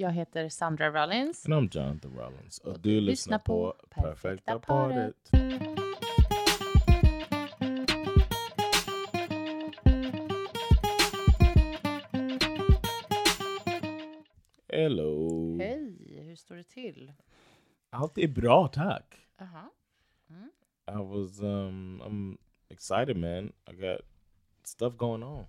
Jag 0.00 0.12
heter 0.12 0.48
Sandra 0.48 0.90
Rollins. 0.90 1.46
And 1.46 1.54
I'm 1.54 1.76
Jonathan 1.76 2.12
Rollins. 2.16 2.58
Och 2.58 2.80
du 2.80 3.00
lyssnar 3.00 3.38
på 3.38 3.74
Perfekta 3.90 4.58
paret. 4.58 5.30
Hello. 14.68 15.58
Hej, 15.58 16.22
hur 16.26 16.36
står 16.36 16.56
det 16.56 16.64
till? 16.64 17.12
Allt 17.90 18.18
är 18.18 18.28
bra, 18.28 18.68
tack. 18.68 19.14
Aha. 19.40 19.70
I 20.90 20.96
was 20.96 21.40
um 21.40 22.02
I'm 22.04 22.38
excited 22.68 23.16
man. 23.16 23.52
I 23.70 23.72
got 23.72 24.00
stuff 24.64 24.96
going 24.96 25.22
on. 25.22 25.44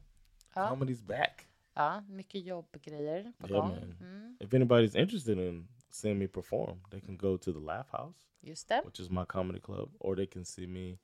Ja. 0.55 0.70
Comedy's 0.75 1.05
back. 1.05 1.48
Ja, 1.80 2.04
mycket 2.08 2.46
jobbgrejer 2.46 3.34
på 3.38 3.48
Yeah, 3.48 3.60
gång. 3.62 3.70
man. 3.72 3.96
Mm, 4.02 4.38
If 4.40 4.54
anybody's 4.54 4.96
interested 5.02 5.38
in 5.38 5.68
seeing 5.90 6.17
me 6.20 6.28
perform, 6.28 6.80
they 6.90 7.02
can 7.02 7.17
go 7.17 7.38
to 7.38 7.52
the 7.53 7.59
Laugh 7.59 7.90
House, 7.92 8.23
just 8.44 8.70
det. 8.70 8.81
which 8.86 9.00
is 9.00 9.09
my 9.09 9.26
comedy 9.26 9.59
club, 9.59 9.90
or 10.00 10.16
they 10.16 10.28
can 10.28 10.45
see 10.45 10.68
me 10.68 10.98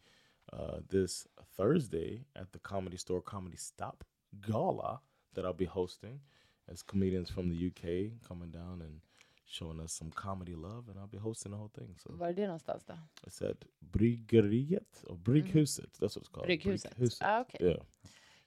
uh, 0.54 0.80
this 0.90 1.28
Thursday 1.58 2.26
at 2.34 2.52
the 2.52 2.60
Comedy 2.60 2.98
Store 2.98 3.22
Comedy 3.22 3.58
Stop 3.58 4.04
Gala 4.48 5.02
that 5.34 5.46
I'll 5.46 5.58
be 5.58 5.66
hosting 5.66 6.22
as 6.68 6.84
comedians 6.84 7.32
from 7.32 7.50
the 7.50 7.68
UK 7.68 8.22
coming 8.28 8.52
down 8.52 8.82
and 8.82 9.02
showing 9.46 9.80
us 9.84 9.94
some 9.94 10.12
comedy 10.12 10.56
love, 10.56 10.90
and 10.92 11.00
I'll 11.00 11.08
be 11.12 11.18
hosting 11.20 11.52
the 11.52 11.58
whole 11.58 11.70
thing. 11.74 11.96
So 11.98 12.14
Var 12.14 12.28
är 12.30 12.34
det 12.34 12.46
någonstans 12.48 12.84
då? 12.86 12.94
it's 13.28 13.42
at 13.52 13.66
Bryggeriet 13.80 15.04
or 15.08 15.16
Brygghuset. 15.18 15.94
That's 16.00 16.16
what 16.16 16.24
it's 16.24 16.30
called. 16.32 16.46
Brygghuset. 16.46 16.96
Brygghuset. 16.96 17.22
Ah, 17.28 17.42
okej. 17.42 17.68
Yeah, 17.68 17.86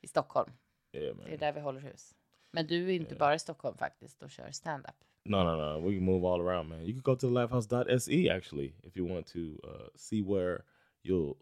I 0.00 0.06
Stockholm. 0.08 0.50
yeah, 0.92 1.17
Det 1.17 1.24
är 1.24 1.30
man. 1.30 1.39
där 1.39 1.52
vi 1.52 1.61
håller 1.61 1.80
hus. 1.80 2.14
Men 2.50 2.66
du 2.66 2.84
är 2.84 2.91
inte 2.91 3.14
bara 3.14 3.34
i 3.34 3.38
Stockholm 3.38 3.77
faktiskt 3.77 4.22
och 4.22 4.30
kör 4.30 4.50
stand-up. 4.50 4.94
No, 5.24 5.36
no, 5.44 5.56
no. 5.56 5.88
We 5.88 5.94
can 5.94 6.04
move 6.04 6.27
all 6.27 6.41
around, 6.41 6.68
man. 6.68 6.86
You 6.86 6.92
can 6.92 7.02
go 7.02 7.16
to 7.16 7.27
thelaughhouse.se 7.27 8.30
actually 8.30 8.74
if 8.82 8.96
you 8.96 9.14
want 9.14 9.27
to 9.27 9.38
uh, 9.64 9.88
see 9.96 10.22
where 10.22 10.64
you'll 11.02 11.36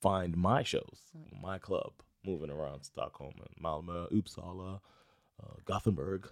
find 0.00 0.36
my 0.36 0.64
shows, 0.64 1.12
my 1.42 1.58
club, 1.58 1.92
moving 2.24 2.50
around 2.50 2.84
Stockholm 2.84 3.34
and 3.40 3.56
Malmö, 3.64 4.08
Uppsala, 4.10 4.80
uh, 5.42 5.56
Gothenburg, 5.64 6.26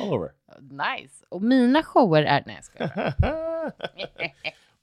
all 0.00 0.14
over. 0.14 0.34
Nice! 0.70 1.24
Och 1.28 1.42
mina 1.42 1.82
shower 1.82 2.22
är... 2.22 2.42
Nej, 2.46 2.54
jag 2.54 2.64
skojar. 2.64 3.14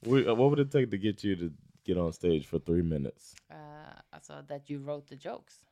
we, 0.00 0.26
uh, 0.26 0.34
what 0.34 0.50
would 0.50 0.58
it 0.58 0.72
take 0.72 0.90
to 0.90 0.96
get 0.96 1.24
you 1.24 1.36
to 1.36 1.54
get 1.84 1.96
on 1.96 2.12
stage 2.12 2.46
for 2.46 2.58
three 2.58 2.82
minutes? 2.82 3.34
Uh, 3.50 3.56
alltså, 4.10 4.42
that 4.48 4.70
you 4.70 4.80
wrote 4.80 5.08
the 5.08 5.28
jokes. 5.28 5.64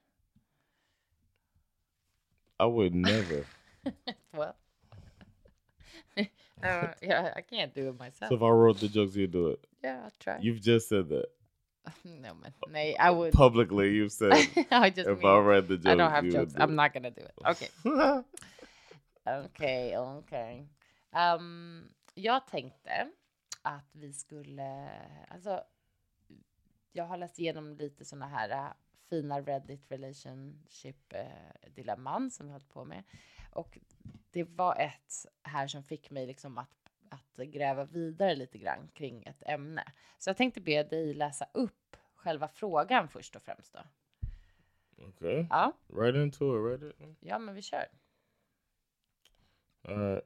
I 2.60 2.66
would 2.66 2.94
never. 2.94 3.46
Well. 4.34 4.54
uh, 6.62 6.88
yeah, 7.02 7.32
I 7.34 7.40
can't 7.40 7.74
do 7.74 7.88
it 7.88 7.98
myself. 7.98 8.28
so 8.28 8.36
if 8.36 8.42
I 8.42 8.48
wrote 8.50 8.78
the 8.78 8.88
jokes, 8.88 9.16
you'd 9.16 9.32
do 9.32 9.48
it. 9.48 9.66
yeah, 9.82 10.02
I'll 10.04 10.12
try. 10.20 10.38
You've 10.40 10.60
just 10.60 10.88
said 10.88 11.08
that 11.08 11.26
no, 12.04 12.34
man. 12.34 12.52
Nej, 12.68 12.94
I 12.98 13.10
would... 13.10 13.32
publicly. 13.32 13.90
You've 13.94 14.12
said 14.12 14.32
I 14.70 14.90
just 14.90 15.08
if 15.08 15.18
mean, 15.18 15.26
I 15.26 15.38
read 15.38 15.68
the 15.68 15.76
jokes, 15.76 15.86
I 15.86 15.94
don't 15.94 16.10
have 16.10 16.30
jokes. 16.30 16.52
do 16.52 16.62
I'm 16.62 16.70
it. 16.70 16.74
not 16.74 16.92
gonna 16.94 17.10
do 17.10 17.22
it. 17.22 17.32
Okay. 17.46 17.68
Okej, 19.26 19.98
okej. 19.98 20.66
Ehm, 21.12 21.88
jag 22.14 22.46
tänkte 22.46 23.10
att 23.62 23.90
vi 23.92 24.12
skulle, 24.12 24.90
alltså, 25.28 25.60
jag 26.92 27.04
har 27.04 27.16
läst 27.16 27.38
igenom 27.38 27.76
lite 27.76 28.04
såna 28.04 28.26
här 28.26 28.50
äh, 28.50 28.72
fina 29.10 29.40
Reddit 29.40 29.90
relationship 29.90 31.12
äh, 31.12 31.72
dilemman 31.74 32.30
som 32.30 32.46
vi 32.46 32.52
hållit 32.52 32.68
på 32.68 32.84
med. 32.84 33.02
Och 33.50 33.78
det 34.30 34.44
var 34.44 34.76
ett 34.76 35.26
här 35.42 35.66
som 35.66 35.82
fick 35.82 36.10
mig 36.10 36.26
liksom 36.26 36.58
att, 36.58 36.90
att 37.08 37.36
gräva 37.36 37.84
vidare 37.84 38.34
lite 38.34 38.58
grann 38.58 38.88
kring 38.94 39.22
ett 39.22 39.42
ämne. 39.46 39.92
Så 40.18 40.30
jag 40.30 40.36
tänkte 40.36 40.60
be 40.60 40.82
dig 40.82 41.14
läsa 41.14 41.46
upp 41.54 41.96
själva 42.14 42.48
frågan 42.48 43.08
först 43.08 43.36
och 43.36 43.42
främst 43.42 43.72
då. 43.72 43.80
okay. 45.04 45.46
Ja, 45.50 45.72
Right 45.88 46.16
into 46.16 46.74
it. 46.74 46.82
Right 46.82 47.00
in. 47.00 47.16
ja 47.20 47.38
men 47.38 47.54
vi 47.54 47.62
kör. 47.62 47.86
Uh, 49.88 50.18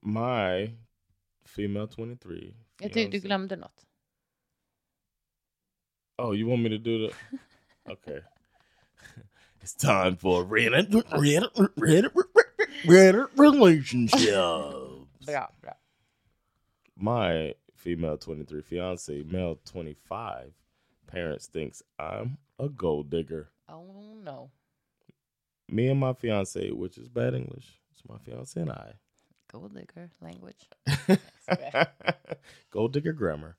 my 0.00 0.76
female 1.44 1.88
23. 1.96 2.54
Jag 2.80 2.92
tyckte 2.92 3.10
du 3.10 3.20
glömde 3.20 3.56
något. 3.56 3.86
Oh, 6.16 6.34
you 6.34 6.50
want 6.50 6.62
me 6.62 6.68
to 6.68 6.78
do 6.78 7.08
the? 7.08 7.14
Okay. 7.90 8.20
it's 9.62 9.74
time 9.74 10.16
for 10.16 10.44
Reddit, 10.44 10.90
Reddit, 10.90 11.54
Reddit, 11.78 12.10
Reddit 12.84 13.28
relationships. 13.36 14.26
Bra, 15.24 15.46
bra. 15.60 15.72
My 16.96 17.54
female 17.76 18.18
23 18.18 18.60
fiance, 18.62 19.22
male 19.22 19.58
25, 19.64 20.52
parents 21.06 21.46
thinks 21.46 21.82
I'm 21.98 22.38
a 22.58 22.68
gold 22.68 23.10
digger. 23.10 23.50
Oh 23.68 24.16
no. 24.22 24.50
Me 25.70 25.88
and 25.88 26.00
my 26.00 26.12
fiance, 26.14 26.70
which 26.70 26.98
is 26.98 27.08
bad 27.08 27.34
English, 27.34 27.80
it's 27.92 28.02
my 28.08 28.18
fiance 28.18 28.60
and 28.60 28.70
I. 28.72 28.94
Gold 29.52 29.74
digger 29.74 30.10
language. 30.20 30.68
Gold 32.70 32.92
digger 32.92 33.12
grammar. 33.12 33.56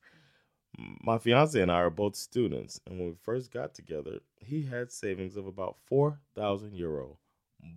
My 1.02 1.18
fiance 1.18 1.60
and 1.62 1.72
I 1.72 1.82
are 1.82 1.90
both 1.90 2.16
students, 2.16 2.80
and 2.86 3.00
when 3.00 3.10
we 3.10 3.16
first 3.16 3.52
got 3.52 3.74
together, 3.74 4.20
he 4.40 4.64
had 4.64 4.92
savings 4.92 5.36
of 5.36 5.48
about 5.48 5.78
four 5.86 6.20
thousand 6.36 6.76
euro. 6.76 7.18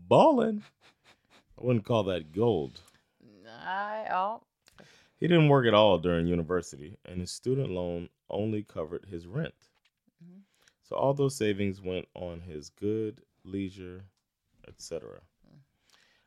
Ballin'. 0.08 0.62
I 1.58 1.64
wouldn't 1.64 1.84
call 1.84 2.04
that 2.04 2.32
gold. 2.32 2.80
Nej, 3.44 4.06
ja. 4.08 4.38
He 5.16 5.28
didn't 5.28 5.48
work 5.48 5.66
at 5.66 5.74
all 5.74 5.98
during 5.98 6.26
university, 6.26 6.96
and 7.04 7.20
his 7.20 7.30
student 7.30 7.70
loan 7.70 8.08
only 8.28 8.62
covered 8.62 9.06
his 9.06 9.26
rent. 9.26 9.54
Mhm. 10.22 10.42
So 10.82 10.96
all 10.96 11.14
those 11.14 11.36
savings 11.36 11.80
went 11.80 12.08
on 12.14 12.40
his 12.40 12.70
good, 12.70 13.22
leisure, 13.44 14.04
etc. 14.66 15.20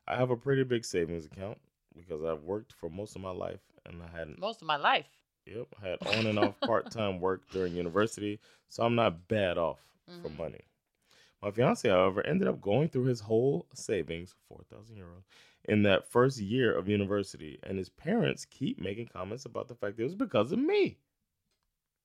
I 0.07 0.15
have 0.15 0.29
a 0.31 0.37
pretty 0.37 0.63
big 0.63 0.85
savings 0.85 1.25
account 1.25 1.59
because 1.95 2.23
I've 2.23 2.43
worked 2.43 2.73
for 2.73 2.89
most 2.89 3.15
of 3.15 3.21
my 3.21 3.31
life, 3.31 3.61
and 3.85 4.01
I 4.01 4.07
hadn't 4.07 4.39
Most 4.39 4.61
of 4.61 4.67
my 4.67 4.77
life. 4.77 5.07
Yep, 5.45 5.75
had 5.81 5.99
on 6.05 6.25
and 6.25 6.39
off 6.39 6.59
part 6.61 6.89
time 6.89 7.19
work 7.19 7.43
during 7.51 7.75
university, 7.75 8.39
so 8.67 8.83
I'm 8.83 8.95
not 8.95 9.27
bad 9.27 9.57
off 9.57 9.79
for 10.21 10.29
Mhm. 10.29 10.37
money. 10.37 10.61
My 11.41 11.51
fiance, 11.51 11.87
however, 11.89 12.25
ended 12.25 12.47
up 12.47 12.61
going 12.61 12.89
through 12.89 13.05
his 13.05 13.19
whole 13.21 13.67
savings, 13.73 14.33
four 14.47 14.63
thousand 14.69 14.97
euros, 14.97 15.23
in 15.65 15.83
that 15.83 16.07
first 16.07 16.39
year 16.39 16.75
of 16.75 16.89
university, 16.89 17.59
and 17.63 17.77
his 17.77 17.89
parents 17.89 18.45
keep 18.45 18.79
making 18.79 19.07
comments 19.07 19.45
about 19.45 19.67
the 19.67 19.75
fact 19.75 19.97
that 19.97 20.03
it 20.03 20.05
was 20.05 20.15
because 20.15 20.51
of 20.51 20.59
me. 20.59 20.97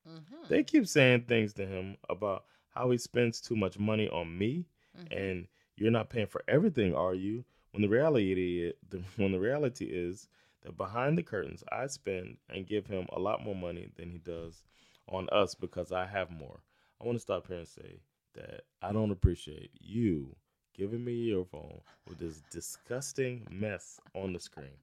Mhm. 0.07 0.49
They 0.49 0.63
keep 0.63 0.87
saying 0.87 1.23
things 1.23 1.53
to 1.55 1.67
him 1.67 1.97
about 2.09 2.45
how 2.71 2.91
he 2.91 2.99
spends 2.99 3.41
too 3.41 3.57
much 3.57 3.79
money 3.79 4.09
on 4.09 4.37
me, 4.37 4.67
Mhm. 4.95 5.13
and 5.13 5.49
you're 5.77 5.91
not 5.91 6.11
paying 6.11 6.27
for 6.27 6.43
everything, 6.49 6.95
are 6.95 7.15
you? 7.15 7.45
When 7.73 7.83
the 7.83 7.89
reality 7.89 8.73
when 9.17 9.33
the 9.33 9.39
reality 9.41 9.87
is 9.87 10.29
that 10.63 10.77
behind 10.77 11.17
the 11.19 11.23
curtains, 11.23 11.63
I 11.73 11.87
spend 11.89 12.37
and 12.49 12.67
give 12.67 12.87
him 12.87 13.07
a 13.13 13.19
lot 13.19 13.43
more 13.45 13.55
money 13.57 13.89
than 13.97 14.11
he 14.11 14.19
does 14.19 14.63
on 15.09 15.29
us 15.31 15.55
because 15.55 15.93
I 15.93 16.07
have 16.07 16.31
more. 16.31 16.61
I 17.01 17.05
want 17.07 17.17
to 17.17 17.23
stop 17.23 17.47
here 17.47 17.59
and 17.59 17.69
say 17.69 18.01
that 18.35 18.61
I 18.83 18.93
don't 18.93 19.11
appreciate 19.13 19.71
you 19.81 20.37
giving 20.75 21.05
me 21.05 21.13
your 21.13 21.45
phone 21.45 21.81
with 22.07 22.19
this 22.19 22.43
disgusting 22.53 23.47
mess 23.51 24.01
on 24.15 24.33
the 24.33 24.41
screen. 24.41 24.77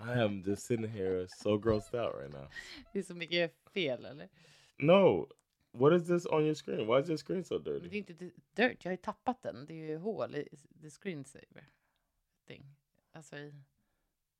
I 0.00 0.18
am 0.18 0.42
just 0.42 0.66
sitting 0.66 0.88
here 0.90 1.26
so 1.28 1.58
grossed 1.58 1.94
out 1.94 2.14
right 2.18 2.32
now. 2.32 2.48
Det 2.92 2.98
är 2.98 3.02
så 3.02 3.14
mycket 3.14 3.54
fel, 3.74 4.04
eller? 4.04 4.28
No, 4.78 5.28
what 5.72 5.92
is 5.92 6.06
this 6.08 6.26
on 6.26 6.44
your 6.44 6.54
screen? 6.54 6.86
Why 6.86 6.98
is 7.00 7.08
your 7.08 7.18
screen 7.18 7.44
so 7.44 7.58
Det 7.58 7.70
är 7.70 7.80
dirty? 7.80 7.98
inte 7.98 8.12
di- 8.12 8.32
dirt, 8.54 8.84
jag 8.84 8.90
har 8.90 8.92
ju 8.92 8.96
tappat 8.96 9.42
den. 9.42 9.66
Det 9.66 9.74
är 9.74 9.86
ju 9.88 9.96
hål 9.98 10.34
i 10.34 10.48
the 10.82 10.90
screensaver 10.90 11.64
thing. 12.46 12.64
Alltså, 13.12 13.36
i, 13.36 13.52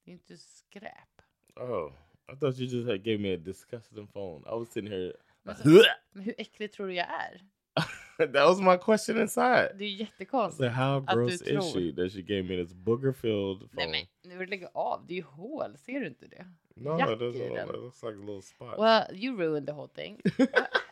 det 0.05 0.11
är 0.11 0.13
inte 0.13 0.37
skräp. 0.37 1.23
Oh, 1.57 1.93
I 2.33 2.37
thought 2.37 2.59
you 2.59 2.69
just 2.69 2.89
had 2.89 3.03
gave 3.05 3.19
me 3.19 3.35
a 3.35 3.37
disgusting 3.37 4.07
phone. 4.07 4.43
I 4.47 4.59
was 4.59 4.69
sitting 4.69 4.91
here. 4.91 5.13
Men, 5.43 5.57
så, 5.57 5.69
men 6.13 6.25
hur 6.25 6.35
äcklig 6.39 6.73
tror 6.73 6.87
du 6.87 6.95
jag 6.95 7.07
är? 7.09 7.43
that 8.19 8.49
was 8.49 8.61
my 8.61 8.77
question 8.77 9.21
inside. 9.21 9.71
Det 9.79 9.85
är 9.85 9.89
ju 9.89 9.97
I 9.97 10.01
was 10.01 10.11
jättekonstigt. 10.11 10.61
like, 10.63 10.73
how 10.75 10.97
Att 10.97 11.07
du 11.07 11.15
gross 11.15 11.33
is 11.33 11.41
tror. 11.41 11.61
she 11.73 11.93
that 12.03 12.13
she 12.13 12.23
gave 12.23 12.43
me 12.43 12.65
this 12.65 12.75
booger 12.75 13.13
filled 13.13 13.59
phone? 13.59 13.69
Nej 13.73 13.89
men 13.91 14.31
nu 14.31 14.37
får 14.37 14.45
du 14.45 14.51
lägga 14.51 14.69
av, 14.75 15.07
det 15.07 15.15
är 15.15 15.17
ju 15.17 15.23
hål, 15.23 15.77
ser 15.79 16.01
du 16.01 16.07
inte 16.07 16.27
det? 16.27 16.47
no, 16.75 16.99
jack 16.99 17.11
it 17.11 17.19
doesn't. 17.19 17.37
i 17.37 17.49
Look, 17.49 17.57
den. 17.57 17.69
it 17.69 17.75
looks 17.81 18.03
like 18.03 18.15
a 18.15 18.21
little 18.21 18.43
spot. 18.43 18.79
Well, 18.79 19.07
you 19.13 19.37
ruined 19.37 19.67
the 19.67 19.73
whole 19.73 19.89
thing. 19.89 20.21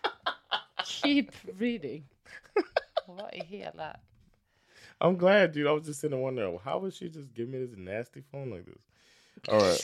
Keep 0.84 1.30
reading. 1.58 2.08
Vad 3.06 3.34
i 3.34 3.40
hela... 3.44 4.00
I'm 5.00 5.16
glad, 5.16 5.52
dude. 5.52 5.66
I 5.66 5.72
was 5.72 5.86
just 5.86 6.00
sitting 6.00 6.16
there 6.16 6.22
wondering, 6.24 6.58
how 6.58 6.78
would 6.78 6.94
she 6.94 7.08
just 7.08 7.34
give 7.34 7.48
me 7.48 7.58
this 7.66 7.76
nasty 7.76 8.22
phone 8.30 8.50
like 8.50 8.64
this? 8.66 8.82
All 9.48 9.60
right. 9.60 9.82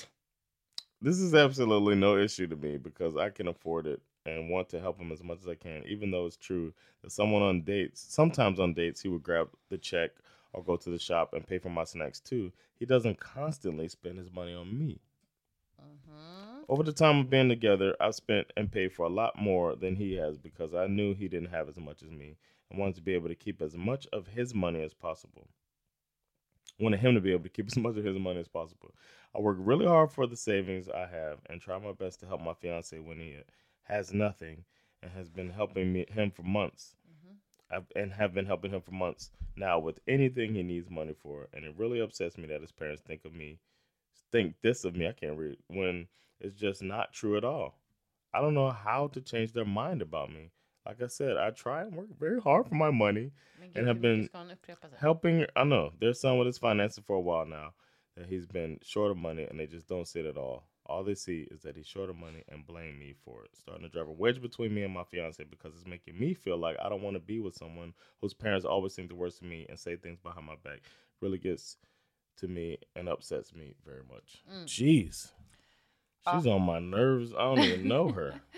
This 1.01 1.19
is 1.21 1.35
absolutely 1.35 1.95
no 1.95 2.17
issue 2.19 2.47
to 2.49 2.57
me 2.57 2.77
because 2.79 3.17
I 3.17 3.31
can 3.31 3.49
afford 3.49 3.87
it 3.87 4.03
and 4.27 4.51
want 4.51 4.69
to 4.71 4.81
help 4.81 4.99
him 4.99 5.13
as 5.13 5.23
much 5.23 5.39
as 5.41 5.49
I 5.49 5.55
can, 5.55 5.85
even 5.87 6.11
though 6.11 6.27
it's 6.27 6.37
true 6.37 6.75
that 7.03 7.13
someone 7.13 7.43
on 7.43 7.63
dates, 7.63 8.01
sometimes 8.01 8.59
on 8.61 8.75
dates, 8.75 9.01
he 9.03 9.09
would 9.09 9.23
grab 9.23 9.49
the 9.69 9.79
check 9.79 10.11
or 10.53 10.63
go 10.65 10.77
to 10.77 10.91
the 10.91 10.99
shop 10.99 11.33
and 11.35 11.47
pay 11.47 11.59
for 11.59 11.71
my 11.71 11.85
snacks 11.85 12.21
too. 12.21 12.53
He 12.79 12.87
doesn't 12.87 13.21
constantly 13.21 13.89
spend 13.89 14.19
his 14.19 14.33
money 14.33 14.55
on 14.55 14.77
me. 14.79 15.01
Mhm. 15.81 16.65
Over 16.69 16.83
the 16.83 16.93
time 16.93 17.21
of 17.21 17.31
being 17.31 17.49
together, 17.49 17.97
I've 18.01 18.15
spent 18.15 18.53
and 18.57 18.71
paid 18.71 18.93
for 18.93 19.05
a 19.07 19.11
lot 19.11 19.37
more 19.37 19.75
than 19.75 19.97
he 19.97 20.15
has 20.15 20.39
because 20.39 20.75
I 20.75 20.87
knew 20.87 21.15
he 21.15 21.29
didn't 21.29 21.51
have 21.51 21.69
as 21.69 21.77
much 21.79 22.03
as 22.03 22.11
me 22.11 22.37
and 22.71 22.79
wanted 22.79 22.97
to 22.97 23.03
be 23.03 23.15
able 23.15 23.29
to 23.29 23.35
keep 23.35 23.63
as 23.63 23.77
much 23.77 24.07
of 24.13 24.29
his 24.29 24.55
money 24.55 24.83
as 24.83 24.95
possible. 24.95 25.49
Wanted 26.79 27.01
him 27.01 27.15
to 27.15 27.21
be 27.21 27.33
able 27.33 27.45
to 27.45 27.49
keep 27.49 27.67
as 27.67 27.77
much 27.77 27.97
of 27.97 28.05
his 28.05 28.19
money 28.19 28.41
as 28.41 28.49
possible. 28.49 28.95
I 29.35 29.41
work 29.41 29.57
really 29.61 29.87
hard 29.87 30.13
for 30.13 30.27
the 30.27 30.37
savings 30.37 30.89
I 30.89 31.07
have 31.07 31.39
and 31.49 31.61
try 31.61 31.79
my 31.79 31.93
best 31.93 32.21
to 32.21 32.27
help 32.27 32.43
my 32.43 32.55
fiance 32.55 32.99
when 32.99 33.19
he 33.19 33.37
has 33.85 34.13
nothing 34.13 34.65
and 35.03 35.11
has 35.13 35.29
been 35.29 35.51
helping 35.51 35.93
me 35.93 36.07
him 36.09 36.31
for 36.31 36.43
months. 36.43 36.95
Mm-hmm. 37.09 37.77
I've, 37.77 37.87
and 37.97 38.13
have 38.13 38.35
been 38.35 38.47
helping 38.47 38.73
him 38.73 38.81
for 38.81 38.93
months 38.93 39.31
now 39.57 39.79
with 39.79 40.01
anything 40.07 40.55
he 40.55 40.63
needs 40.63 40.91
money 40.91 41.15
for. 41.19 41.49
And 41.53 41.65
it 41.65 41.75
really 41.77 42.01
upsets 42.01 42.39
me 42.39 42.47
that 42.49 42.61
his 42.61 42.73
parents 42.73 43.03
think 43.03 43.25
of 43.25 43.35
me, 43.35 43.59
think 44.33 44.55
this 44.63 44.85
of 44.85 44.95
me. 44.95 45.07
I 45.07 45.13
can't 45.13 45.39
read 45.39 45.57
when 45.69 46.09
it's 46.41 46.55
just 46.55 46.83
not 46.83 47.13
true 47.13 47.37
at 47.37 47.45
all. 47.45 47.79
I 48.35 48.41
don't 48.41 48.55
know 48.55 48.71
how 48.71 49.09
to 49.09 49.21
change 49.21 49.53
their 49.53 49.65
mind 49.65 50.03
about 50.03 50.31
me. 50.31 50.51
Like 50.87 51.03
I 51.03 51.09
said, 51.09 51.37
I 51.37 51.51
try 51.51 51.83
and 51.83 51.97
work 51.97 52.17
very 52.19 52.41
hard 52.41 52.69
for 52.69 52.77
my 52.77 52.91
money, 52.91 53.33
And 53.75 53.87
have 53.89 54.01
been 54.01 54.27
ska 54.27 54.39
han 54.39 54.49
upprepa 54.51 54.89
sig? 54.91 54.99
helping. 55.01 55.47
I 55.57 55.65
know 55.65 55.93
their 55.99 56.15
son 56.15 56.39
with 56.39 56.47
his 56.47 56.59
finances 56.59 57.03
for 57.05 57.17
a 57.17 57.21
while 57.21 57.45
now 57.45 57.75
that 58.17 58.27
he's 58.27 58.47
been 58.47 58.79
short 58.83 59.11
of 59.11 59.17
money, 59.17 59.45
and 59.45 59.59
they 59.59 59.67
just 59.67 59.89
don't 59.89 60.07
see 60.07 60.21
it 60.21 60.27
at 60.27 60.37
all. 60.37 60.65
All 60.89 61.03
they 61.03 61.17
see 61.17 61.49
is 61.51 61.63
that 61.63 61.77
he's 61.77 61.89
short 61.89 62.09
of 62.09 62.17
money 62.17 62.45
and 62.49 62.65
blame 62.65 62.97
me 62.99 63.15
for 63.25 63.43
it, 63.45 63.51
starting 63.57 63.83
to 63.83 63.89
drive 63.89 64.07
a 64.07 64.13
wedge 64.13 64.41
between 64.41 64.73
me 64.73 64.85
and 64.85 64.95
my 64.95 65.03
fiance 65.03 65.43
because 65.43 65.75
it's 65.75 65.87
making 65.87 66.17
me 66.19 66.33
feel 66.33 66.57
like 66.57 66.77
I 66.81 66.89
don't 66.89 67.03
want 67.03 67.17
to 67.17 67.21
be 67.21 67.41
with 67.41 67.57
someone 67.57 67.93
whose 68.21 68.33
parents 68.35 68.65
always 68.65 68.95
think 68.95 69.09
the 69.09 69.17
worst 69.17 69.43
of 69.43 69.49
me 69.49 69.67
and 69.69 69.77
say 69.79 69.97
things 69.97 70.21
behind 70.21 70.47
my 70.47 70.55
back. 70.63 70.83
Really 71.21 71.39
gets 71.39 71.77
to 72.37 72.47
me 72.47 72.79
and 72.95 73.09
upsets 73.09 73.53
me 73.53 73.75
very 73.85 74.03
much. 74.09 74.45
Jeez, 74.67 75.33
she's 76.33 76.47
on 76.47 76.63
my 76.63 76.79
nerves. 76.79 77.33
I 77.35 77.43
don't 77.43 77.59
even 77.65 77.89
know 77.89 78.09
her. 78.13 78.41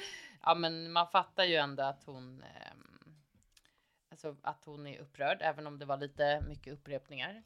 Ja, 0.42 0.54
men 0.54 0.92
man 0.92 1.08
fattar 1.08 1.44
ju 1.44 1.54
ändå 1.56 1.82
att 1.82 2.04
hon, 2.04 2.42
ehm, 2.42 3.14
alltså 4.10 4.36
att 4.42 4.64
hon 4.64 4.86
är 4.86 4.98
upprörd, 4.98 5.38
även 5.40 5.66
om 5.66 5.78
det 5.78 5.84
var 5.86 5.96
lite 5.96 6.40
mycket 6.40 6.72
upprepningar. 6.72 7.42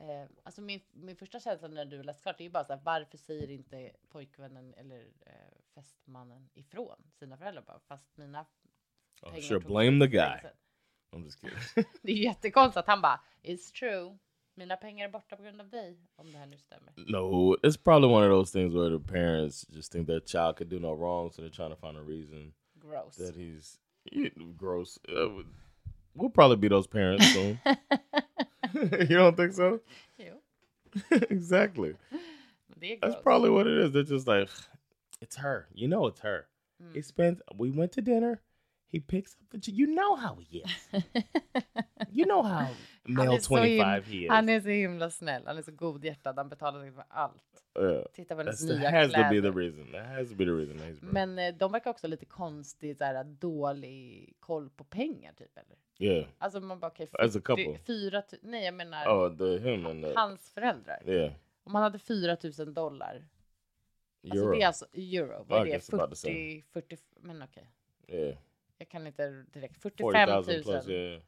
Eh, 0.00 0.30
alltså 0.42 0.60
min, 0.62 0.80
min 0.92 1.16
första 1.16 1.40
känsla 1.40 1.68
när 1.68 1.84
du 1.84 2.02
läst 2.02 2.22
klart 2.22 2.40
är 2.40 2.44
ju 2.44 2.50
bara 2.50 2.64
så 2.64 2.72
här, 2.72 2.80
varför 2.84 3.18
säger 3.18 3.50
inte 3.50 3.92
pojkvännen 4.08 4.74
eller 4.74 5.00
eh, 5.26 5.32
fästmannen 5.74 6.48
ifrån 6.54 7.10
sina 7.18 7.36
föräldrar 7.36 7.62
bara, 7.62 7.80
fast 7.80 8.16
mina 8.16 8.46
Oh, 9.22 9.30
pengar 9.30 9.42
sure, 9.42 9.60
tog 9.60 9.70
blame 9.70 10.06
the 10.06 10.10
guy. 10.10 10.20
länge 10.28 10.40
sedan." 10.40 10.56
I'm 11.12 11.24
just 11.24 11.40
kidding. 11.40 11.58
Det 12.02 12.12
är 12.12 12.16
ju 12.16 12.22
jättekonstigt 12.24 12.76
att 12.76 12.86
han 12.86 13.00
bara, 13.02 13.20
it's 13.42 13.72
true, 13.78 14.18
mina 14.58 14.76
pengar 14.76 15.08
är 15.08 15.12
borta 15.12 15.36
på 15.36 15.42
grund 15.42 15.60
av 15.60 15.68
dig, 15.68 15.98
om 16.16 16.32
det 16.32 16.38
här 16.38 16.46
nu 16.46 16.58
stämmer. 16.58 16.92
No, 16.96 17.56
it's 17.62 17.76
probably 17.84 18.08
one 18.08 18.26
of 18.26 18.30
those 18.30 18.52
things 18.52 18.74
where 18.74 18.98
the 18.98 19.12
parents 19.12 19.66
just 19.70 19.92
think 19.92 20.06
their 20.06 20.20
child 20.20 20.56
could 20.56 20.68
do 20.70 20.78
no 20.78 20.94
wrong, 20.94 21.30
so 21.30 21.42
they're 21.42 21.56
trying 21.56 21.70
to 21.70 21.76
find 21.76 21.96
a 21.96 22.02
reason 22.02 22.52
Gross. 22.74 23.16
that 23.16 23.36
he's 23.36 23.78
you, 24.12 24.30
gross. 24.56 24.98
Uh, 25.08 25.42
we'll 26.14 26.30
probably 26.30 26.56
be 26.56 26.68
those 26.68 26.86
parents 26.86 27.32
soon. 27.32 27.60
you 29.08 29.16
don't 29.16 29.36
think 29.36 29.52
so? 29.52 29.80
jo, 30.18 30.40
exactly. 31.30 31.94
men 32.68 32.80
det 32.80 32.92
är 32.92 33.00
That's 33.00 33.22
probably 33.22 33.50
what 33.50 33.66
it 33.66 33.78
is. 33.78 33.92
They're 33.92 34.16
just 34.16 34.26
like, 34.26 34.48
it's 35.20 35.36
her. 35.36 35.68
You 35.74 35.88
know, 35.88 36.06
it's 36.06 36.20
her. 36.20 36.46
He 36.94 37.02
spends. 37.02 37.42
We 37.56 37.70
went 37.70 37.92
to 37.92 38.00
dinner. 38.02 38.40
He 38.86 39.00
picks 39.00 39.34
up 39.34 39.60
the. 39.60 39.72
You 39.72 39.86
know 39.86 40.14
how 40.16 40.36
he 40.36 40.58
is. 40.58 41.02
You 42.12 42.26
know 42.26 42.42
how 42.42 42.68
male 43.08 43.34
är, 43.34 43.38
så 43.38 43.54
twenty 43.56 43.68
him- 43.78 44.00
five 44.02 44.16
he 44.18 44.24
is. 44.24 44.30
han 44.30 44.48
är 44.48 44.60
så 44.60 44.68
himla 44.68 45.10
snäll, 45.10 45.42
han 45.46 45.58
är 45.58 45.62
så 45.62 45.72
godhjärtad, 45.72 46.36
han 46.38 46.48
betalar 46.48 46.80
säkert 46.80 46.94
för 46.94 47.04
allt. 47.08 47.44
Yeah. 47.78 48.04
Titta 48.12 48.34
på 48.34 48.40
hennes 48.40 48.62
nya 48.62 48.90
has 48.90 49.12
to 49.12 49.18
be 49.18 49.28
kläder. 49.28 49.52
the 49.52 49.58
reason. 49.58 49.92
That 49.92 50.06
has 50.06 50.28
to 50.28 50.34
be 50.34 50.44
the 50.44 50.50
reason. 50.50 51.08
Men 51.12 51.38
eh, 51.38 51.54
de 51.54 51.72
verkar 51.72 51.90
också 51.90 52.06
lite 52.06 52.26
konstigt, 52.26 52.98
så 52.98 53.04
här, 53.04 53.24
dålig 53.24 54.34
koll 54.40 54.70
på 54.70 54.84
pengar 54.84 55.32
typ 55.32 55.58
eller? 55.58 55.76
yeah. 55.98 56.28
Alltså 56.38 56.60
man 56.60 56.80
bara 56.80 56.86
okej, 56.90 57.08
As 57.12 57.36
a 57.36 57.40
couple. 57.44 57.78
fyra 57.86 58.22
nej 58.42 58.64
jag 58.64 58.74
menar 58.74 59.06
Oh, 59.06 59.36
the 59.36 59.58
him 59.70 59.86
and 59.86 60.04
the 60.04 60.12
hans 60.16 60.50
föräldrar. 60.50 61.02
yeah. 61.06 61.32
Om 61.64 61.74
han 61.74 61.82
hade 61.84 61.98
4 61.98 62.36
000 62.58 62.74
dollar, 62.74 63.24
alltså 64.24 64.38
Euro. 64.44 64.50
det 64.56 64.62
är 64.62 64.66
alltså 64.66 64.86
euro, 64.92 65.44
vad 65.48 65.60
är 65.60 65.64
det? 65.64 65.70
guess 65.70 65.92
about 65.94 66.10
the 66.10 66.16
same. 66.16 66.34
40, 66.34 66.62
40, 66.72 66.96
men 67.20 67.42
okej. 67.42 67.70
yeah. 68.08 68.36
Jag 68.78 68.88
kan 68.88 69.06
inte 69.06 69.44
direkt. 69.52 69.82
45 69.82 70.04
Forty 70.04 70.18
000 70.18 70.26
thousand 70.44 70.64
plus. 70.64 70.88
Yeah. 70.88 71.22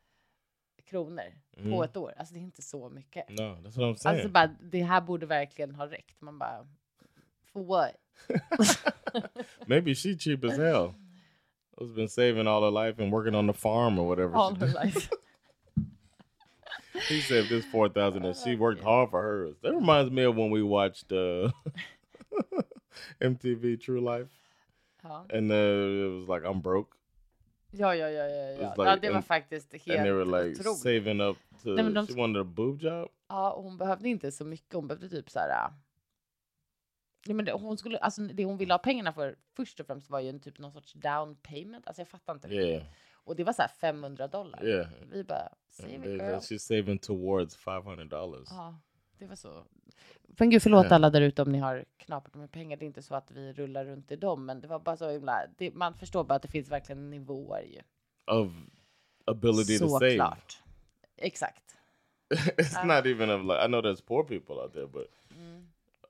Kronor 0.90 1.32
på 1.54 1.60
Mm. 1.69 1.82
ett 1.82 1.96
år. 1.96 2.14
Alltså 2.16 2.34
det 2.34 2.40
är 2.40 2.42
inte 2.42 2.62
så 2.62 2.88
mycket. 2.88 3.28
No, 3.28 3.42
that's 3.42 3.76
what 3.76 3.78
I'm 3.78 3.94
saying. 3.94 4.16
Alltså 4.16 4.28
bara, 4.28 4.46
det 4.60 4.82
här 4.82 5.00
borde 5.00 5.26
verkligen 5.26 5.75
ha 5.75 5.87
räckt. 5.87 6.20
Man 6.20 6.38
bara, 6.38 6.66
for 7.52 7.64
what? 7.64 7.92
Maybe 9.66 9.94
she 9.94 10.14
cheap 10.19 10.44
as 10.44 10.56
hell. 10.58 10.94
Who's 11.76 11.94
been 11.94 12.08
saving 12.08 12.46
all 12.46 12.62
her 12.62 12.70
life 12.87 13.02
and 13.02 13.12
working 13.12 13.34
on 13.34 13.46
the 13.46 13.52
farm 13.52 13.98
or 13.98 14.06
whatever. 14.06 14.34
All 14.37 14.54
her 14.54 14.84
life. 14.84 15.08
He 17.08 17.20
saved 17.22 17.48
this 17.48 17.64
four 17.72 17.88
thousand 17.88 18.25
and 18.26 18.36
she 18.36 18.56
worked 18.56 18.82
hard 18.82 19.10
for 19.10 19.22
hers. 19.22 19.56
That 19.62 19.75
reminds 19.75 20.10
me 20.12 20.25
of 20.25 20.36
when 20.36 20.50
we 20.50 20.62
watched 20.62 21.12
uh, 21.12 21.50
MTV 23.20 23.81
True 23.81 24.00
Life, 24.00 24.28
Ja. 25.04 25.22
and 25.31 25.50
uh, 25.50 25.54
it 25.54 26.10
was 26.20 26.28
like 26.28 26.44
I'm 26.44 26.60
broke, 26.60 26.96
Ja, 27.70 27.94
ja, 27.94 28.11
ja, 28.11 28.25
ja, 28.28 28.50
ja. 28.50 28.56
It's 28.58 28.75
ja 28.76 28.84
like- 28.84 29.00
det 29.00 29.08
var 29.08 29.17
and- 29.17 29.25
faktiskt 29.25 29.72
helt 29.72 29.88
and 29.88 30.06
they 30.06 30.12
were 30.12 30.25
like 30.44 30.61
otroligt. 30.61 30.81
saving 30.81 31.20
up 31.20 31.37
to. 31.62 31.69
Nej, 31.70 31.84
men 31.84 31.94
de- 31.94 32.06
she 32.06 32.14
wanted 32.20 32.43
a 32.43 32.44
boob 32.44 32.82
job. 32.82 33.08
Ja, 33.28 33.52
och 33.52 33.62
hon 33.62 33.78
behövde 33.78 34.08
inte 34.08 34.32
så 34.32 34.44
mycket. 34.44 34.72
Hon 34.74 34.86
behövde 34.89 35.08
typ 35.08 35.31
så 35.31 35.39
här. 35.39 35.48
äh, 35.67 35.72
Nej, 37.27 37.34
men 37.34 37.44
det, 37.44 37.53
hon 37.53 37.79
skulle, 37.79 37.98
alltså 37.98 38.22
det 38.22 38.44
hon 38.44 38.56
ville 38.56 38.74
ha 38.74 38.79
pengarna 38.79 39.12
för 39.12 39.36
först 39.56 39.81
och 39.81 39.86
främst 39.86 40.10
var 40.10 40.20
ju 40.20 40.29
en 40.29 40.41
typ 40.41 40.58
någon 40.58 40.72
sorts 40.72 40.93
down 40.93 41.36
payment. 41.36 41.86
Alltså 41.86 42.00
jag 42.00 42.08
fattar 42.08 42.34
inte. 42.34 42.48
Yeah, 42.48 42.82
Och 43.15 43.36
det 43.36 43.44
var 43.44 43.53
så 43.53 43.62
här 43.62 43.69
500 43.69 44.29
dollar. 44.29 44.65
yeah. 44.67 44.86
Vi 45.10 45.24
bara, 45.24 45.48
save 45.69 45.94
it 45.94 46.05
girl. 46.05 46.20
she's 46.34 46.58
saving 46.58 46.98
towards 46.98 47.56
five 47.56 47.81
hundred 47.82 48.08
dollars. 48.08 48.48
Ja, 48.50 48.81
det 49.19 49.27
var 49.27 49.36
så. 49.36 49.65
Men 50.28 50.50
gud, 50.50 50.62
förlåt 50.62 50.86
Ja. 50.90 50.94
alla 50.94 51.10
där 51.10 51.20
ute 51.20 51.42
om 51.42 51.52
ni 51.52 51.58
har 51.58 51.84
knapat 51.96 52.34
med 52.34 52.50
pengar. 52.52 52.76
Det 52.76 52.84
är 52.84 52.86
inte 52.86 53.02
så 53.02 53.14
att 53.14 53.30
vi 53.30 53.52
rullar 53.52 53.84
runt 53.84 54.12
i 54.12 54.16
dem, 54.16 54.46
men 54.46 54.60
det 54.60 54.69
var 54.69 54.78
bara 54.78 54.96
så 54.96 55.10
himla. 55.10 55.42
Det, 55.58 55.70
man 55.74 55.94
förstår 55.94 56.24
bara 56.24 56.34
att 56.34 56.42
det 56.42 56.48
finns 56.48 56.69
verkligen 56.70 57.10
nivåer 57.10 57.62
ju. 57.62 57.80
Of 58.34 58.52
ability 59.24 59.78
to 59.78 59.88
save. 59.88 60.10
Såklart. 60.10 60.62
Exakt. 61.16 61.62
it's 62.56 62.86
not 62.86 63.06
even 63.06 63.30
of 63.30 63.42
like 63.42 63.64
I 63.64 63.66
know 63.66 63.80
there's 63.82 64.04
poor 64.06 64.24
people 64.24 64.54
out 64.54 64.72
there, 64.72 64.86
but 64.86 65.06
Mm. 65.38 65.66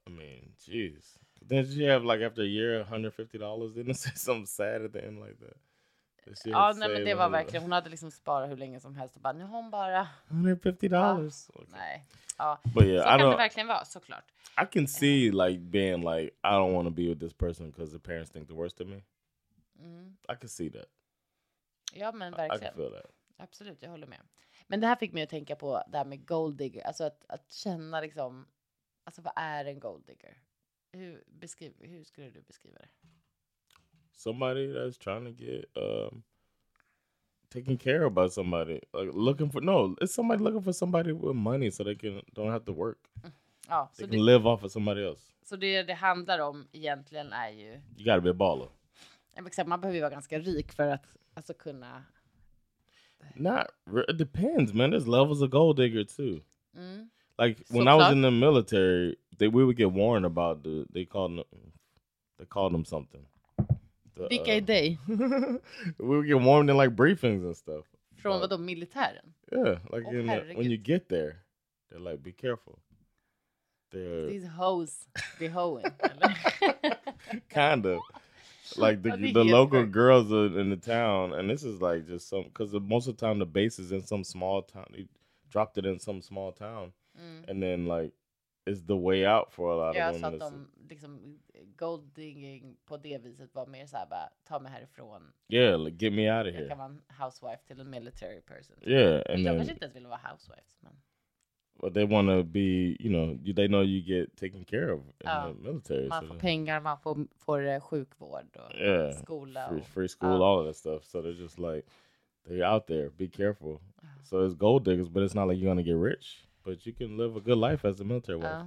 I 0.07 0.11
mean, 0.11 0.53
jeez. 0.59 1.19
Then 1.49 1.65
she 1.67 1.85
have 1.93 2.05
like 2.15 2.27
after 2.27 2.43
a 2.43 2.47
year, 2.47 2.85
hundred 2.85 3.15
fifty 3.15 3.39
dollars. 3.39 3.73
Didn't 3.73 3.91
it 3.91 3.99
say 3.99 4.13
something 4.15 4.47
sad 4.47 4.83
at 4.85 4.93
the 4.93 5.07
end 5.07 5.19
like 5.21 5.39
that? 5.41 5.57
Ja, 6.45 6.73
nej, 6.77 6.89
men 6.89 7.05
det 7.05 7.15
var 7.15 7.29
verkligen. 7.29 7.63
Hon 7.63 7.73
hade 7.73 7.91
liksom 7.91 8.11
sparat 8.11 8.51
hur 8.51 8.57
länge 8.57 8.81
som 8.81 8.97
helst 8.97 9.17
och 9.17 9.23
bara 9.23 9.33
nu 9.33 9.45
har 9.45 9.63
hon 9.63 9.71
bara. 9.71 10.09
hundred 10.29 10.63
fifty 10.63 10.89
dollars. 10.89 11.51
Nej, 11.69 12.07
ja, 12.39 12.61
But 12.65 12.73
så 12.73 12.85
yeah, 12.85 13.17
I 13.17 13.19
kan 13.19 13.31
det 13.31 13.37
verkligen 13.37 13.67
vara 13.67 13.85
såklart. 13.85 14.25
I 14.63 14.67
can 14.73 14.89
see 14.89 15.31
like 15.31 15.59
being 15.59 16.01
like 16.01 16.27
I 16.43 16.49
don't 16.49 16.73
want 16.75 16.87
to 16.87 16.91
be 16.91 17.03
with 17.09 17.21
this 17.21 17.35
person 17.35 17.71
because 17.71 17.93
the 17.93 17.99
parents 17.99 18.31
think 18.31 18.49
the 18.49 18.55
worst 18.55 18.81
of 18.81 18.87
me. 18.89 19.03
Mm. 19.79 20.17
I 20.29 20.37
can 20.41 20.49
see 20.49 20.71
that. 20.71 20.87
Ja, 21.95 22.13
men 22.13 22.35
I 22.35 22.37
verkligen. 22.37 22.75
feel 22.75 22.91
that. 22.93 23.11
Absolut, 23.37 23.83
jag 23.83 23.91
håller 23.91 24.07
med. 24.07 24.21
Men 24.67 24.81
det 24.81 24.87
här 24.87 24.97
fick 24.97 25.13
mig 25.13 25.23
att 25.23 25.31
tänka 25.31 25.57
på 25.57 25.83
det 25.89 25.99
här 25.99 26.05
med 26.05 26.27
gold 26.27 26.57
digger, 26.57 26.87
alltså 26.87 27.05
att, 27.05 27.25
att 27.29 27.53
känna 27.53 28.01
liksom, 28.01 28.47
alltså 29.05 29.23
vad 29.23 29.33
är 29.37 29.65
en 29.65 29.81
gold 29.81 30.07
digger? 30.07 30.39
Hur, 30.93 31.25
beskriv, 31.27 31.75
hur 31.79 32.05
skulle 32.05 32.31
du 32.31 32.41
beskriva 32.43 32.79
det? 32.79 32.89
Somebody 34.17 34.67
that's 34.73 34.99
trying 34.99 35.25
to 35.25 35.33
get 35.45 35.65
um 35.77 36.23
taken 37.51 37.77
care 37.79 38.05
of 38.05 38.13
by 38.15 38.29
somebody, 38.29 38.81
like 38.93 39.11
looking 39.15 39.51
for 39.51 39.61
no, 39.61 39.97
it's 40.01 40.15
somebody 40.15 40.43
looking 40.43 40.63
for 40.63 40.73
somebody 40.73 41.13
with 41.13 41.35
money 41.37 41.71
so 41.71 41.85
they 41.85 41.95
can 41.97 42.23
don't 42.35 42.51
have 42.51 42.65
to 42.65 42.73
work. 42.73 42.99
Ja, 43.69 43.89
så 43.93 43.97
They 44.03 44.07
det, 44.07 44.13
can 44.17 44.25
live 44.27 44.47
off 44.49 44.65
of 44.65 44.73
somebody 44.73 45.03
else. 45.05 45.33
så 45.45 45.57
det 45.57 45.83
det 45.83 45.95
handlar 45.95 46.39
om 46.39 46.69
egentligen 46.73 47.33
är 47.33 47.51
ju, 47.51 47.81
You 47.97 48.05
got 48.05 48.15
to 48.15 48.21
be 48.21 48.31
a 48.31 48.35
baller. 48.35 48.69
jag 49.35 49.43
vill 49.43 49.53
säga, 49.53 49.65
man 49.67 49.81
behöver 49.81 49.95
ju 49.97 50.01
vara 50.01 50.11
ganska 50.11 50.39
rik 50.39 50.73
för 50.73 50.87
att 50.87 51.07
alltså 51.35 51.55
kunna 51.55 52.03
Not. 53.35 53.67
re- 53.87 54.11
It 54.11 54.19
depends, 54.19 54.73
man. 54.75 54.91
There's 54.95 55.07
levels 55.09 55.43
of 55.43 55.51
gold 55.51 55.77
digger 55.77 56.05
too. 56.05 56.41
Mm. 56.77 57.09
Like 57.39 57.63
when 57.71 57.89
I 57.89 57.95
was 57.95 58.13
in 58.13 58.23
the 58.23 58.31
military, 58.31 59.17
they 59.39 59.49
we 59.49 59.65
would 59.65 59.77
get 59.79 59.93
warned 59.93 60.27
about 60.27 60.63
the. 60.65 60.85
They 60.93 61.05
called 61.07 61.39
them. 61.39 61.73
They 62.39 62.47
called 62.47 62.73
them 62.75 62.85
something. 62.85 63.27
The, 64.29 64.37
Vilka 64.37 64.55
är 64.55 64.91
uh, 64.91 65.57
we 65.99 66.07
would 66.07 66.27
get 66.27 66.41
warned 66.43 66.71
in 66.71 66.77
like 66.77 66.91
briefings 66.97 67.45
and 67.45 67.57
stuff. 67.57 67.87
Från 68.17 68.33
Ja. 68.33 68.39
vadå, 68.41 68.59
militären? 68.59 69.35
Yeah, 69.53 69.79
like 69.93 70.07
Åh, 70.09 70.15
in 70.15 70.27
the, 70.27 70.55
when 70.57 70.71
you 70.71 70.77
get 70.77 71.09
there, 71.09 71.37
they're 71.91 72.11
like, 72.11 72.23
be 72.23 72.33
careful. 72.33 72.79
They're 73.93 74.27
These 74.27 74.47
hoes 74.49 75.09
be 75.39 75.49
hoeing, 75.49 75.85
kind 77.49 77.87
of 77.87 78.01
like 78.77 79.03
the 79.03 79.09
Ja, 79.09 79.17
det 79.17 79.29
är 79.31 79.33
the 79.35 79.45
local 79.45 79.87
girls 79.87 80.31
are 80.33 80.61
in 80.61 80.71
the 80.71 80.77
town, 80.77 81.33
and 81.33 81.51
this 81.51 81.65
is 81.65 81.81
like 81.81 82.07
just 82.07 82.29
some 82.29 82.45
because 82.45 82.73
most 82.81 83.09
of 83.09 83.17
the 83.17 83.27
time 83.27 83.39
the 83.39 83.47
base 83.47 83.79
is 83.83 83.93
in 83.93 84.03
some 84.07 84.25
small 84.25 84.63
town. 84.63 84.87
They 84.93 85.07
dropped 85.51 85.79
it 85.79 85.87
in 85.87 85.99
some 85.99 86.23
small 86.23 86.53
town, 86.53 86.93
Mm. 87.19 87.45
and 87.51 87.63
then 87.63 87.87
like 87.87 88.13
it's 88.67 88.87
the 88.87 88.97
way 88.97 89.27
out 89.27 89.51
for 89.53 89.73
a 89.73 89.87
lot 89.87 89.97
Ja, 89.97 90.11
of 90.11 90.17
så 90.17 90.23
women. 90.27 90.43
att 90.43 90.53
It's- 90.53 90.67
de 90.81 90.89
liksom 90.89 91.39
gold 91.77 92.05
digging 92.15 92.77
på 92.85 92.97
det 92.97 93.19
viset 93.19 93.55
var 93.55 93.67
mer 93.67 93.87
såhär 93.87 94.07
bara 94.07 94.29
ta 94.45 94.59
mig 94.59 94.73
härifrån. 94.73 95.33
yeah, 95.49 95.81
like 95.85 96.05
get 96.07 96.13
me 96.15 96.39
out 96.39 96.47
of 96.47 96.53
Jag 96.53 96.59
here. 96.61 96.69
kan 96.69 96.79
vara 96.79 96.89
en 96.89 97.03
housewife 97.19 97.63
till 97.67 97.81
en 97.81 97.91
military 97.91 98.41
person. 98.41 98.77
Yeah, 98.83 99.15
and 99.15 99.39
jag 99.41 99.45
then 99.45 99.57
kanske 99.57 99.73
inte 99.73 99.85
ens 99.85 99.97
ville 99.97 100.09
vara 100.09 100.21
housewife. 100.31 100.77
Men... 100.81 100.93
but 101.83 101.95
they 101.95 102.05
want 102.05 102.29
to 102.29 102.43
be, 102.43 102.97
you 103.01 103.09
know, 103.09 103.55
they 103.57 103.69
know 103.69 103.83
you 103.83 104.01
get 104.01 104.37
taken 104.37 104.65
care 104.65 104.93
of 104.93 105.01
in 105.07 105.13
Ja. 105.25 105.53
the 105.57 105.63
military. 105.63 106.09
Man 106.09 106.21
so 106.23 106.29
får 106.35 106.41
pengar, 106.41 106.81
man 106.81 106.99
får, 106.99 107.27
får 107.37 107.67
eh, 107.67 107.81
sjukvård 107.81 108.57
och 108.57 108.75
yeah, 108.75 109.13
skola. 109.13 109.69
free, 109.69 109.83
free 109.83 110.09
school, 110.09 110.41
Ja. 110.41 110.47
all 110.47 110.59
of 110.61 110.67
that 110.67 110.77
stuff. 110.77 111.05
So 111.05 111.23
they're 111.23 111.43
just 111.43 111.59
like 111.59 111.83
they're 112.47 112.75
out 112.75 112.87
there. 112.87 113.11
Be 113.11 113.29
careful. 113.29 113.79
So 114.25 114.47
it's 114.47 114.55
gold 114.57 114.85
diggers, 114.85 115.09
but 115.09 115.23
it's 115.23 115.35
not 115.35 115.49
like 115.49 115.59
you're 115.61 115.71
gonna 115.71 115.83
get 115.83 115.97
rich. 115.97 116.47
But 116.65 116.87
you 116.87 116.93
can 116.93 117.17
live 117.17 117.37
a 117.37 117.41
good 117.41 117.59
life 117.59 117.85
as 117.85 118.01
a 118.01 118.05
military 118.05 118.39
wife. 118.39 118.51
ja. 118.51 118.67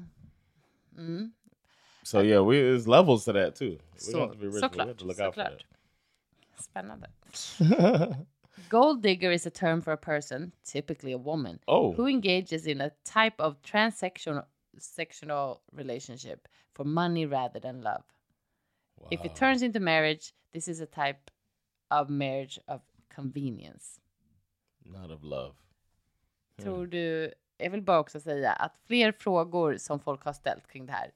Mm. 0.98 1.32
So 2.04 2.22
yeah, 2.22 2.42
we 2.42 2.62
there's 2.62 2.88
levels 2.88 3.26
to 3.26 3.34
that 3.34 3.56
too. 3.56 3.78
We 3.94 4.00
Så, 4.00 4.12
don't 4.12 4.22
have 4.22 4.32
to 4.32 4.38
be 4.38 4.48
rich, 4.48 4.62
but 4.62 4.76
we 4.76 4.80
have 4.80 4.88
såklart, 4.88 4.98
to 4.98 5.06
look 5.06 5.20
out 5.20 5.36
såklart. 5.36 5.64
Spännande. 6.60 7.08
Gold 8.70 9.02
digger 9.02 9.32
is 9.32 9.46
a 9.46 9.50
term 9.50 9.82
for 9.82 9.94
a 9.94 9.98
person, 9.98 10.52
typically 10.64 11.12
a 11.12 11.18
woman, 11.18 11.60
oh, 11.68 11.94
who 11.94 12.08
engages 12.08 12.68
in 12.68 12.82
a 12.82 12.92
type 13.04 13.40
of 13.40 13.62
transsexual 13.62 14.44
sectional 14.78 15.62
relationship 15.72 16.48
for 16.74 16.84
money 16.84 17.26
rather 17.26 17.60
than 17.60 17.82
love. 17.82 18.04
If 19.12 19.26
it 19.26 19.36
turns 19.36 19.62
into 19.62 19.80
marriage, 19.80 20.34
this 20.54 20.68
is 20.68 20.80
a 20.80 20.86
type 20.86 21.30
of 21.92 22.10
marriage 22.10 22.60
of 22.68 22.82
convenience. 23.10 24.00
not 24.86 25.12
of 25.12 25.24
love. 25.24 25.56
Hmm. 26.58 26.64
Tror 26.64 26.86
du, 26.86 27.32
jag 27.58 27.70
vill 27.70 27.82
bara 27.82 28.00
också 28.00 28.20
säga 28.20 28.52
att 28.52 28.76
fler 28.88 29.12
frågor 29.12 29.78
som 29.78 30.00
folk 30.00 30.24
har 30.24 30.34
ställt 30.34 30.68
kring 30.68 30.86
det 30.86 30.92
här. 30.92 31.12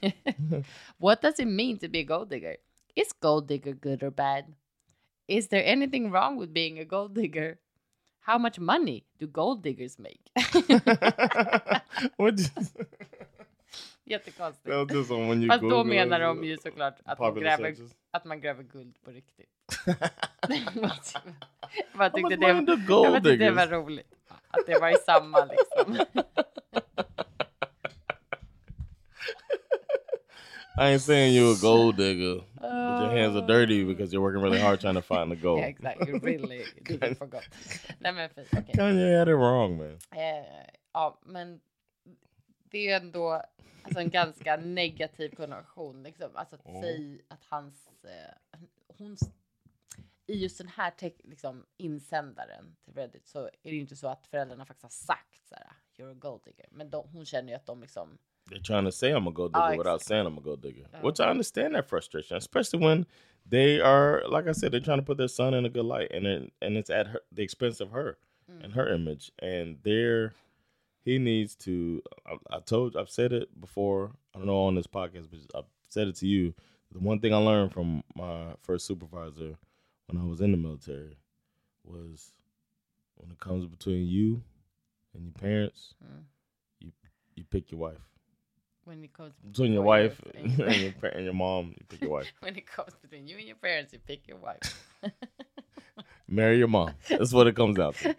What 0.96 1.22
does 1.22 1.40
it 1.40 1.48
mean 1.48 1.78
to 1.78 1.88
be 1.88 1.98
a 1.98 2.04
gold 2.04 2.28
digger? 2.28 2.56
Is 2.94 3.12
gold 3.20 3.46
digger 3.46 3.72
good 3.72 4.02
or 4.02 4.10
bad? 4.10 4.44
Is 5.26 5.48
there 5.48 5.72
anything 5.72 6.10
wrong 6.10 6.40
with 6.40 6.52
being 6.52 6.80
a 6.80 6.84
gold 6.84 7.14
digger? 7.14 7.56
How 8.20 8.38
much 8.38 8.58
money 8.58 9.04
do 9.18 9.26
gold 9.26 9.62
diggers 9.62 9.98
make? 9.98 10.20
Jättekonstigt. 14.04 14.68
Fast 15.48 15.62
då 15.62 15.84
menar 15.84 16.20
de 16.20 16.44
ju 16.44 16.56
såklart 16.56 16.98
att 17.04 17.18
man, 17.18 17.34
gräver, 17.34 17.76
att 18.10 18.24
man 18.24 18.40
gräver 18.40 18.62
guld 18.62 19.02
på 19.04 19.10
riktigt. 19.10 19.48
How 21.92 22.12
tyckte 22.14 22.36
det, 22.36 22.48
jag 22.48 23.14
tyckte 23.14 23.36
det 23.36 23.50
var 23.50 23.66
roligt. 23.66 24.19
Att 24.50 24.66
det 24.66 24.78
var 24.80 24.90
i 24.90 24.96
samma 25.06 25.44
liksom. 25.44 25.96
I 30.78 30.92
ain't 30.92 31.02
saying 31.02 31.34
you're 31.34 31.52
a 31.52 31.58
gold 31.60 31.96
digger, 31.96 32.40
but 32.54 32.70
your 33.02 33.10
hands 33.10 33.36
are 33.36 33.46
dirty 33.46 33.84
because 33.84 34.12
you're 34.14 34.22
working 34.22 34.40
really 34.42 34.58
hard 34.60 34.80
trying 34.80 34.94
to 34.94 35.02
find 35.02 35.30
the 35.30 35.36
gold. 35.36 35.58
Yeah, 35.58 35.68
exactly. 35.68 36.08
You 36.12 36.18
really 36.20 36.64
didn't 36.84 37.18
forgot. 37.18 37.42
Nej 37.98 38.12
men 38.12 38.30
fint, 38.30 38.48
okej. 38.52 38.74
Kanye 38.74 39.18
had 39.18 39.28
it 39.28 39.34
wrong, 39.36 39.76
man. 39.76 39.98
Eh, 40.16 40.44
ja, 40.92 41.18
men 41.26 41.60
det 42.70 42.90
är 42.90 42.96
ändå 42.96 43.42
alltså, 43.82 44.00
en 44.00 44.10
ganska 44.10 44.56
negativ 44.56 45.34
konnotation. 45.36 46.02
Liksom. 46.02 46.30
Alltså 46.34 46.54
att 46.56 46.66
Mm. 46.66 46.82
säga 46.82 47.18
att 47.28 47.44
hans... 47.48 47.74
Eh, 48.04 48.58
hon, 48.98 49.16
I 50.32 50.42
just 50.42 50.58
den 50.58 50.68
här 50.68 50.92
liksom, 51.24 51.64
insändaren 51.76 52.76
till 52.84 52.94
Reddit 52.94 53.26
så 53.26 53.44
är 53.44 53.50
det 53.62 53.70
ju 53.70 53.80
inte 53.80 53.96
så 53.96 54.08
att 54.08 54.26
föräldrarna 54.26 54.64
faktiskt 54.66 54.82
har 54.82 54.90
sagt 55.14 55.48
så 55.48 55.54
här, 55.54 55.66
you're 55.98 56.10
a 56.10 56.14
gold 56.14 56.40
digger. 56.44 56.66
Men 56.70 56.90
de, 56.90 57.08
hon 57.12 57.24
känner 57.26 57.48
ju 57.48 57.54
att 57.54 57.66
de 57.66 57.80
liksom... 57.80 58.18
They're 58.50 58.62
trying 58.62 58.84
to 58.84 58.92
say 58.92 59.12
I'm 59.12 59.28
a 59.28 59.30
gold 59.30 59.52
digger 59.52 59.66
Oh, 59.74 59.78
without 59.78 60.00
exactly. 60.00 60.14
saying 60.14 60.26
I'm 60.26 60.38
a 60.38 60.42
gold 60.42 60.62
digger, 60.62 60.86
Oh. 60.94 61.06
which 61.06 61.20
I 61.20 61.30
understand 61.30 61.74
that 61.74 61.88
frustration, 61.88 62.36
especially 62.36 62.84
when 62.86 63.06
they 63.50 63.80
are, 63.80 64.22
like 64.28 64.50
I 64.50 64.54
said, 64.54 64.72
they're 64.72 64.84
trying 64.84 64.98
to 65.00 65.04
put 65.06 65.18
their 65.18 65.28
son 65.28 65.54
in 65.54 65.64
a 65.64 65.68
good 65.68 65.84
light, 65.86 66.10
and 66.16 66.26
it, 66.26 66.52
and 66.62 66.76
it's 66.76 66.90
at 66.90 67.06
her, 67.06 67.20
the 67.32 67.42
expense 67.42 67.80
of 67.84 67.90
her 67.90 68.16
Mm. 68.50 68.64
and 68.64 68.72
her 68.72 68.88
image, 68.94 69.30
and 69.38 69.78
there, 69.84 70.32
he 71.04 71.18
needs 71.18 71.54
to. 71.56 72.02
I, 72.26 72.56
I 72.56 72.60
told, 72.60 72.96
I've 72.96 73.08
said 73.10 73.32
it 73.32 73.60
before. 73.60 74.10
I 74.34 74.38
don't 74.38 74.46
know 74.46 74.62
on 74.66 74.74
this 74.74 74.88
podcast, 74.88 75.28
but 75.30 75.40
I've 75.58 75.70
said 75.88 76.08
it 76.08 76.16
to 76.16 76.26
you. 76.26 76.52
The 76.90 76.98
one 76.98 77.20
thing 77.20 77.32
I 77.32 77.36
learned 77.36 77.72
from 77.72 78.02
my 78.16 78.54
first 78.62 78.86
supervisor 78.86 79.56
when 80.12 80.20
I 80.22 80.26
was 80.26 80.40
in 80.40 80.50
the 80.52 80.56
military 80.56 81.16
was 81.84 82.32
when 83.16 83.30
it 83.30 83.38
comes 83.40 83.66
between 83.66 84.06
you 84.06 84.42
and 85.14 85.24
your 85.24 85.32
parents, 85.32 85.94
Mm. 86.04 86.22
you 86.80 86.92
you 87.36 87.44
pick 87.44 87.70
your 87.70 87.80
wife 87.80 88.00
When 88.84 89.04
it 89.04 89.12
comes 89.12 89.34
between 89.46 89.72
your 89.72 89.82
between 89.82 89.86
wife 89.86 90.20
your- 90.24 90.66
and 90.66 90.80
your 90.80 91.10
and 91.14 91.24
your 91.24 91.34
mom, 91.34 91.74
you 91.78 91.84
pick 91.88 92.00
your 92.02 92.10
wife. 92.10 92.32
when 92.40 92.56
it 92.56 92.66
comes 92.66 92.94
between 93.02 93.26
you 93.28 93.36
and 93.38 93.46
your 93.46 93.56
parents, 93.56 93.92
you 93.92 93.98
pick 93.98 94.26
your 94.28 94.38
wife. 94.38 94.60
Marry 96.28 96.58
your 96.58 96.68
mom. 96.68 96.92
That's 97.08 97.32
what 97.32 97.46
it 97.46 97.56
comes 97.56 97.76
down 97.76 97.92
to. 97.94 98.14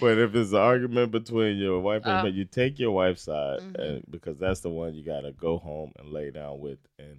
but 0.00 0.18
if 0.18 0.34
it's 0.34 0.52
an 0.52 0.56
argument 0.58 1.10
between 1.10 1.56
your 1.58 1.80
wife 1.80 2.02
and 2.06 2.22
but 2.22 2.32
you 2.32 2.44
take 2.44 2.78
your 2.78 2.92
wife's 2.92 3.22
side 3.22 3.60
Mhm. 3.60 3.78
and, 3.78 4.04
because 4.10 4.38
that's 4.38 4.60
the 4.60 4.70
one 4.70 4.94
you 4.94 5.04
gotta 5.04 5.32
go 5.32 5.58
home 5.58 5.92
and 5.98 6.08
lay 6.10 6.30
down 6.30 6.60
with, 6.60 6.78
and 6.98 7.18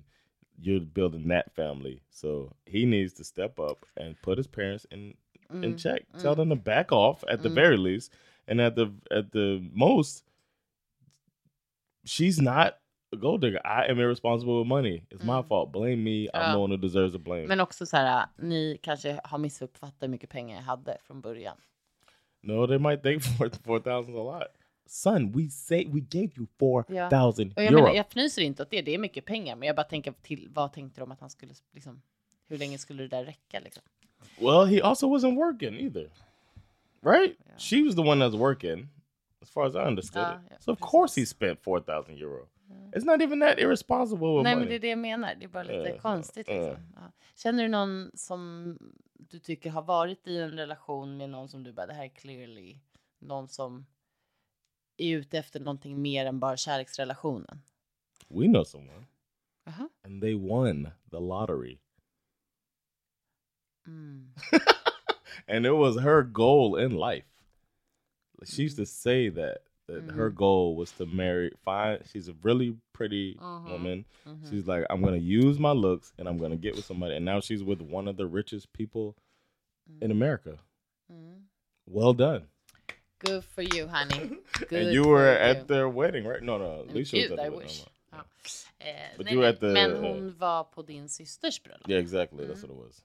you're 0.62 0.79
building 0.79 1.27
that 1.27 1.53
family. 1.55 2.01
So 2.09 2.51
he 2.65 2.85
needs 2.85 3.13
to 3.13 3.24
step 3.24 3.59
up 3.59 3.85
and 3.97 4.15
put 4.21 4.38
his 4.38 4.47
parents 4.47 4.85
in 4.91 5.13
in 5.50 5.74
Mm, 5.75 5.77
check. 5.77 6.01
mm. 6.13 6.21
Tell 6.21 6.35
them 6.35 6.50
to 6.50 6.55
back 6.55 6.91
off 6.91 7.24
at 7.27 7.41
the 7.43 7.50
Mm. 7.50 7.55
very 7.55 7.77
least, 7.77 8.12
and 8.47 8.59
at 8.62 8.75
the 8.75 8.91
at 9.12 9.31
the 9.31 9.62
most, 9.74 10.24
she's 12.05 12.39
not 12.41 12.74
a 13.13 13.17
gold 13.17 13.41
digger. 13.41 13.59
I 13.65 13.85
am 13.91 14.00
irresponsible 14.00 14.59
with 14.59 14.67
money. 14.67 15.03
It's 15.12 15.24
my 15.24 15.41
Mm. 15.41 15.47
fault. 15.47 15.71
Blame 15.71 16.03
me. 16.03 16.27
I'm 16.33 16.41
Ja. 16.41 16.51
the 16.53 16.59
one 16.59 16.71
who 16.71 16.77
deserves 16.77 17.12
the 17.13 17.19
blame. 17.19 17.47
Men 17.47 17.59
också 17.59 17.85
så 17.85 17.97
här, 17.97 18.27
ni 18.38 18.77
kanske 18.81 19.19
har 19.24 19.38
missuppfattat 19.38 20.01
hur 20.03 20.07
mycket 20.07 20.29
pengar 20.29 20.55
jag 20.55 20.63
hade 20.63 20.97
från 21.03 21.21
början. 21.21 21.57
no, 22.43 22.67
they 22.67 22.77
might 22.77 23.01
think 23.03 23.21
four 23.38 23.50
four 23.63 23.79
thousand 23.79 24.15
a 24.17 24.24
lot. 24.24 24.47
Son, 24.87 25.31
we 25.31 25.49
say 25.49 25.85
we 25.87 25.99
gave 25.99 26.29
you 26.37 26.47
four 26.59 26.85
Ja. 26.89 27.09
thousand 27.09 27.53
Och 27.55 27.63
jag, 27.63 27.65
euro. 27.73 27.75
menar, 27.83 27.93
jag 27.95 28.05
fnyser 28.09 28.41
inte 28.41 28.63
åt 28.63 28.69
det, 28.69 28.81
det 28.81 28.93
är 28.93 28.97
mycket 28.97 29.25
pengar. 29.25 29.55
Men 29.55 29.67
jag 29.67 29.75
bara 29.75 29.83
tänker 29.83 30.11
till, 30.21 30.47
vad 30.53 30.73
tänkte 30.73 31.01
de 31.01 31.11
att 31.11 31.19
han 31.19 31.29
skulle, 31.29 31.53
liksom, 31.71 32.01
hur 32.47 32.57
länge 32.57 32.77
skulle 32.77 33.03
det 33.03 33.09
där 33.09 33.25
räcka 33.25 33.59
liksom? 33.59 33.83
Well, 34.39 34.65
he 34.65 34.81
also 34.81 35.07
wasn't 35.17 35.35
working 35.35 35.73
either, 35.79 36.09
right? 37.01 37.35
Yeah. 37.45 37.57
She 37.57 37.83
was 37.83 37.95
the 37.95 38.01
one 38.01 38.25
that's 38.25 38.37
working, 38.37 38.87
as 39.41 39.49
far 39.49 39.65
as 39.67 39.75
I 39.75 39.79
understood 39.79 40.23
Ah, 40.23 40.35
it. 40.35 40.41
yeah, 40.51 40.59
So 40.59 40.71
of 40.71 40.79
course 40.79 41.21
he 41.21 41.25
spent 41.25 41.63
four 41.63 41.79
thousand 41.79 42.17
euro. 42.17 42.47
It's 42.95 43.05
not 43.05 43.21
even 43.21 43.39
that 43.39 43.59
irresponsible 43.59 44.27
Nej, 44.27 44.35
money. 44.43 44.55
men 44.55 44.67
det 44.67 44.75
är 44.75 44.79
det 44.79 44.87
jag 44.87 44.97
menar. 44.99 45.35
Det 45.35 45.45
är 45.45 45.49
bara 45.49 45.63
lite 45.63 45.89
Eh, 45.89 45.97
konstigt. 46.01 46.49
eh. 46.49 46.55
Liksom. 46.55 46.83
Ja. 46.95 47.11
Känner 47.35 47.63
du 47.63 47.69
någon 47.69 48.11
som 48.13 48.77
du 49.13 49.39
tycker 49.39 49.69
har 49.69 49.81
varit 49.81 50.27
i 50.27 50.37
en 50.37 50.51
relation 50.51 51.17
med 51.17 51.29
någon 51.29 51.49
som 51.49 51.63
du 51.63 51.73
bara, 51.73 51.85
det 51.85 51.93
här 51.93 52.03
är 52.05 52.09
clearly 52.09 52.79
någon 53.19 53.47
som 53.47 53.85
är 54.97 55.17
ute 55.17 55.37
efter 55.37 55.59
någonting 55.59 56.01
mer 56.01 56.25
än 56.25 56.39
bara 56.39 56.57
kärleksrelationen? 56.57 57.61
We 58.27 58.47
know 58.47 58.63
someone, 58.65 59.05
Jaha. 59.65 59.89
and 60.03 60.21
they 60.21 60.35
won 60.35 60.89
the 61.11 61.19
lottery. 61.19 61.79
Mm. 63.87 64.29
and 65.47 65.65
it 65.65 65.71
was 65.71 65.99
her 65.99 66.23
goal 66.23 66.75
in 66.77 66.91
life. 66.95 67.25
She 68.45 68.63
used 68.63 68.77
to 68.77 68.85
say 68.85 69.29
that 69.29 69.57
that 69.87 70.11
her 70.15 70.31
Mhm. 70.31 70.35
goal 70.35 70.75
was 70.75 70.91
to 70.93 71.05
marry. 71.05 71.51
Fine, 71.63 71.99
she's 72.11 72.27
a 72.27 72.33
really 72.41 72.75
pretty 72.93 73.35
Mhm. 73.35 73.69
woman. 73.71 74.05
Mhm. 74.25 74.49
She's 74.49 74.67
like, 74.67 74.83
I'm 74.89 75.01
gonna 75.03 75.17
use 75.17 75.59
my 75.59 75.73
looks 75.73 76.11
and 76.17 76.27
I'm 76.27 76.39
gonna 76.39 76.57
get 76.57 76.75
with 76.75 76.85
somebody. 76.85 77.15
And 77.15 77.23
now 77.25 77.39
she's 77.39 77.63
with 77.63 77.81
one 77.81 78.07
of 78.07 78.17
the 78.17 78.25
richest 78.25 78.73
people 78.73 79.15
in 80.01 80.09
America. 80.09 80.57
Mm. 81.11 81.43
Well 81.85 82.13
done. 82.15 82.47
Good 83.25 83.44
for 83.44 83.62
you, 83.63 83.88
honey. 83.88 84.29
Good 84.70 84.82
and 84.82 84.94
you 84.94 85.03
were 85.08 85.32
you. 85.34 85.51
at 85.51 85.67
their 85.67 85.88
wedding, 85.89 86.27
right? 86.27 86.44
No, 86.44 86.58
no, 86.58 86.84
Men 86.86 86.89
Alicia 86.96 87.17
was 87.17 87.27
Gud, 87.29 87.39
at 87.39 87.46
I 87.46 87.50
the 87.50 87.55
wedding. 87.55 87.67
wish. 87.67 87.84
No, 88.12 88.17
no. 88.17 88.24
Ja. 88.79 88.86
Eh, 88.86 89.17
But 89.17 89.25
nej, 89.25 89.34
you 89.34 89.39
were 89.41 89.48
nej, 89.48 89.53
at 89.53 89.60
the- 89.60 89.74
men 89.74 89.96
hon 90.03 90.36
var 90.38 90.63
på 90.63 90.82
din 90.82 91.10
systers 91.10 91.63
bröllop. 91.63 91.89
Yeah, 91.89 92.01
exactly. 92.03 92.44
Mm. 92.46 92.51
That's 92.51 92.62
what 92.67 92.72
it 92.77 92.84
was. 92.86 93.03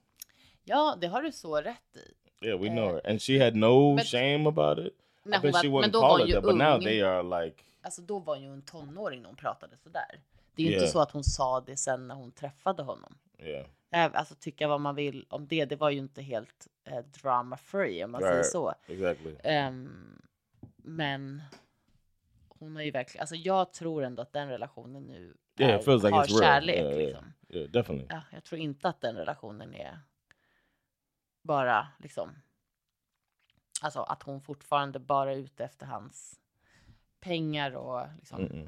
Ja, 0.63 0.97
det 1.01 1.07
har 1.07 1.21
du 1.21 1.31
så 1.31 1.61
rätt 1.61 1.95
i. 1.95 2.45
Yeah, 2.45 2.59
we 2.61 2.69
know 2.69 2.87
Uh, 2.89 2.93
her, 2.93 3.01
and 3.09 3.21
she 3.21 3.39
had 3.43 3.55
no 3.55 3.95
but- 3.97 4.05
shame 4.05 4.47
about 4.49 4.77
it. 4.79 4.93
I 5.25 5.29
bet 5.29 5.43
var, 5.53 5.61
she 5.61 5.67
wouldn't 5.67 5.91
call 5.91 6.21
it 6.29 6.33
that, 6.33 6.43
but 6.43 6.55
now 6.55 6.79
they 6.81 7.01
are 7.01 7.23
like, 7.45 7.63
Alltså 7.83 8.01
då 8.01 8.19
var 8.19 8.35
hon 8.35 8.43
ju 8.43 8.53
en 8.53 8.61
tonåring 8.61 9.21
när 9.21 9.27
hon 9.29 9.35
pratade 9.35 9.77
sådär. 9.77 10.21
Det 10.55 10.61
är 10.63 10.65
ju 10.65 10.71
Yeah. 10.71 10.81
inte 10.83 10.91
så 10.91 10.99
att 11.01 11.11
hon 11.11 11.23
sa 11.23 11.61
det 11.61 11.77
sen 11.77 12.07
när 12.07 12.15
hon 12.15 12.31
träffade 12.31 12.83
honom. 12.83 13.15
yeah, 13.39 13.65
Alltså 13.91 14.35
tycka 14.35 14.67
vad 14.67 14.81
man 14.81 14.95
vill 14.95 15.25
om 15.29 15.47
det, 15.47 15.65
det 15.65 15.75
var 15.75 15.89
ju 15.89 15.97
inte 15.99 16.21
helt 16.21 16.67
eh, 16.83 16.99
drama 16.99 17.57
free 17.57 18.03
om 18.03 18.11
man 18.11 18.21
säger 18.21 18.35
Right. 18.35 18.51
så. 18.51 18.73
exactly. 18.87 19.35
Ehm, 19.43 20.21
men 20.77 21.41
hon 22.47 22.75
har 22.75 22.83
ju 22.83 22.91
verkligen, 22.91 23.21
alltså 23.21 23.35
jag 23.35 23.73
tror 23.73 24.03
ändå 24.03 24.21
att 24.21 24.33
den 24.33 24.49
relationen 24.49 25.03
nu 25.03 25.37
Yeah, 25.59 25.73
är, 25.73 25.79
feels 25.83 26.03
like 26.03 26.15
har 26.15 26.25
kärlek. 26.41 26.75
Yeah. 26.75 26.97
Liksom. 26.97 27.33
Yeah, 27.49 27.69
definitely. 27.69 28.07
Ja, 28.09 28.21
jag 28.31 28.43
tror 28.43 28.61
inte 28.61 28.89
att 28.89 29.01
den 29.01 29.15
relationen 29.15 29.73
är 29.75 29.99
bara 31.43 31.87
liksom, 31.99 32.35
alltså 33.81 33.99
att 34.01 34.23
hon 34.23 34.41
fortfarande 34.41 34.99
bara 34.99 35.31
är 35.31 35.37
ute 35.37 35.63
efter 35.63 35.85
hans 35.85 36.39
pengar 37.19 37.71
och 37.75 38.07
liksom. 38.17 38.39
Mm-mm. 38.39 38.67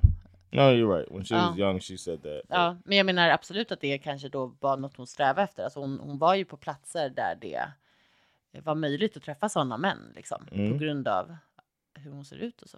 No, 0.53 0.61
you're 0.71 0.97
right. 0.97 1.11
When 1.11 1.23
she 1.25 1.35
was 1.35 1.57
young, 1.57 1.79
she 1.79 1.97
said 1.97 2.23
that. 2.23 2.41
Ja, 2.49 2.77
men 2.85 2.97
jag 2.97 3.05
menar 3.05 3.29
absolut 3.29 3.71
att 3.71 3.81
det 3.81 3.97
kanske 3.97 4.29
då 4.29 4.55
var 4.59 4.77
något 4.77 4.97
hon 4.97 5.07
strävade 5.07 5.41
efter. 5.41 5.63
Alltså 5.63 5.79
hon, 5.79 5.99
hon 5.99 6.17
var 6.17 6.35
ju 6.35 6.45
på 6.45 6.57
platser 6.57 7.09
där 7.09 7.35
det 7.35 7.65
var 8.63 8.75
möjligt 8.75 9.17
att 9.17 9.23
träffa 9.23 9.49
sådana 9.49 9.77
män 9.77 10.13
liksom 10.15 10.47
Mm. 10.51 10.71
på 10.71 10.77
grund 10.77 11.07
av 11.07 11.35
hur 11.95 12.11
hon 12.11 12.25
ser 12.25 12.35
ut 12.37 12.61
och 12.61 12.69
så. 12.69 12.77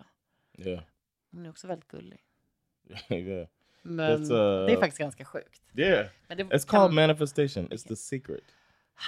Yeah, 0.58 0.84
Hon 1.32 1.46
är 1.46 1.50
också 1.50 1.68
väldigt 1.68 1.88
gullig. 1.88 2.20
yeah, 3.10 3.48
Men 3.82 4.22
uh, 4.32 4.66
det 4.66 4.72
är 4.74 4.80
faktiskt 4.80 4.98
ganska 5.00 5.26
sjukt. 5.26 5.62
yeah. 5.76 6.06
Men 6.28 6.38
det, 6.38 6.44
It's 6.44 6.50
kan- 6.50 6.60
called 6.80 6.94
manifestation. 6.96 7.68
It's 7.70 7.88
the 7.88 7.96
secret. 7.96 8.44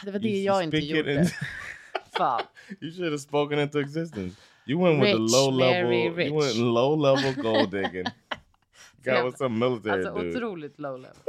det 0.06 0.12
var 0.12 0.20
det 0.20 0.28
You- 0.28 0.44
jag 0.44 0.64
inte 0.64 0.78
gjorde. 0.78 1.14
in- 1.14 1.26
Fan. 2.18 2.42
you 2.82 2.92
should 2.92 3.06
have 3.12 3.20
spoken 3.20 3.60
into 3.60 3.80
existence. 3.80 4.36
You 4.66 4.84
went 4.84 5.04
with 5.04 5.16
Rich, 5.20 5.32
the 5.32 5.38
low 5.38 5.52
level. 5.58 5.84
very 5.88 6.06
You 6.06 6.16
rich. 6.16 6.32
went 6.32 6.56
low 6.56 6.96
level 6.96 7.34
gold 7.44 7.72
digging. 7.72 8.06
Got 9.04 9.14
jävla- 9.14 9.26
with 9.26 9.38
some 9.38 9.60
military 9.60 10.06
Alltså 10.06 10.22
dude. 10.24 10.36
otroligt 10.38 10.80
low 10.80 10.98
level. 10.98 11.22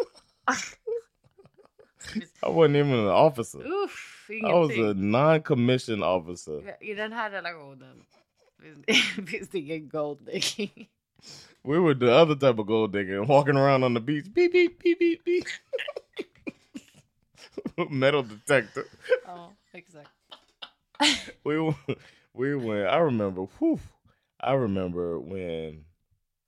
I 2.43 2.49
wasn't 2.49 2.77
even 2.77 2.93
an 2.95 3.09
officer. 3.09 3.59
Uff, 3.59 4.29
I 4.31 4.53
was 4.55 4.71
a 4.79 4.95
non-commissioned 4.95 6.03
officer. 6.03 6.77
I 6.81 6.95
den 6.95 7.13
här 7.13 7.31
relationen 7.31 8.05
finns- 8.63 9.27
finns 9.31 9.49
det 9.49 9.59
ingen 9.59 9.89
gold 9.89 10.19
digging. 10.27 10.89
We 11.65 11.79
were 11.79 11.95
the 11.95 12.11
other 12.13 12.35
type 12.37 12.59
of 12.61 12.67
gold 12.67 12.93
digging, 12.93 13.27
walking 13.27 13.57
around 13.57 13.85
on 13.85 13.95
the 13.95 14.01
beach. 14.01 14.25
Beep 14.35 14.53
beep 14.53 14.79
beep 14.83 14.99
beep 14.99 15.25
beep. 15.25 15.45
Metal 17.91 18.23
detector. 18.23 18.85
Ja, 19.25 19.53
exakt. 19.73 20.11
We 21.45 21.75
we 22.33 22.55
went. 22.57 22.87
I 22.89 22.99
remember. 23.01 23.43
Whew, 23.59 23.79
I 24.41 24.53
remember 24.55 25.19
when. 25.19 25.85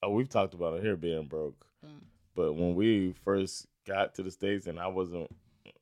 Oh, 0.02 0.10
we've 0.10 0.28
talked 0.28 0.54
about 0.54 0.74
it 0.78 0.82
here 0.82 0.96
being 0.96 1.26
broke, 1.26 1.66
Mm. 1.84 2.00
but 2.34 2.54
when 2.54 2.74
we 2.74 3.12
first 3.24 3.66
got 3.86 4.14
to 4.14 4.22
the 4.22 4.30
states 4.30 4.66
and 4.66 4.78
I 4.78 4.86
wasn't, 4.86 5.30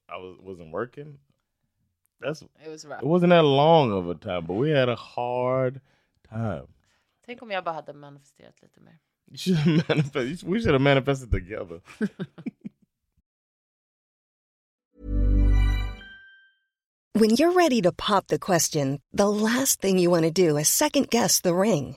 I 0.08 0.16
was 0.16 0.38
wasn't 0.40 0.72
working. 0.72 1.18
That's 2.20 2.42
It 2.42 2.68
was 2.68 2.84
rough. 2.84 3.02
it 3.02 3.06
wasn't 3.06 3.30
that 3.30 3.44
long 3.44 3.92
of 3.92 4.08
a 4.08 4.14
time, 4.14 4.44
but 4.46 4.54
we 4.54 4.70
had 4.70 4.88
a 4.88 4.96
hard 4.96 5.80
time. 6.28 6.66
Tänk 7.26 7.42
om 7.42 7.50
jag 7.50 7.64
bara 7.64 7.74
hade 7.74 7.92
manifesterat 7.92 8.62
lite 8.62 8.80
mer. 8.80 8.98
You 9.30 9.36
should 9.36 9.88
manifest. 9.88 10.42
We 10.42 10.58
should 10.60 10.72
have 10.72 10.80
manifested 10.82 11.30
together. 11.30 11.80
When 17.14 17.30
you're 17.30 17.52
ready 17.52 17.80
to 17.82 17.92
pop 17.92 18.28
the 18.28 18.38
question, 18.38 19.00
the 19.12 19.28
last 19.28 19.80
thing 19.80 19.98
you 19.98 20.10
want 20.10 20.24
to 20.24 20.30
do 20.30 20.56
is 20.56 20.68
second 20.68 21.10
guess 21.10 21.40
the 21.40 21.54
ring. 21.54 21.96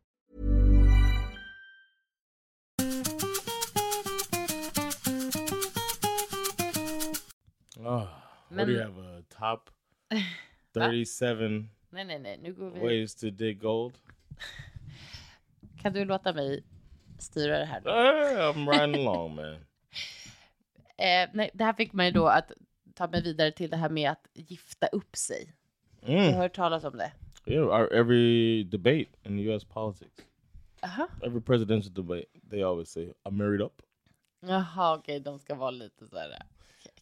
Oh, 7.87 8.07
what 8.49 8.65
do 8.67 8.71
you 8.71 8.77
Men- 8.77 8.93
have? 8.95 9.17
A 9.19 9.23
top 9.29 9.69
thirty-seven 10.73 11.69
Nej, 11.89 12.05
nej, 12.05 12.19
nej. 12.19 12.37
Nu 12.37 12.53
går 12.53 12.69
vi. 12.69 12.79
ways 12.79 13.15
to 13.15 13.29
dig 13.29 13.53
gold. 13.53 13.97
Kan 15.81 15.93
du 15.93 16.05
låta 16.05 16.33
mig 16.33 16.63
styra 17.19 17.57
det 17.59 17.65
här? 17.65 17.81
Då? 17.81 17.89
Ah, 17.89 18.53
I'm 18.53 18.71
riding 18.71 19.07
along, 19.07 19.35
man. 19.35 19.53
Eh, 20.97 21.29
nej, 21.33 21.49
det 21.53 21.63
här 21.63 21.73
fick 21.73 21.93
mig 21.93 22.11
då 22.11 22.27
att 22.27 22.51
ta 22.93 23.07
mig 23.07 23.21
vidare 23.23 23.51
till 23.51 23.69
det 23.69 23.77
här 23.77 23.89
med 23.89 24.11
att 24.11 24.27
gifta 24.33 24.87
upp 24.87 25.15
sig. 25.15 25.53
Jag 26.01 26.09
har 26.17 26.25
Mm. 26.27 26.33
hört 26.35 26.53
talas 26.55 26.83
om 26.83 26.97
det. 26.97 27.11
Yeah, 27.45 27.67
our, 27.67 27.93
every 27.93 28.63
debate 28.63 29.05
in 29.23 29.39
U.S. 29.39 29.65
politics, 29.65 30.25
Aha. 30.83 31.07
every 31.23 31.41
presidential 31.41 31.93
debate, 31.93 32.25
they 32.49 32.63
always 32.63 32.89
say, 32.89 33.13
"I'm 33.23 33.31
married 33.31 33.61
up." 33.61 33.81
Jaha, 34.39 34.95
okej, 34.97 35.19
de 35.19 35.39
ska 35.39 35.55
vara 35.55 35.71
lite 35.71 36.07
så 36.07 36.17
här 36.17 36.41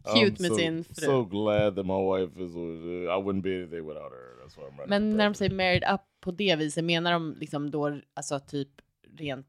cute 0.04 0.42
med 0.42 0.52
so, 0.52 0.56
sin 0.56 0.84
fru. 0.84 1.06
So 1.06 1.24
glad 1.26 1.76
that 1.76 1.86
my 1.86 1.94
wife 2.12 2.40
is. 2.44 2.56
with- 2.56 3.10
I 3.10 3.18
wouldn't 3.24 3.42
be 3.42 3.56
anything 3.56 3.88
without 3.88 4.12
her. 4.12 4.36
That's 4.44 4.58
why 4.58 4.64
I'm 4.64 4.78
running. 4.78 4.90
Men 4.90 5.10
när 5.18 5.26
de 5.26 5.34
säger 5.34 5.56
married 5.56 5.84
up 5.94 6.02
på 6.20 6.32
det 6.32 6.56
viset, 6.56 6.84
menar 6.84 7.12
de 7.12 7.36
liksom 7.40 7.72
då 7.72 8.00
alltså 8.14 8.40
typ 8.40 8.70
rent 9.18 9.48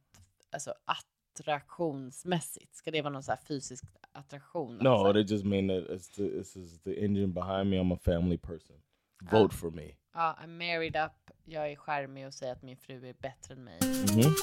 alltså 0.53 0.75
attraktionsmässigt? 0.85 2.75
Ska 2.75 2.91
det 2.91 3.03
vara 3.03 3.13
någon 3.13 3.23
så 3.23 3.33
här 3.33 3.39
fysisk 3.49 3.85
attraktion? 4.13 4.77
no, 4.77 4.89
alltså? 4.89 5.13
they 5.13 5.23
just 5.23 5.45
mean 5.45 5.69
that 5.69 5.91
it's 5.91 6.17
the 6.17 6.29
this 6.39 6.57
is 6.57 6.81
the 6.83 7.05
engine 7.05 7.29
behind 7.33 7.71
me. 7.71 7.77
I'm 7.81 7.95
a 7.95 7.99
family 8.05 8.39
person. 8.39 8.77
Vote 9.31 9.55
for 9.57 9.71
me. 9.71 9.95
Ja, 10.15 10.39
I'm 10.45 10.59
married 10.59 10.97
up, 10.97 11.13
jag 11.45 11.73
är 11.73 11.77
charmig 11.77 12.27
och 12.27 12.35
säger 12.35 12.53
att 12.53 12.63
min 12.63 12.77
fru 12.77 13.09
är 13.09 13.15
bättre 13.21 13.55
än 13.55 13.65
mig. 13.65 13.79
hmm 13.83 14.35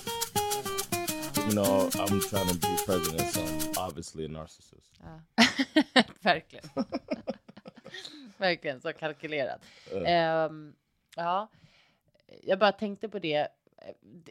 You 1.47 1.53
know, 1.53 1.89
I'm 1.93 2.19
trying 2.29 2.47
to 2.47 2.55
be 2.55 2.77
president, 2.85 3.33
so 3.33 3.39
I'm 3.41 3.87
obviously 3.87 4.25
a 4.25 4.27
narcissist. 4.27 4.91
Ja. 4.99 5.43
Verkligen. 6.21 6.65
Verkligen, 8.37 8.81
så 8.81 8.93
kalkylerat. 8.93 9.65
Uh, 9.93 10.03
Ehm, 10.05 10.75
ja, 11.15 11.47
jag 12.43 12.59
bara 12.59 12.71
tänkte 12.71 13.09
på 13.09 13.19
det. 13.19 13.47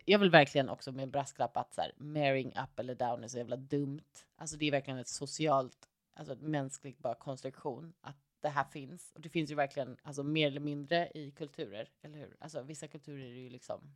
Jag 0.05 0.19
vill 0.19 0.31
verkligen 0.31 0.69
också 0.69 0.93
med 0.93 1.03
en 1.03 1.11
brasklapp 1.11 1.57
att 1.57 1.75
så 1.75 1.81
här, 1.81 1.93
marrying 1.97 2.49
up 2.49 2.79
eller 2.79 2.95
down 2.95 3.25
är 3.25 3.29
så 3.29 3.39
jävla 3.39 3.57
dumt. 3.57 4.01
Alltså 4.37 4.57
det 4.57 4.67
är 4.67 4.71
verkligen 4.71 4.99
ett 4.99 5.09
socialt, 5.09 5.89
alltså 6.15 6.33
ett 6.33 6.43
mänskligt 6.43 6.99
bara 6.99 7.15
konstruktion 7.15 7.93
att 8.01 8.17
det 8.41 8.49
här 8.49 8.65
finns. 8.65 9.13
Och 9.15 9.21
det 9.21 9.29
finns 9.29 9.51
ju 9.51 9.55
verkligen, 9.55 9.97
alltså 10.03 10.23
mer 10.23 10.47
eller 10.47 10.61
mindre 10.61 11.11
i 11.15 11.31
kulturer, 11.31 11.89
eller 12.03 12.19
hur? 12.19 12.37
Alltså 12.41 12.63
vissa 12.63 12.89
kulturer 12.89 13.25
är 13.25 13.35
ju 13.35 13.51
liksom, 13.51 13.95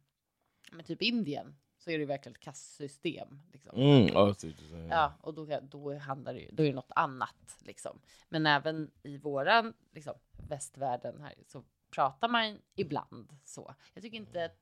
men 0.71 0.85
typ 0.85 1.03
Indien 1.03 1.57
så 1.79 1.91
är 1.91 1.95
det 1.95 2.01
ju 2.01 2.07
verkligen 2.07 2.35
ett 2.37 2.43
kastsystem. 2.43 3.41
Liksom. 3.53 3.79
mm, 3.81 4.35
saying. 4.35 4.89
Ja, 4.91 5.15
och 5.21 5.35
då, 5.35 5.61
då 5.63 5.99
handlar 5.99 6.35
det 6.35 6.41
ju, 6.41 6.51
då 6.53 6.63
är 6.63 6.67
det 6.69 6.75
något 6.75 6.93
annat 6.97 7.57
liksom. 7.61 8.01
Men 8.29 8.47
även 8.47 8.91
i 9.03 9.17
våran 9.17 9.75
liksom, 9.93 10.15
västvärlden 10.49 11.21
här 11.21 11.35
så 11.47 11.65
pratar 11.91 12.29
man 12.29 12.59
ibland 12.75 13.37
så. 13.45 13.75
Jag 13.95 14.03
tycker 14.03 14.17
inte 14.17 14.45
att, 14.45 14.59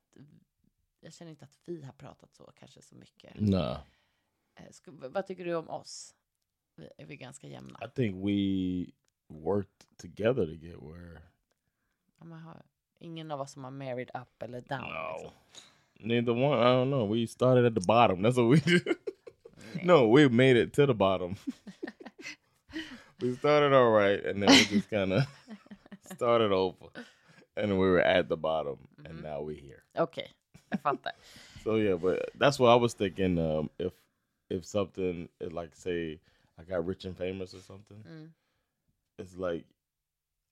jag 1.01 1.13
känner 1.13 1.31
inte 1.31 1.45
att 1.45 1.59
vi 1.65 1.83
har 1.83 1.93
pratat 1.93 2.35
så 2.35 2.53
kanske 2.59 2.83
så 2.83 2.95
mycket. 2.95 3.41
Nah, 3.41 3.79
Eh, 4.61 4.71
Ska, 4.71 4.91
vad 4.95 5.27
tycker 5.27 5.45
du 5.45 5.55
om 5.55 5.69
oss? 5.69 6.15
Vi- 6.75 6.91
Är 6.99 7.07
vi 7.07 7.17
ganska 7.17 7.47
jämna? 7.49 7.79
I 7.87 7.89
think 7.91 8.15
we 8.27 8.93
worked 9.27 9.97
together 9.97 10.47
to 10.47 10.53
get 10.53 10.77
where. 10.83 11.23
Ja, 12.21 12.55
ingen 12.99 13.31
av 13.31 13.41
oss 13.41 13.53
som 13.53 13.65
har 13.65 13.71
married 13.71 14.11
up 14.15 14.43
eller 14.43 14.61
down. 14.61 14.81
No. 14.81 15.13
Liksom. 15.13 15.33
Neither 16.01 16.33
one. 16.33 16.59
I 16.59 16.65
don't 16.65 16.91
know. 16.91 17.05
We 17.05 17.27
started 17.27 17.65
at 17.65 17.75
the 17.75 17.81
bottom. 17.81 18.23
That's 18.23 18.37
what 18.37 18.49
we 18.49 18.61
did. 18.61 18.97
no, 19.83 20.09
we 20.09 20.29
made 20.29 20.57
it 20.57 20.73
to 20.75 20.87
the 20.87 20.95
bottom. 20.95 21.37
we 23.21 23.35
started 23.35 23.73
all 23.75 23.91
right, 23.91 24.25
and 24.25 24.43
then 24.43 24.51
we 24.51 24.65
just 24.67 24.91
kind 24.91 25.13
of 25.13 25.25
started 26.15 26.53
over, 26.53 26.87
and 27.57 27.73
we 27.73 27.87
were 27.89 28.01
at 28.01 28.29
the 28.29 28.37
bottom, 28.37 28.77
and 29.05 29.23
now 29.23 29.41
we're 29.41 29.57
here. 29.57 29.83
Okej, 29.97 30.29
jag 30.71 30.81
fattar. 30.83 31.13
So 31.65 31.77
yeah, 31.77 31.95
but 31.95 32.31
that's 32.39 32.59
what 32.59 32.69
I 32.71 32.77
was 32.77 32.95
thinking. 32.95 33.39
Um, 33.39 33.71
if 33.79 33.93
if 34.51 34.65
something 34.65 35.29
is 35.41 35.53
like 35.53 35.75
say 35.75 36.21
I 36.59 36.63
got 36.63 36.87
rich 36.87 37.05
and 37.05 37.17
famous 37.17 37.55
or 37.55 37.61
something, 37.61 37.99
Mm. 38.09 38.29
it's 39.19 39.37
like 39.37 39.65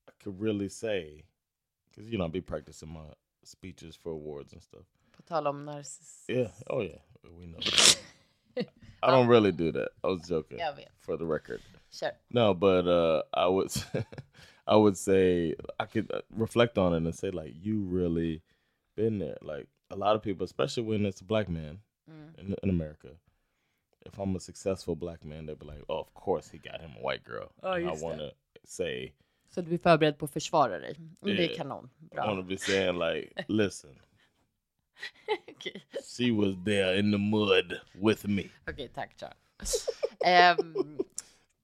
I 0.09 0.11
could 0.23 0.39
really 0.41 0.69
say 0.69 1.23
because 1.89 2.09
you 2.11 2.17
know 2.17 2.25
I 2.25 2.29
be 2.29 2.41
practicing 2.41 2.89
my 2.89 3.13
speeches 3.43 3.95
for 3.95 4.11
awards 4.11 4.51
and 4.53 4.61
stuff. 4.61 4.85
På 5.27 5.33
tal 5.33 5.47
om 5.47 5.65
narcissism. 5.65 6.31
Yeah. 6.33 6.51
Oh 6.67 6.83
yeah. 6.83 6.99
We 7.23 7.45
know. 7.45 7.59
I 9.03 9.11
don't 9.11 9.27
really 9.29 9.51
do 9.51 9.71
that. 9.71 9.89
I 10.03 10.07
was 10.07 10.27
joking. 10.29 10.59
Jag 10.59 10.75
vet. 10.75 10.91
For 10.99 11.17
the 11.17 11.25
record. 11.25 11.61
Kör. 11.91 12.11
No, 12.29 12.53
but 12.53 12.87
uh, 12.87 13.21
I 13.33 13.47
would 13.47 13.69
I 14.67 14.75
would 14.75 14.97
say 14.97 15.55
I 15.79 15.85
could 15.85 16.11
uh, 16.11 16.21
reflect 16.29 16.77
on 16.77 16.93
it 16.93 16.97
and 17.05 17.15
say 17.15 17.31
like 17.31 17.53
you 17.65 17.83
really 17.97 18.41
been 18.95 19.19
there. 19.19 19.37
Like 19.41 19.67
a 19.89 19.95
lot 19.95 20.15
of 20.15 20.23
people, 20.23 20.45
especially 20.45 20.83
when 20.87 21.05
it's 21.05 21.21
a 21.21 21.25
black 21.25 21.49
man 21.49 21.79
Mm. 22.09 22.39
in, 22.39 22.55
in 22.63 22.69
America. 22.69 23.07
If 24.05 24.17
I'm 24.19 24.35
a 24.35 24.39
successful 24.39 24.95
black 24.95 25.25
man, 25.25 25.45
they'll 25.45 25.57
be 25.59 25.65
like, 25.65 25.83
"Oh, 25.89 25.99
of 25.99 26.13
course 26.13 26.49
he 26.51 26.57
got 26.57 26.79
him 26.81 26.91
a 26.97 27.01
white 27.01 27.23
girl." 27.25 27.49
And 27.61 27.73
I 27.73 27.89
just 27.89 28.03
want 28.03 28.19
to 28.19 28.31
say, 28.63 29.11
Så 29.49 29.61
du 29.61 29.73
är 29.73 29.77
förberedd 29.77 30.17
på 30.17 30.25
att 30.25 30.31
försvara 30.31 30.79
dig? 30.79 30.95
Mm, 30.97 31.15
Det 31.21 31.31
är 31.31 31.35
Yeah. 31.49 31.57
kanon. 31.57 31.89
I 32.11 32.15
Bra. 32.15 32.25
want 32.25 32.39
to 32.39 32.43
be 32.47 32.57
saying 32.57 32.99
like, 32.99 33.43
"Listen, 33.47 33.99
Okej, 35.47 35.85
she 36.17 36.31
was 36.31 36.65
there 36.65 36.99
in 36.99 37.11
the 37.11 37.17
mud 37.17 37.79
with 37.93 38.27
me." 38.27 38.43
Okej, 38.69 38.87
tack 38.89 39.17
Charles. 39.19 39.87
Ehm, 40.25 40.97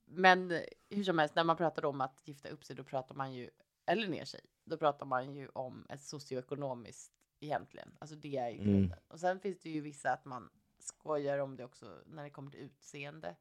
men 0.06 0.62
hur 0.90 1.04
som 1.04 1.20
helst, 1.20 1.36
när 1.36 1.44
man 1.44 1.58
pratar 1.58 1.86
om 1.86 2.02
att 2.02 2.22
gifta 2.26 2.50
upp 2.50 2.64
sig, 2.64 2.76
då 2.76 2.84
pratar 2.84 3.16
man 3.16 3.34
ju, 3.34 3.50
eller 3.86 4.08
ner 4.08 4.26
sig, 4.26 4.40
då 4.66 4.78
pratar 4.78 5.06
man 5.06 5.36
ju 5.36 5.48
om 5.48 5.86
ett 5.90 6.02
socioekonomiskt 6.04 7.12
egentligen. 7.40 7.92
Alltså 8.00 8.16
det 8.16 8.38
är 8.38 8.50
ju 8.50 8.60
Mm. 8.60 8.72
grunden. 8.74 9.00
Och 9.08 9.20
sen 9.20 9.40
finns 9.40 9.60
det 9.60 9.70
ju 9.70 9.82
vissa 9.82 10.12
att 10.12 10.26
man 10.26 10.50
skojar 10.80 11.40
om 11.40 11.56
det 11.56 11.66
också 11.66 11.86
när 12.06 12.24
det 12.24 12.30
kommer 12.30 12.52
till 12.52 12.60
utseende. 12.60 13.36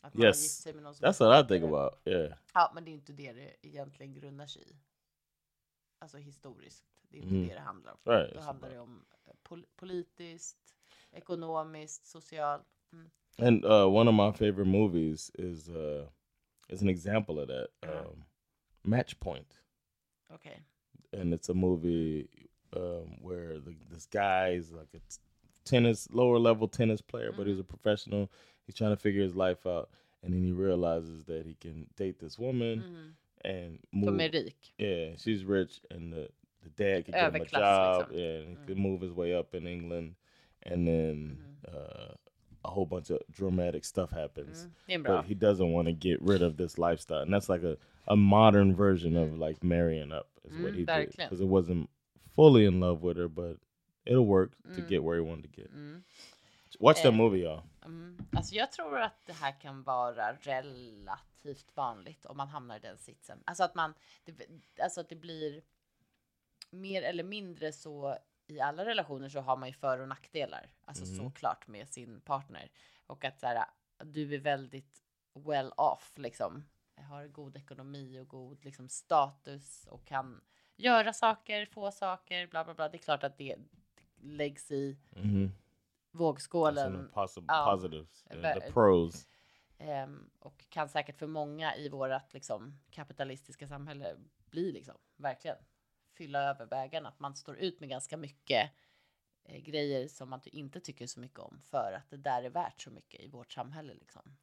Att 0.00 0.14
man 0.14 0.22
har 0.22 0.28
Yes. 0.28 0.42
gift 0.42 0.54
sig 0.62 0.72
med 0.74 0.82
någon 0.82 0.94
som 0.94 1.06
That's 1.06 1.18
what 1.28 1.44
I 1.44 1.48
think 1.48 1.64
about. 1.64 2.00
Yeah. 2.04 2.38
Ja, 2.54 2.72
men 2.74 2.84
det 2.84 2.90
är 2.90 2.92
inte 2.92 3.12
det 3.12 3.32
det 3.32 3.56
egentligen 3.62 4.14
grundar 4.14 4.46
sig 4.46 4.62
i. 4.62 4.76
Alltså 6.04 6.18
historiskt. 6.18 6.84
Det 7.08 7.16
är 7.18 7.22
inte 7.22 7.34
Mhm. 7.34 7.48
det 7.48 7.54
det 7.54 7.60
handlar 7.60 7.92
om. 7.92 7.98
Right, 8.12 8.34
Då 8.34 8.40
handlar 8.40 8.70
det 8.70 8.78
om 8.78 9.04
eh, 9.26 9.32
pol- 9.42 9.66
politiskt, 9.76 10.74
ekonomiskt, 11.12 12.06
socialt. 12.06 12.66
Mm. 12.92 13.10
And 13.38 13.64
uh, 13.64 13.96
one 13.96 14.08
of 14.10 14.14
my 14.14 14.32
favorite 14.38 14.70
movies 14.70 15.30
is 15.34 15.68
uh, 15.68 16.06
is 16.68 16.82
an 16.82 16.88
example 16.88 17.38
of 17.42 17.48
that. 17.48 17.68
Uh-huh. 17.90 18.10
Um, 18.10 18.24
Match 18.82 19.18
Point. 19.20 19.60
Okej. 20.30 20.62
and 21.12 21.32
it's 21.34 21.48
a 21.50 21.54
movie 21.54 22.28
um, 22.76 23.18
where 23.22 23.60
the, 23.60 23.74
this 23.90 24.06
guy 24.06 24.56
is 24.58 24.72
like 24.72 24.94
a 24.94 25.00
tennis 25.64 26.08
lower 26.10 26.38
level 26.38 26.68
tennis 26.68 27.00
player, 27.02 27.32
but 27.36 27.46
he's 27.46 27.60
a 27.60 27.64
professional. 27.64 28.28
He's 28.66 28.74
trying 28.76 28.96
to 28.96 29.00
figure 29.00 29.22
his 29.22 29.34
life 29.34 29.66
out, 29.66 29.88
and 30.22 30.32
then 30.34 30.42
he 30.44 30.52
realizes 30.52 31.24
that 31.24 31.46
he 31.46 31.54
can 31.54 31.86
date 31.96 32.18
this 32.18 32.38
woman 32.38 32.78
Mhm. 32.80 33.14
And 33.44 33.78
move. 33.92 34.20
är 34.20 34.30
rik. 34.32 34.74
Yeah, 34.78 35.16
she's 35.16 35.44
rich, 35.44 35.80
and 35.90 36.12
the 36.12 36.28
the 36.62 36.70
dad 36.84 37.04
could 37.04 37.14
give 37.14 37.34
him 37.34 37.42
a 37.42 37.44
job, 37.44 38.08
liksom. 38.08 38.18
yeah, 38.18 38.38
and 38.40 38.48
he 38.48 38.56
could 38.66 38.78
move 38.78 39.00
his 39.02 39.12
way 39.12 39.34
up 39.38 39.54
in 39.54 39.66
England, 39.66 40.14
and 40.62 40.86
then 40.86 41.38
uh, 41.68 42.14
a 42.64 42.70
whole 42.70 42.86
bunch 42.86 43.10
of 43.10 43.18
dramatic 43.30 43.84
stuff 43.84 44.10
happens. 44.10 44.64
Mm. 44.64 44.70
Det 44.86 44.92
är 44.92 44.94
en 44.94 45.02
bra. 45.02 45.16
But 45.16 45.26
he 45.26 45.34
doesn't 45.34 45.72
want 45.72 45.88
to 45.88 45.92
get 45.92 46.18
rid 46.22 46.42
of 46.42 46.56
this 46.56 46.78
lifestyle, 46.78 47.22
and 47.22 47.32
that's 47.32 47.48
like 47.50 47.62
a, 47.62 47.76
a 48.08 48.16
modern 48.16 48.74
version 48.74 49.16
of 49.16 49.38
like 49.48 49.62
marrying 49.62 50.12
up 50.12 50.26
is 50.44 50.52
what 50.62 50.72
Mm, 50.72 50.76
he 50.76 50.84
did 50.84 51.10
because 51.16 51.40
it 51.40 51.48
wasn't 51.48 51.88
fully 52.34 52.64
in 52.64 52.80
love 52.80 53.02
with 53.02 53.16
her, 53.18 53.28
but 53.28 53.56
it'll 54.06 54.26
work 54.26 54.52
to 54.74 54.80
Mm. 54.82 54.88
get 54.88 55.02
where 55.04 55.16
he 55.16 55.22
wanted 55.22 55.42
to 55.54 55.60
get. 55.60 55.70
Mm. 55.74 56.02
Watch 56.80 57.02
that 57.02 57.12
movie, 57.12 57.40
y'all. 57.40 57.62
Mm. 57.84 58.26
Alltså 58.32 58.54
jag 58.54 58.72
tror 58.72 59.00
att 59.00 59.26
det 59.26 59.32
här 59.32 59.60
kan 59.60 59.82
vara 59.82 60.32
relativt 60.32 61.76
vanligt 61.76 62.26
om 62.26 62.36
man 62.36 62.48
hamnar 62.48 62.76
i 62.76 62.80
den 62.80 62.98
sitsen. 62.98 63.42
Alltså 63.44 63.64
att 63.64 63.74
man, 63.74 63.94
det, 64.24 64.48
alltså 64.82 65.00
att 65.00 65.08
det 65.08 65.16
blir 65.16 65.62
mer 66.70 67.02
eller 67.02 67.24
mindre 67.24 67.72
så 67.72 68.18
i 68.46 68.60
alla 68.60 68.84
relationer 68.84 69.28
så 69.28 69.40
har 69.40 69.56
man 69.56 69.68
ju 69.68 69.74
för 69.74 69.98
och 69.98 70.08
nackdelar. 70.08 70.70
Alltså 70.84 71.06
såklart 71.06 71.66
med 71.66 71.88
sin 71.88 72.20
partner. 72.20 72.70
Och 73.06 73.24
att 73.24 73.40
så 73.40 73.46
här, 73.46 73.64
du 74.04 74.34
är 74.34 74.38
väldigt 74.38 75.02
well 75.34 75.72
off 75.76 76.12
liksom. 76.16 76.64
Har 76.96 77.26
god 77.26 77.56
ekonomi 77.56 78.20
och 78.20 78.28
god 78.28 78.64
liksom, 78.64 78.88
status 78.88 79.86
och 79.90 80.04
kan 80.04 80.40
göra 80.76 81.12
saker, 81.12 81.66
få 81.66 81.90
saker, 81.90 82.46
bla 82.46 82.64
bla 82.64 82.74
bla. 82.74 82.88
Det 82.88 82.96
är 82.96 83.02
klart 83.02 83.24
att 83.24 83.38
det 83.38 83.56
läggs 84.16 84.70
i 84.70 84.96
Mm-hmm. 85.10 85.50
Vågskålen. 86.14 87.10
Ja. 87.48 87.70
positives, 87.70 88.24
yeah, 88.34 88.60
the 88.60 88.72
pros. 88.72 89.28
Ehm, 89.78 90.30
och 90.38 90.64
kan 90.68 90.88
säkert 90.88 91.18
för 91.18 91.26
många 91.26 91.76
i 91.76 91.88
vårt 91.88 92.34
liksom, 92.34 92.78
kapitalistiska 92.90 93.68
samhälle 93.68 94.16
bli 94.50 94.72
liksom, 94.72 94.94
verkligen 95.16 95.56
fylla 96.16 96.42
över 96.50 96.66
vägarna. 96.66 97.08
Att 97.08 97.20
man 97.20 97.36
står 97.36 97.56
ut 97.56 97.80
med 97.80 97.88
ganska 97.88 98.16
mycket 98.16 98.70
eh, 99.44 99.62
grejer 99.62 100.08
som 100.08 100.30
man 100.30 100.40
inte 100.44 100.80
tycker 100.80 101.06
så 101.06 101.20
mycket 101.20 101.38
om 101.38 101.60
för 101.64 101.92
att 101.92 102.10
det 102.10 102.16
där 102.16 102.42
är 102.42 102.50
värt 102.50 102.80
så 102.80 102.90
mycket 102.90 103.20
i 103.20 103.28
vårt 103.28 103.52
samhälle. 103.52 103.94
Liksom. 103.94 104.36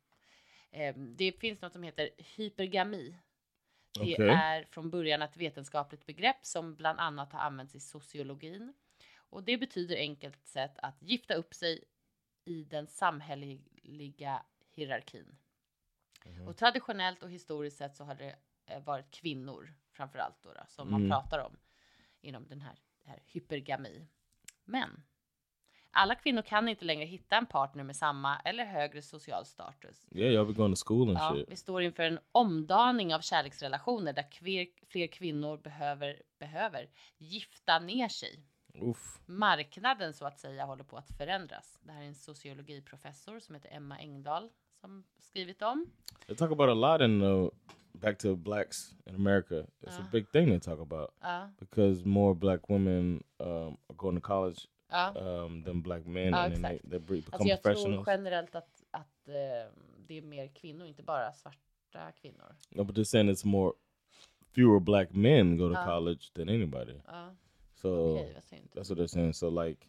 Ehm, 0.71 1.15
det 1.15 1.31
finns 1.31 1.62
något 1.62 1.73
som 1.73 1.84
heter 1.84 2.10
hypergami. 2.17 3.15
Det 3.99 4.13
Okej. 4.13 4.29
är 4.29 4.63
från 4.63 4.89
början 4.89 5.21
ett 5.21 5.38
vetenskapligt 5.38 6.05
begrepp 6.05 6.45
som 6.45 6.75
bland 6.75 6.99
annat 6.99 7.34
har 7.34 7.39
använts 7.39 7.75
i 7.75 7.79
sociologin. 7.79 8.73
Och 9.32 9.44
det 9.44 9.58
betyder 9.58 9.96
enkelt 9.96 10.46
sett 10.48 10.80
att 10.80 11.02
gifta 11.02 11.34
upp 11.34 11.54
sig 11.54 11.84
i 12.46 12.63
den 12.63 12.88
samhälleliga 12.88 14.44
hierarkin. 14.72 15.38
Och 16.48 16.58
traditionellt 16.58 17.24
och 17.24 17.30
historiskt 17.30 17.78
sett 17.78 17.96
så 17.96 18.04
har 18.04 18.15
det 18.15 18.36
eh, 18.65 18.84
varit 18.84 19.12
kvinnor 19.12 19.74
framför 19.91 20.20
allt 20.20 20.41
då, 20.44 20.54
då 20.54 20.62
som 20.67 20.91
man 20.91 21.02
Mm. 21.02 21.10
pratar 21.12 21.39
om 21.39 21.58
inom 22.22 22.48
den 22.48 22.62
här, 22.62 22.76
här 23.06 23.24
hypergami. 23.26 24.08
Men 24.63 25.04
alla 25.91 26.15
kvinnor 26.15 26.41
kan 26.41 26.67
inte 26.70 26.86
längre 26.86 27.06
hitta 27.06 27.38
en 27.38 27.46
partner 27.46 27.84
med 27.84 27.96
samma 27.96 28.39
eller 28.39 28.65
högre 28.65 29.02
social 29.02 29.46
status. 29.46 30.08
Yeah, 30.12 30.34
y'all 30.34 30.48
be 30.48 30.54
going 30.54 30.76
to 30.76 30.82
school 30.86 31.10
and 31.10 31.17
Ja, 31.17 31.34
shit. 31.36 31.50
vi 31.52 31.56
står 31.56 31.82
inför 31.82 32.04
en 32.04 32.20
omdaning 32.32 33.15
av 33.15 33.20
kärleksrelationer 33.22 34.13
där 34.13 34.32
kver, 34.32 34.67
fler 34.88 35.08
kvinnor 35.08 35.58
behöver, 35.58 36.22
behöver 36.39 36.89
gifta 37.17 37.80
ner 37.80 38.08
sig. 38.10 38.44
Oof. 38.73 39.19
Marknaden 39.25 40.13
så 40.13 40.25
att 40.25 40.39
säga 40.39 40.65
håller 40.65 40.84
på 40.84 40.97
att 40.97 41.12
förändras. 41.17 41.79
Det 41.84 41.91
här 41.91 42.01
är 42.01 42.05
en 42.07 42.15
sociologiprofessor 42.15 43.39
som 43.39 43.55
heter 43.55 43.69
Emma 43.75 43.97
Engdahl 43.99 44.49
som 44.81 45.03
skrivit 45.19 45.62
om. 45.62 45.86
They 46.27 46.36
talk 46.36 46.51
about 46.51 46.69
a 46.69 46.73
lot 46.73 47.01
in 47.01 47.19
the 47.19 47.49
back 47.99 48.17
to 48.17 48.36
blacks 48.36 48.95
in 49.05 49.15
America. 49.15 49.55
It's 49.55 49.97
a 49.97 50.05
Uh. 50.05 50.12
big 50.12 50.31
thing 50.31 50.45
they 50.49 50.60
talk 50.60 50.79
about 50.79 51.10
Ja, 51.21 51.49
because 51.60 52.05
more 52.07 52.36
black 52.36 52.69
women 52.69 53.23
um, 53.39 53.47
are 53.88 53.95
going 53.95 54.21
to 54.21 54.27
college 54.27 54.60
ja. 54.89 55.13
um, 55.15 55.63
than 55.63 55.81
black 55.81 56.05
men, 56.05 56.34
and 56.34 56.55
they, 56.65 56.79
they 56.79 56.99
be- 56.99 57.15
become 57.15 57.23
Alltså 57.31 57.47
jag 57.47 57.63
tror 57.63 58.03
generellt 58.07 58.55
att, 58.55 58.84
att 58.91 59.27
eh, 59.27 59.34
det 60.07 60.17
är 60.17 60.21
mer 60.21 60.47
kvinnor, 60.47 60.88
inte 60.88 61.03
bara 61.03 61.34
svarta 61.34 62.12
kvinnor. 62.21 62.55
No, 62.69 62.84
but 62.84 62.95
they're 62.95 63.03
saying 63.03 63.29
it's 63.29 63.45
more 63.47 63.73
fewer 64.55 64.79
black 64.79 65.12
men 65.12 65.57
go 65.57 65.73
to 65.73 65.79
Uh. 65.79 65.86
college 65.86 66.31
than 66.34 66.49
anybody. 66.49 66.93
So 67.82 67.89
okej, 67.89 68.34
vad 68.34 68.44
synd. 68.46 68.70
that's 68.74 68.89
what 68.89 68.98
they're 68.98 69.08
saying. 69.08 69.34
So 69.34 69.50
like, 69.50 69.88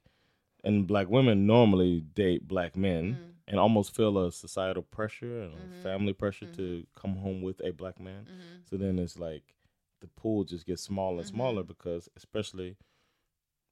and 0.64 0.87
black 0.87 1.09
women 1.11 1.46
normally 1.46 2.00
date 2.14 2.46
black 2.48 2.76
men 2.76 3.05
Mm. 3.16 3.33
and 3.48 3.59
almost 3.61 3.94
feel 3.94 4.18
a 4.18 4.31
societal 4.33 4.83
pressure 4.83 5.42
and 5.42 5.55
a 5.55 5.66
Mhm. 5.66 5.83
family 5.83 6.12
pressure 6.12 6.46
to 6.52 6.87
come 6.94 7.16
home 7.16 7.42
with 7.42 7.61
a 7.64 7.72
black 7.72 7.98
man. 8.00 8.24
Mhm. 8.26 8.64
So 8.64 8.76
then 8.76 8.98
it's 8.98 9.18
like 9.18 9.55
the 10.00 10.07
pool 10.09 10.44
just 10.44 10.66
gets 10.66 10.83
smaller 10.83 11.18
and 11.18 11.26
smaller 11.26 11.62
because 11.62 12.09
especially 12.16 12.76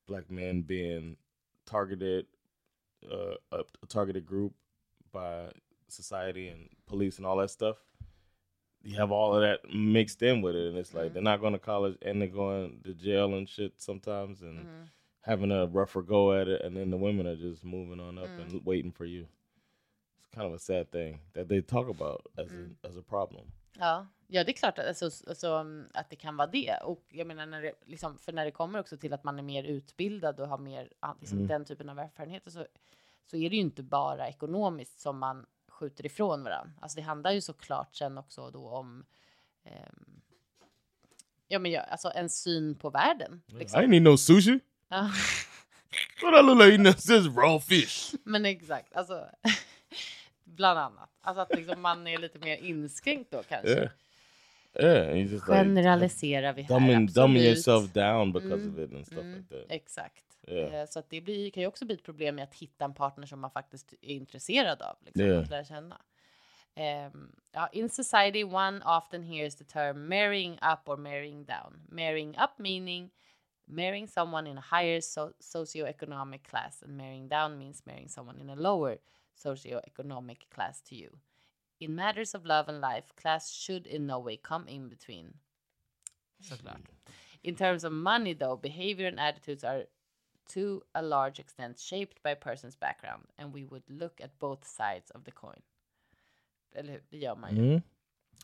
black 0.06 0.30
men 0.30 0.62
being 0.62 1.16
targeted, 1.64 2.26
uh, 3.10 3.36
a, 3.52 3.64
a 3.82 3.86
targeted 3.86 4.26
group 4.26 4.52
by 5.12 5.50
society 5.88 6.48
and 6.48 6.68
police 6.86 7.16
and 7.18 7.26
all 7.26 7.36
that 7.38 7.50
stuff. 7.50 7.78
You 8.84 8.96
have 8.96 9.12
all 9.14 9.34
of 9.34 9.42
that 9.42 9.74
mixed 9.74 10.22
in 10.22 10.42
with 10.42 10.56
it, 10.56 10.68
and 10.68 10.78
it's 10.78 10.94
like 10.94 11.10
Mhm. 11.10 11.12
they're 11.12 11.22
not 11.32 11.40
going 11.40 11.52
to 11.52 11.64
college 11.64 11.98
and 12.02 12.20
they're 12.20 12.34
going 12.34 12.82
to 12.82 12.94
jail 12.94 13.34
and 13.34 13.48
shit 13.48 13.80
sometimes, 13.80 14.42
and 14.42 14.58
Mhm. 14.66 14.88
having 15.20 15.52
a 15.52 15.66
rougher 15.66 16.02
go 16.02 16.32
at 16.40 16.48
it, 16.48 16.60
and 16.62 16.76
then 16.76 16.90
the 16.90 16.96
women 16.96 17.26
are 17.26 17.36
just 17.36 17.64
moving 17.64 18.00
on 18.00 18.18
up 18.18 18.30
Mm. 18.30 18.40
and 18.42 18.64
waiting 18.66 18.92
for 18.92 19.06
you. 19.06 19.26
It's 20.18 20.28
kind 20.34 20.46
of 20.46 20.54
a 20.54 20.58
sad 20.58 20.90
thing 20.90 21.18
that 21.34 21.48
they 21.48 21.62
talk 21.62 21.88
about 21.90 22.26
as 22.38 22.52
Mm. 22.52 22.76
a 22.82 22.88
as 22.88 22.96
a 22.96 23.02
problem. 23.08 23.46
Ja, 23.78 24.06
ja 24.26 24.44
det 24.44 24.50
är 24.50 24.56
klart 24.56 24.78
att, 24.78 24.86
alltså, 24.86 25.04
alltså, 25.28 25.48
mm, 25.48 25.86
att 25.94 26.10
det 26.10 26.16
kan 26.16 26.36
vara 26.36 26.46
det. 26.50 26.74
Och 26.84 27.04
jag 27.08 27.26
menar, 27.26 27.46
när 27.46 27.62
det, 27.62 27.72
liksom, 27.86 28.18
för 28.18 28.32
när 28.32 28.44
det 28.44 28.50
kommer 28.50 28.78
också 28.80 28.96
till 28.96 29.12
att 29.12 29.24
man 29.24 29.38
är 29.38 29.42
mer 29.42 29.64
utbildad 29.64 30.40
och 30.40 30.48
har 30.48 30.58
mer 30.58 30.92
liksom, 31.20 31.38
Mm. 31.38 31.48
den 31.48 31.64
typen 31.64 31.88
av 31.88 31.98
erfarenheter 31.98 32.50
så, 32.50 32.66
så 33.24 33.36
är 33.36 33.50
det 33.50 33.56
ju 33.56 33.62
inte 33.62 33.82
bara 33.82 34.28
ekonomiskt 34.28 35.00
som 35.00 35.18
man 35.18 35.46
skjuter 35.80 36.06
ifrån 36.06 36.44
varandra. 36.44 36.72
Alltså 36.80 36.96
det 36.96 37.02
handlar 37.02 37.30
ju 37.32 37.40
såklart 37.40 37.94
sen 37.96 38.18
också 38.18 38.50
då 38.50 38.68
om 38.68 39.04
ehm, 39.64 40.20
ja, 41.48 41.58
men 41.58 41.70
ja, 41.70 41.80
alltså 41.80 42.12
en 42.14 42.28
syn 42.30 42.74
på 42.74 42.90
världen. 42.90 43.42
I 43.48 43.52
Liksom. 43.54 43.80
ain't 43.80 43.86
need 43.88 44.02
no 44.02 44.16
sushi. 44.16 44.60
Ja, 44.88 45.10
What 46.22 46.40
I 46.40 46.46
look 46.46 46.58
like 46.58 46.70
eating 46.72 46.84
this 46.92 47.10
is 47.10 47.26
raw 47.36 47.60
fish. 47.60 48.14
men 48.24 48.44
exakt, 48.44 48.96
alltså 48.96 49.26
bland 50.44 50.78
annat. 50.78 51.10
Alltså 51.20 51.40
att 51.40 51.54
liksom 51.54 51.80
man 51.80 52.06
är 52.06 52.18
lite 52.18 52.38
mer 52.38 52.56
inskränkt 52.56 53.30
då 53.30 53.42
kanske. 53.42 53.70
Yeah. 53.70 53.90
Yeah, 54.74 55.18
just 55.18 55.32
like 55.32 55.52
Generaliserar 55.52 56.52
vi 56.52 56.62
här. 56.62 56.68
dumbing, 56.68 57.06
dumbing 57.06 57.42
absolut. 57.42 57.44
yourself 57.68 57.92
down 57.92 58.32
because 58.32 58.54
Mm, 58.62 58.72
of 58.74 58.78
it 58.78 58.94
and 58.94 59.06
stuff 59.06 59.18
Mm, 59.18 59.36
like 59.36 59.54
that. 59.54 59.66
Exakt. 59.70 60.24
Yeah. 60.50 60.86
Så 60.88 60.98
att 60.98 61.10
det 61.10 61.20
blir, 61.20 61.50
kan 61.50 61.60
ju 61.60 61.66
också 61.66 61.84
bli 61.84 61.94
ett 61.94 62.04
problem 62.04 62.34
med 62.34 62.44
att 62.44 62.54
hitta 62.54 62.84
en 62.84 62.94
partner 62.94 63.26
som 63.26 63.40
man 63.40 63.50
faktiskt 63.50 63.92
är 63.92 64.14
intresserad 64.14 64.82
av. 64.82 64.96
Liksom, 65.00 65.24
Yeah. 65.24 65.42
Att 65.42 65.50
lära 65.50 65.64
känna. 65.64 66.02
Ehm, 66.74 67.36
ja, 67.52 67.68
in 67.72 67.88
society 67.88 68.44
one 68.44 68.84
often 68.84 69.22
hears 69.22 69.56
the 69.56 69.64
term 69.64 70.08
marrying 70.08 70.52
up 70.52 70.88
or 70.88 70.96
marrying 70.96 71.44
down. 71.44 71.86
Marrying 71.88 72.30
up 72.30 72.58
meaning 72.58 73.10
marrying 73.70 74.08
someone 74.08 74.50
in 74.50 74.58
a 74.58 74.64
higher 74.70 75.00
so- 75.00 75.32
socioeconomic 75.40 76.42
class 76.42 76.82
and 76.82 76.96
marrying 76.96 77.28
down 77.28 77.58
means 77.58 77.86
marrying 77.86 78.08
someone 78.08 78.40
in 78.40 78.50
a 78.50 78.56
lower 78.56 78.98
socioeconomic 79.36 80.48
class 80.50 80.82
to 80.82 80.94
you. 80.94 81.10
In 81.78 81.94
matters 81.94 82.34
of 82.34 82.44
love 82.44 82.68
and 82.68 82.80
life, 82.80 83.14
class 83.16 83.50
should 83.50 83.86
in 83.86 84.06
no 84.06 84.18
way 84.18 84.36
come 84.36 84.68
in 84.68 84.88
between. 84.88 85.38
Såklart. 86.40 86.82
In 87.42 87.56
terms 87.56 87.84
of 87.84 87.92
money, 87.92 88.34
though, 88.34 88.56
behavior 88.56 89.08
and 89.08 89.18
attitudes 89.20 89.64
are 89.64 89.86
to 90.54 90.82
a 90.92 91.02
large 91.02 91.40
extent 91.40 91.78
shaped 91.78 92.22
by 92.22 92.30
a 92.30 92.36
person's 92.36 92.76
background, 92.76 93.26
and 93.36 93.54
we 93.54 93.64
would 93.64 93.88
look 93.88 94.20
at 94.20 94.38
both 94.38 94.64
sides 94.64 95.10
of 95.10 95.24
the 95.24 95.30
coin. 95.30 95.62
Eller 96.72 96.92
hur? 96.92 97.02
Det 97.10 97.18
gör 97.18 97.36
man 97.36 97.56
ju. 97.56 97.62
Mm. 97.62 97.82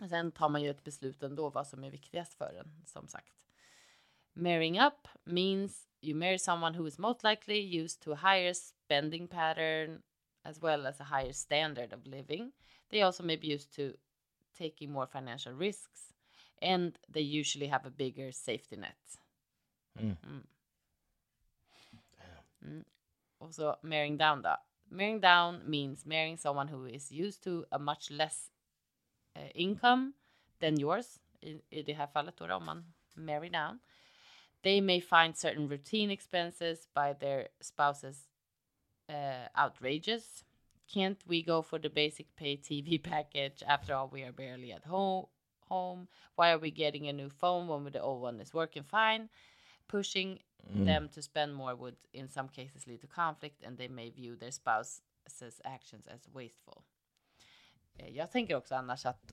Och 0.01 0.09
Sen 0.09 0.33
tar 0.33 0.49
man 0.49 0.63
ju 0.63 0.71
ett 0.71 0.85
beslut 0.85 1.23
ändå 1.23 1.51
vad 1.51 1.67
som 1.67 1.85
är 1.85 1.91
viktigast 1.91 2.35
för 2.35 2.55
en, 2.61 2.83
som 2.87 3.09
sagt. 3.09 3.33
Marrying 4.33 4.81
up 4.81 5.09
means 5.25 5.89
you 6.01 6.15
marry 6.15 6.39
someone 6.39 6.79
who 6.79 6.87
is 6.87 6.99
most 6.99 7.25
likely 7.25 7.83
used 7.83 8.03
to 8.03 8.13
a 8.13 8.17
higher 8.17 8.53
spending 8.53 9.29
pattern 9.29 10.03
as 10.43 10.63
well 10.63 10.87
as 10.87 11.01
a 11.01 11.05
higher 11.05 11.33
standard 11.33 11.93
of 11.93 12.07
living. 12.07 12.53
They 12.91 13.03
also 13.03 13.23
may 13.23 13.37
be 13.37 13.47
used 13.47 13.73
to 13.77 13.97
taking 14.59 14.93
more 14.93 15.07
financial 15.07 15.53
risks 15.53 16.13
and 16.63 16.99
they 17.09 17.41
usually 17.41 17.69
have 17.69 17.87
a 17.87 17.91
bigger 17.91 18.33
safety 18.33 18.77
net. 18.77 19.19
Mm. 19.99 20.17
Mm. 20.23 20.47
Mm. 22.67 22.85
Så 23.51 23.77
marrying 23.83 24.19
down 24.19 24.43
då. 24.43 24.57
Marrying 24.89 25.21
down 25.21 25.71
means 25.71 26.07
marrying 26.07 26.39
someone 26.39 26.69
who 26.69 26.87
is 26.87 27.13
used 27.13 27.43
to 27.43 27.65
a 27.71 27.79
much 27.79 28.11
less 28.11 28.51
eh, 29.35 29.51
income 29.55 30.13
than 30.61 30.81
yours. 30.81 31.21
I, 31.43 31.61
I 31.71 31.83
det 31.83 31.93
här 31.93 32.07
fallet 32.07 32.37
då, 32.37 32.55
om 32.55 32.65
man 32.65 32.95
marry 33.15 33.49
down. 33.49 33.79
They 34.63 34.81
may 34.81 35.01
find 35.01 35.37
certain 35.37 35.69
routine 35.69 36.11
expenses 36.11 36.89
by 36.95 37.13
their 37.13 37.49
spouses 37.61 38.29
uh, 39.09 39.49
outrageous. 39.57 40.45
Can't 40.93 41.19
we 41.27 41.43
go 41.43 41.63
for 41.63 41.79
the 41.79 41.89
basic 41.91 42.35
pay 42.37 42.57
TV 42.57 43.03
package? 43.03 43.63
After 43.67 43.95
all, 43.95 44.09
we 44.09 44.23
are 44.23 44.33
barely 44.33 44.73
at 44.73 44.85
home. 44.85 45.27
Home. 45.69 46.09
Why 46.37 46.53
are 46.53 46.59
we 46.59 46.71
getting 46.71 47.09
a 47.09 47.13
new 47.13 47.29
phone 47.29 47.67
when 47.67 47.93
the 47.93 48.01
old 48.01 48.23
one 48.23 48.41
is 48.41 48.55
working 48.55 48.85
fine? 48.85 49.29
Pushing 49.89 50.39
them 50.87 51.09
to 51.09 51.23
spend 51.23 51.55
more 51.55 51.75
would, 51.75 51.97
in 52.13 52.29
some 52.29 52.49
cases, 52.49 52.87
lead 52.87 53.01
to 53.01 53.07
conflict, 53.07 53.65
and 53.65 53.79
they 53.79 53.89
may 53.89 54.11
view 54.11 54.37
their 54.37 54.51
spouse's 54.51 55.61
actions 55.65 56.07
as 56.09 56.29
wasteful. 56.29 56.83
Eh, 57.99 58.09
Jag 58.17 58.31
tänker 58.31 58.55
också 58.57 58.75
annars 58.75 59.07
att 59.07 59.33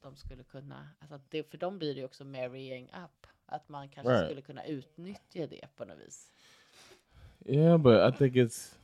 de 0.00 0.16
skulle 0.16 0.42
kunna, 0.44 0.88
alltså 0.98 1.14
att 1.14 1.30
det, 1.30 1.50
för 1.50 1.58
dem 1.58 1.78
blir 1.78 1.94
det 1.94 2.04
också 2.04 2.24
marrying 2.24 2.84
up, 2.84 3.26
att 3.46 3.68
man 3.68 3.88
kanske 3.88 4.12
Right. 4.12 4.26
skulle 4.26 4.42
kunna 4.42 4.64
utnyttja 4.66 5.46
det 5.46 5.68
på 5.76 5.84
något 5.84 5.98
vis. 5.98 6.32
Yeah, 7.46 7.78
but 7.78 8.14
I 8.14 8.18
think 8.18 8.34
it's 8.36 8.74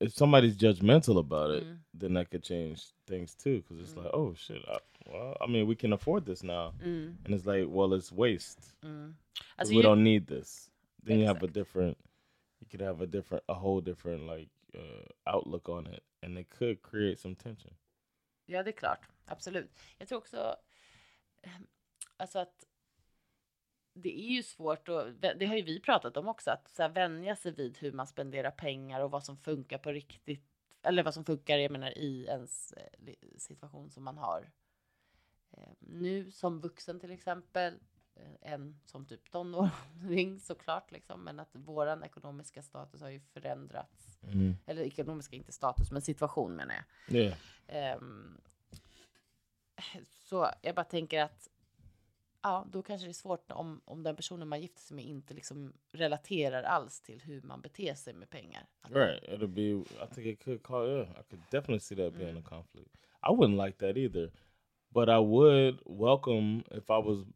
if 0.00 0.12
somebody's 0.14 0.56
judgmental 0.62 1.18
about 1.18 1.56
it, 1.56 1.62
Mm. 1.64 1.78
then 2.00 2.14
that 2.14 2.30
could 2.30 2.44
change 2.44 2.76
things 3.06 3.34
too. 3.36 3.56
Because 3.62 3.82
it's 3.82 3.96
like, 3.96 4.10
oh 4.16 4.34
shit, 4.34 4.56
I, 4.64 4.78
well, 5.10 5.36
I 5.40 5.52
mean, 5.52 5.68
we 5.68 5.74
can 5.76 5.92
afford 5.92 6.26
this 6.26 6.42
now, 6.42 6.74
Mm, 6.82 7.16
and 7.24 7.34
it's 7.34 7.44
like, 7.56 7.66
well, 7.70 7.98
it's 7.98 8.12
waste. 8.12 8.60
mm. 8.82 9.14
Alltså, 9.56 9.74
we 9.74 9.82
ju- 9.82 9.88
don't 9.88 10.02
need 10.02 10.26
this. 10.28 10.70
Then 11.06 11.18
you 11.18 11.26
have 11.26 11.44
a 11.46 11.48
different, 11.48 11.98
you 12.60 12.68
could 12.70 12.82
have 12.82 13.04
a 13.04 13.06
different, 13.06 13.44
a 13.48 13.54
whole 13.54 13.80
different 13.80 14.26
like 14.36 14.50
uh, 14.74 15.34
outlook 15.36 15.68
on 15.68 15.86
it, 15.86 16.02
and 16.22 16.38
it 16.38 16.50
could 16.50 16.82
create 16.82 17.16
some 17.16 17.34
tension. 17.34 17.74
Ja, 18.46 18.62
det 18.62 18.70
är 18.70 18.76
klart. 18.76 19.08
Absolut. 19.26 19.70
Jag 19.98 20.08
tror 20.08 20.18
också 20.18 20.56
ehm, 21.42 21.66
alltså 22.16 22.38
att 22.38 22.64
det 23.92 24.20
är 24.20 24.30
ju 24.36 24.42
svårt 24.42 24.88
och 24.88 25.12
det 25.12 25.46
har 25.46 25.56
ju 25.56 25.62
vi 25.62 25.80
pratat 25.80 26.16
om 26.16 26.28
också 26.28 26.50
att 26.50 26.68
så 26.68 26.82
här, 26.82 26.88
vänja 26.88 27.36
sig 27.36 27.52
vid 27.52 27.78
hur 27.78 27.92
man 27.92 28.06
spenderar 28.06 28.50
pengar 28.50 29.00
och 29.00 29.10
vad 29.10 29.24
som 29.24 29.36
funkar 29.36 29.78
på 29.78 29.92
riktigt 29.92 30.44
eller 30.82 31.02
vad 31.02 31.14
som 31.14 31.24
funkar 31.24 31.58
jag 31.58 31.72
menar 31.72 31.98
i 31.98 32.26
ens 32.28 32.72
eh, 32.72 33.12
situation 33.36 33.90
som 33.90 34.04
man 34.04 34.18
har. 34.18 34.50
Eh, 35.50 35.72
nu 35.78 36.30
som 36.30 36.60
vuxen 36.60 37.00
till 37.00 37.10
exempel, 37.10 37.78
eh, 38.18 38.52
en 38.52 38.80
som 38.84 39.06
typ 39.06 39.30
tonåring 39.30 40.40
såklart 40.40 40.92
liksom, 40.92 41.24
men 41.24 41.40
att 41.40 41.50
våran 41.52 42.04
ekonomiska 42.04 42.62
status 42.62 43.00
har 43.00 43.10
ju 43.10 43.20
förändrats. 43.20 44.18
Mm. 44.22 44.56
Eller 44.66 44.82
ekonomiska, 44.82 45.36
inte 45.36 45.52
status, 45.52 45.90
men 45.90 46.02
situation 46.02 46.56
menar 46.56 46.74
jag. 46.74 47.16
Yeah. 47.16 47.38
Ehm, 47.66 48.40
så 50.08 50.50
jag 50.62 50.74
bara 50.74 50.84
tänker 50.84 51.22
att 51.22 51.48
ja, 52.42 52.66
då 52.72 52.82
kanske 52.82 53.06
det 53.06 53.10
är 53.10 53.12
svårt 53.12 53.52
om, 53.52 53.80
om 53.84 54.02
den 54.02 54.16
personen 54.16 54.48
man 54.48 54.60
gifter 54.60 54.80
sig 54.80 54.94
med 54.94 55.04
inte 55.04 55.34
liksom 55.34 55.72
relaterar 55.92 56.62
alls 56.62 57.00
till 57.00 57.20
hur 57.20 57.42
man 57.42 57.60
beter 57.60 57.94
sig 57.94 58.14
med 58.14 58.30
pengar. 58.30 58.66
Right. 58.88 59.22
It'll 59.22 59.46
be. 59.46 59.62
I 59.62 60.14
think 60.14 60.26
it 60.26 60.44
could 60.44 60.62
call. 60.62 60.88
Yeah, 60.88 61.10
I 61.10 61.22
could 61.30 61.42
definitely 61.50 61.80
see 61.80 61.96
that 61.96 62.18
being 62.18 62.36
a 62.36 62.42
conflict. 62.42 62.96
I 63.22 63.30
wouldn't 63.30 63.66
like 63.66 63.78
that 63.78 63.96
either, 63.96 64.30
but 64.90 65.08
I 65.08 65.18
would 65.18 65.78
welcome 65.84 66.62
if 66.70 66.90
I 66.90 66.98
was. 66.98 67.26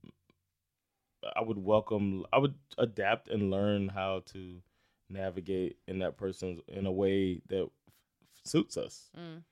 I 1.36 1.40
would 1.44 1.58
welcome. 1.58 2.24
I 2.32 2.38
would 2.38 2.54
adapt 2.78 3.28
and 3.28 3.50
learn 3.50 3.88
how 3.88 4.20
to 4.32 4.62
navigate 5.08 5.76
in 5.86 5.98
that 6.00 6.16
person's 6.16 6.60
in 6.68 6.86
a 6.86 6.90
way 6.92 7.40
that 7.48 7.68
suits 8.44 8.76
us. 8.76 9.10
Mm. 9.14 9.42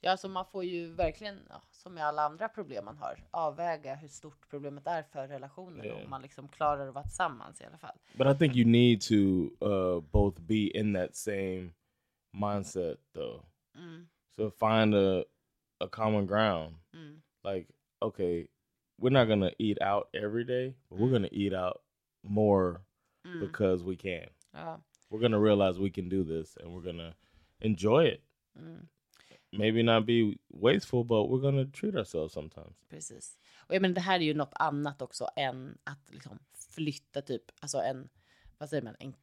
Ja, 0.00 0.10
alltså 0.10 0.28
man 0.28 0.46
får 0.46 0.64
ju 0.64 0.86
verkligen, 0.92 1.38
som 1.70 1.94
med 1.94 2.04
alla 2.06 2.22
andra 2.22 2.48
problem 2.48 2.84
man 2.84 2.96
har, 2.96 3.24
avväga 3.30 3.94
hur 3.94 4.08
stort 4.08 4.48
problemet 4.50 4.86
är 4.86 5.02
för 5.02 5.28
relationen 5.28 5.84
Yeah. 5.84 6.04
om 6.04 6.10
man 6.10 6.22
liksom 6.22 6.48
klarar 6.48 6.88
att 6.88 6.94
vara 6.94 7.04
tillsammans 7.04 7.60
i 7.60 7.64
alla 7.64 7.78
fall. 7.78 7.98
But 8.14 8.26
I 8.26 8.38
think 8.38 8.56
you 8.56 8.64
need 8.66 9.00
to 9.00 9.14
uh, 9.66 10.00
both 10.00 10.40
be 10.40 10.54
in 10.78 10.92
that 10.94 11.16
same 11.16 11.70
mindset, 12.32 12.98
though. 13.14 13.44
Mm, 13.74 14.08
So 14.36 14.50
find 14.50 14.94
a 14.94 15.24
a 15.80 15.88
common 15.88 16.26
ground. 16.26 16.74
mm, 16.92 17.22
like 17.44 17.66
okay 18.00 18.46
we're 19.00 19.10
not 19.10 19.28
gonna 19.28 19.50
eat 19.58 19.78
out 19.80 20.08
every 20.14 20.44
day 20.44 20.74
but 20.88 20.98
we're 20.98 21.10
gonna 21.10 21.28
eat 21.32 21.54
out 21.54 21.82
more 22.22 22.80
mm. 23.26 23.40
because 23.40 23.84
we 23.84 23.96
can 23.96 24.28
Ja, 24.54 24.80
we're 25.10 25.20
gonna 25.20 25.40
realize 25.40 25.78
we 25.78 25.90
can 25.90 26.08
do 26.08 26.24
this 26.24 26.56
and 26.56 26.72
we're 26.72 26.92
gonna 26.92 27.14
enjoy 27.60 28.04
it 28.04 28.22
mm. 28.58 28.86
maybe 29.52 29.82
not 29.82 30.06
be 30.06 30.38
wasteful 30.50 31.04
but 31.04 31.28
we're 31.28 31.42
gonna 31.42 31.66
treat 31.66 31.96
ourselves 31.96 32.32
sometimes 32.32 32.76
Precis. 32.88 33.38
Och 33.68 33.74
jag 33.74 33.82
menar, 33.82 33.94
det 33.94 34.00
här 34.00 34.20
är 34.20 34.24
ju 34.24 34.34
något 34.34 34.52
annat 34.54 35.02
också 35.02 35.28
än 35.36 35.78
att 35.84 36.10
liksom 36.10 36.38
flytta 36.52 37.22
typ, 37.22 37.42
alltså 37.60 37.78
en, 37.78 38.08
vad 38.58 38.68
säger 38.68 38.82
man, 38.82 38.96
en, 38.98 39.14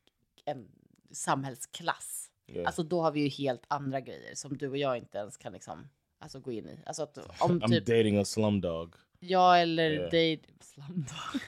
en 0.46 0.68
samhällsklass. 1.12 2.30
yeah 2.48 2.68
Alltså 2.68 2.84
då 2.84 3.02
har 3.02 3.12
vi 3.12 3.22
ju 3.22 3.30
helt 3.30 3.64
andra 3.68 4.02
grejer 4.02 4.36
som 4.36 4.58
du 4.58 4.70
och 4.70 4.78
jag 4.78 4.98
inte 4.98 5.18
ens 5.18 5.38
kan 5.38 5.54
liksom, 5.54 5.88
alltså 6.20 6.40
gå 6.40 6.52
in 6.52 6.70
i. 6.70 6.80
Alltså 6.86 7.04
att 7.04 7.18
om 7.42 7.62
i'm 7.62 7.68
typ 7.68 7.86
dating 7.86 8.18
a 8.18 8.26
slumdog 8.26 8.96
jag 9.24 9.62
eller 9.62 10.10
dig, 10.12 10.42
slumdog. 10.60 11.08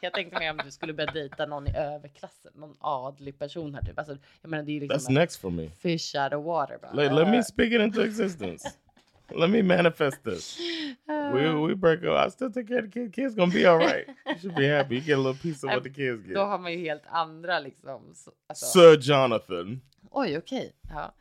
Jag 0.00 0.12
tänkte 0.14 0.38
mer 0.38 0.50
om 0.50 0.60
du 0.64 0.70
skulle 0.70 0.92
börja 0.92 1.12
dejta 1.12 1.46
någon 1.46 1.66
i 1.66 1.76
överklassen, 1.76 2.52
någon 2.54 2.76
adlig 2.78 3.38
person 3.38 3.74
här 3.74 3.82
typ. 3.82 3.98
Alltså, 3.98 4.16
jag 4.42 4.50
menar 4.50 4.64
det 4.64 4.72
är 4.72 4.80
that's 4.80 4.92
liksom 4.92 5.16
en 5.16 5.20
next 5.20 5.40
for 5.40 5.50
me 5.50 5.68
fish 5.70 6.14
out 6.14 6.32
of 6.32 6.44
water. 6.44 6.78
Bara. 6.82 6.92
let, 6.92 7.12
let 7.12 7.28
me 7.28 7.36
Uh, 7.38 7.42
speak 7.42 7.72
it 7.72 7.80
into 7.80 8.02
existence 8.04 8.68
let 9.36 9.50
me 9.50 9.62
manifest 9.62 10.24
this 10.24 10.58
we, 11.06 11.66
we 11.68 11.74
break 11.74 12.02
up 12.02 12.26
i 12.26 12.30
still 12.30 12.52
take 12.52 12.68
care 12.68 12.78
of 12.78 12.84
the 12.84 12.90
kids 13.00 13.14
kids 13.14 13.34
gonna 13.34 13.52
be 13.52 13.66
all 13.70 13.78
right 13.78 14.06
you 14.26 14.38
should 14.38 14.54
be 14.56 14.68
happy 14.68 14.94
you 14.94 15.04
get 15.04 15.14
a 15.18 15.20
little 15.20 15.42
piece 15.42 15.66
of 15.66 15.72
what 15.74 15.82
the 15.84 15.90
kids 15.90 16.26
get 16.26 16.34
Då 16.34 16.40
har 16.40 16.58
man 16.58 16.72
ju 16.72 16.78
helt 16.78 17.02
andra 17.06 17.58
liksom. 17.60 18.14
så- 18.14 18.32
Alltså, 18.46 18.66
sir 18.66 18.98
jonathan 19.00 19.80
Oj, 20.10 20.38
okej. 20.38 20.72
Ja. 20.90 21.14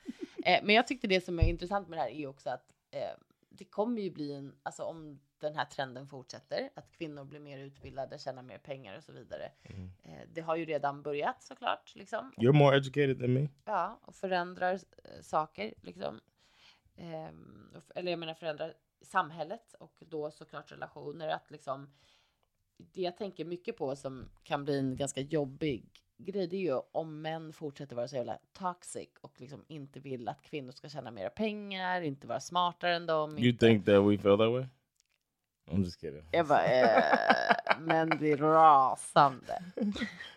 Eh, 0.45 0.59
men 0.63 0.75
jag 0.75 0.87
tyckte 0.87 1.07
det 1.07 1.21
som 1.21 1.39
är 1.39 1.43
intressant 1.43 1.87
med 1.89 1.97
det 1.99 2.03
här 2.03 2.09
är 2.09 2.27
också 2.27 2.49
att 2.49 2.65
eh, 2.91 2.99
det 3.49 3.65
kommer 3.65 4.01
ju 4.01 4.11
bli 4.11 4.33
en, 4.33 4.53
alltså 4.63 4.83
om 4.83 5.19
den 5.47 5.55
här 5.55 5.65
trenden 5.65 6.07
fortsätter, 6.07 6.69
att 6.73 6.91
kvinnor 6.91 7.23
blir 7.23 7.39
mer 7.39 7.57
utbildade, 7.57 8.19
tjänar 8.19 8.43
mer 8.43 8.57
pengar 8.57 8.97
och 8.97 9.03
så 9.03 9.11
vidare. 9.11 9.51
Mm. 9.63 9.89
Eh, 10.03 10.27
det 10.33 10.41
har 10.41 10.55
ju 10.55 10.65
redan 10.65 11.01
börjat 11.01 11.43
såklart, 11.43 11.95
liksom. 11.95 12.33
You're 12.37 12.53
more 12.53 12.77
educated 12.77 13.19
than 13.19 13.33
me. 13.33 13.47
Ja, 13.65 13.99
och 14.01 14.15
förändrar 14.15 14.73
eh, 14.73 15.21
saker, 15.21 15.73
liksom. 15.81 16.19
Ehm, 16.95 17.81
eller 17.95 18.11
jag 18.11 18.19
menar 18.19 18.33
förändrar 18.33 18.73
samhället 19.01 19.73
och 19.79 19.99
då 19.99 20.31
såklart 20.31 20.71
relationer. 20.71 21.27
Att 21.27 21.51
liksom, 21.51 21.93
det 22.77 23.01
jag 23.01 23.17
tänker 23.17 23.45
mycket 23.45 23.77
på 23.77 23.95
som 23.95 24.29
kan 24.43 24.63
bli 24.63 24.79
en 24.79 24.95
ganska 24.95 25.21
jobbig 25.21 26.03
grej, 26.17 26.47
det 26.47 26.55
är 26.55 26.61
ju 26.61 26.79
om 26.91 27.21
män 27.21 27.53
fortsätter 27.53 27.95
vara 27.95 28.07
så 28.07 28.15
jävla 28.15 28.37
toxic 28.53 29.09
och 29.21 29.41
liksom 29.41 29.65
inte 29.67 29.99
vill 29.99 30.27
att 30.27 30.41
kvinnor 30.41 30.71
ska 30.71 30.89
tjäna 30.89 31.11
mera 31.11 31.29
pengar, 31.29 32.01
inte 32.01 32.27
vara 32.27 32.39
smartare 32.39 32.95
än 32.95 33.05
dem. 33.05 33.37
You 33.37 33.49
inte... 33.49 33.65
think 33.65 33.85
that 33.85 34.03
we 34.03 34.17
feel 34.17 34.37
that 34.37 34.51
way? 34.51 34.65
I'm 35.65 35.83
just 35.83 36.01
kidding. 36.01 36.23
Jag 36.31 36.47
bara, 36.47 36.65
eh, 36.65 37.17
men 37.79 38.09
blir 38.09 38.37
rasande. 38.37 39.63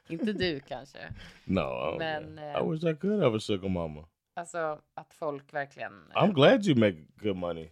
inte 0.09 0.33
du 0.33 0.61
kanske. 0.61 0.99
No, 1.45 1.95
I 1.95 1.99
Men, 1.99 2.39
eh, 2.39 2.59
I 2.59 2.71
wish 2.71 2.85
I 2.85 2.97
could 2.97 3.23
have 3.23 3.37
a 3.37 3.41
sugar 3.41 3.69
mama. 3.69 4.05
Alltså 4.35 4.81
att 4.95 5.15
folk 5.15 5.55
verkligen... 5.55 6.11
eh, 6.11 6.23
I'm 6.23 6.33
glad 6.33 6.67
you 6.67 6.79
make 6.79 6.97
good 7.17 7.37
money. 7.37 7.71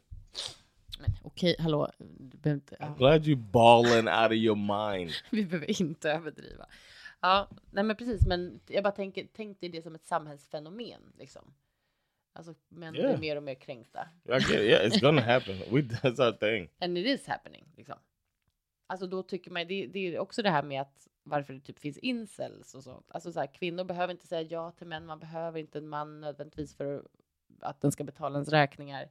Men 0.98 1.10
Okej, 1.22 1.56
hallå. 1.58 1.90
Du 1.98 2.38
behöver 2.38 2.56
inte, 2.56 2.76
ja. 2.80 2.86
I'm 2.86 2.96
glad 2.98 3.26
you 3.26 3.36
balling 3.36 4.08
out 4.08 4.26
of 4.26 4.32
your 4.32 4.56
mind. 4.56 5.10
Vi 5.30 5.44
behöver 5.44 5.82
inte 5.82 6.12
överdriva. 6.12 6.66
Ja, 7.20 7.48
nej 7.70 7.84
men 7.84 7.96
precis. 7.96 8.26
Men 8.26 8.60
jag 8.66 8.84
bara 8.84 8.92
tänker, 8.92 9.26
tänk 9.32 9.60
dig 9.60 9.70
det 9.70 9.82
som 9.82 9.94
ett 9.94 10.06
samhällsfenomen 10.06 11.12
liksom. 11.18 11.54
Alltså 12.36 12.54
män 12.68 12.94
Yeah. 12.94 13.08
blir 13.18 13.20
mer 13.28 13.36
och 13.36 13.42
mer 13.42 13.54
kränkta. 13.54 14.08
It. 14.24 14.50
Yeah, 14.50 14.86
it's 14.86 15.00
gonna 15.00 15.20
happen. 15.20 15.58
We 15.58 15.80
that's 15.80 16.26
our 16.26 16.32
thing. 16.32 16.70
And 16.80 16.98
it 16.98 17.06
is 17.06 17.26
happening 17.26 17.64
liksom. 17.76 17.96
Alltså 18.86 19.06
då 19.06 19.22
tycker 19.22 19.50
man, 19.50 19.66
det, 19.66 19.86
det 19.86 19.98
är 20.14 20.18
också 20.18 20.42
det 20.42 20.50
här 20.50 20.62
med 20.62 20.80
att 20.82 21.08
varför 21.22 21.52
det 21.54 21.60
typ 21.60 21.78
finns 21.78 21.98
incels 21.98 22.74
och 22.74 22.82
sånt. 22.84 23.06
Alltså 23.08 23.32
så 23.32 23.40
här, 23.40 23.46
kvinnor 23.54 23.84
behöver 23.84 24.12
inte 24.12 24.26
säga 24.26 24.42
ja 24.42 24.70
till 24.70 24.86
män. 24.86 25.06
Man 25.06 25.18
behöver 25.18 25.60
inte 25.60 25.78
en 25.78 25.88
man 25.88 26.20
nödvändigtvis 26.20 26.74
för 26.76 27.06
att 27.60 27.80
den 27.80 27.92
ska 27.92 28.04
betala 28.04 28.34
ens 28.34 28.48
räkningar. 28.48 29.08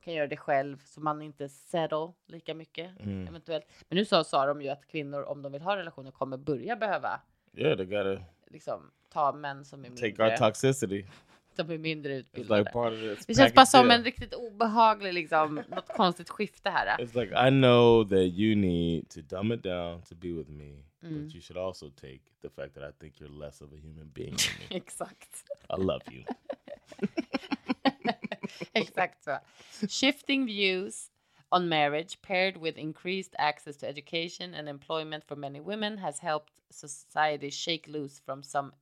Kan 0.00 0.14
göra 0.14 0.26
det 0.26 0.36
själv 0.36 0.78
så 0.84 1.00
man 1.00 1.22
inte 1.22 1.48
settle 1.48 2.12
lika 2.26 2.54
mycket 2.54 3.00
Mm. 3.00 3.28
eventuellt. 3.28 3.64
Men 3.88 3.96
nu 3.96 4.04
sa, 4.04 4.24
sa 4.24 4.46
de 4.46 4.62
ju 4.62 4.68
att 4.68 4.86
kvinnor 4.86 5.22
om 5.22 5.42
de 5.42 5.52
vill 5.52 5.62
ha 5.62 5.76
relationer 5.76 6.10
kommer 6.10 6.36
börja 6.36 6.76
behöva 6.76 7.20
Yeah, 7.54 7.76
they 7.76 7.86
gotta 7.86 8.22
liksom 8.46 8.90
ta 9.08 9.32
män 9.32 9.64
som 9.64 9.84
är 9.84 9.88
take 9.88 10.02
our 10.02 10.08
mindre, 10.18 10.36
toxicity. 10.38 11.06
Som 11.56 11.70
är 11.70 11.78
mindre 11.78 12.16
utbildade. 12.16 12.62
like 12.62 13.24
det 13.26 13.34
känns 13.34 13.54
bara 13.54 13.66
som 13.66 13.90
en 13.90 14.04
riktigt 14.04 14.34
obehaglig, 14.34 15.14
liksom, 15.14 15.54
något 15.68 15.88
konstigt 15.88 16.30
skifte 16.30 16.70
här. 16.70 16.96
It's 16.98 17.20
like 17.20 17.48
I 17.48 17.50
know 17.50 18.04
that 18.08 18.18
you 18.38 18.56
need 18.56 19.08
to 19.08 19.20
dumb 19.20 19.52
it 19.52 19.62
down 19.62 20.02
to 20.02 20.14
be 20.14 20.28
with 20.32 20.50
me, 20.50 20.82
Mm. 21.02 21.24
but 21.24 21.34
you 21.34 21.40
should 21.40 21.58
also 21.58 21.90
take 21.90 22.20
the 22.42 22.48
fact 22.50 22.74
that 22.74 22.82
I 22.84 22.92
think 23.00 23.20
you're 23.20 23.38
less 23.38 23.60
of 23.62 23.72
a 23.72 23.76
human 23.76 24.10
being. 24.14 24.36
Exakt. 24.70 25.44
I 25.70 25.76
love 25.82 26.02
you. 26.10 26.24
Exakt 28.72 29.24
så. 29.24 29.38
Shifting 29.88 30.46
views 30.46 31.10
on 31.50 31.68
marriage 31.68 32.18
paired 32.22 32.56
with 32.56 32.78
increased 32.78 33.34
access 33.38 33.76
to 33.76 33.86
education 33.86 34.54
and 34.54 34.68
employment 34.68 35.24
for 35.24 35.36
many 35.36 35.60
women 35.60 35.98
has 35.98 36.20
helped 36.20 36.52
society 36.70 37.50
shake 37.50 37.88
loose 37.88 38.20
from 38.24 38.42
some 38.42 38.72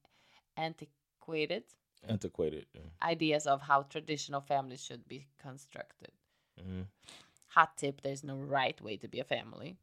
antiquated 0.57 1.63
Antiquated. 2.09 2.67
yeah. 2.75 2.81
ideas 3.03 3.47
of 3.47 3.61
how 3.63 3.83
traditional 3.83 4.41
families 4.41 4.83
should 4.85 5.07
be 5.09 5.27
constructed. 5.39 6.13
Mhm. 6.61 6.87
Hot 7.49 7.77
tip 7.77 8.01
there's 8.03 8.25
no 8.25 8.37
right 8.37 8.81
way 8.81 8.97
to 8.97 9.09
be 9.09 9.21
a 9.21 9.25
family. 9.25 9.77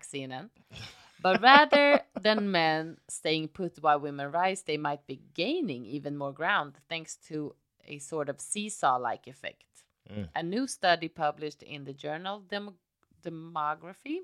CNN. 0.00 0.48
But 1.22 1.40
rather 1.40 2.00
than 2.20 2.50
men 2.50 2.96
staying 3.08 3.48
put 3.48 3.78
while 3.80 4.00
women 4.00 4.32
rise, 4.32 4.62
they 4.62 4.76
might 4.76 5.06
be 5.06 5.20
gaining 5.34 5.84
even 5.84 6.16
more 6.16 6.32
ground 6.32 6.78
thanks 6.88 7.16
to 7.28 7.54
a 7.84 7.98
sort 7.98 8.28
of 8.28 8.40
seesaw 8.40 8.96
like 8.96 9.28
effect. 9.28 9.84
Mm. 10.10 10.28
A 10.34 10.42
new 10.42 10.66
study 10.66 11.08
published 11.08 11.62
in 11.62 11.84
the 11.84 11.92
journal 11.92 12.40
Dem- 12.40 12.78
Demography 13.22 14.18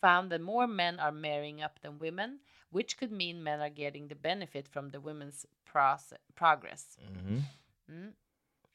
found 0.00 0.30
that 0.30 0.40
more 0.42 0.66
men 0.66 1.00
are 1.00 1.12
marrying 1.12 1.62
up 1.62 1.78
than 1.80 1.98
women, 1.98 2.40
which 2.72 2.96
could 2.96 3.12
mean 3.12 3.42
men 3.44 3.60
are 3.60 3.70
getting 3.70 4.08
the 4.08 4.16
benefit 4.16 4.66
from 4.66 4.90
the 4.90 5.00
women's 5.00 5.46
progress. 5.64 6.96
Mhm. 7.00 7.42
Mm. 7.90 8.12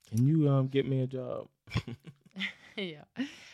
Can 0.10 0.28
you 0.28 0.50
um 0.50 0.68
get 0.68 0.88
me 0.88 1.02
a 1.02 1.08
job? 1.08 1.50
yeah. 2.78 3.04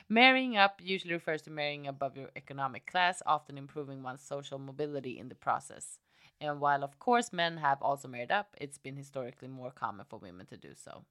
Marrying 0.10 0.58
up 0.58 0.82
usually 0.84 1.13
refers 1.13 1.41
to 1.43 1.49
marrying 1.49 1.88
above 1.88 2.17
your 2.17 2.29
economic 2.36 2.86
class, 2.86 3.21
often 3.25 3.58
improving 3.58 4.03
one's 4.03 4.21
social 4.21 4.60
mobility 4.60 5.17
in 5.17 5.29
the 5.29 5.36
process. 5.36 5.99
And 6.41 6.60
while, 6.60 6.84
of 6.84 6.99
course, 6.99 7.32
men 7.32 7.58
have 7.58 7.82
also 7.82 8.08
married 8.08 8.32
up, 8.32 8.56
it's 8.60 8.77
been 8.77 8.97
historically 8.97 9.47
more 9.47 9.71
common 9.71 10.06
for 10.10 10.19
women 10.19 10.45
to 10.47 10.58
do 10.58 10.73
so. 10.75 11.06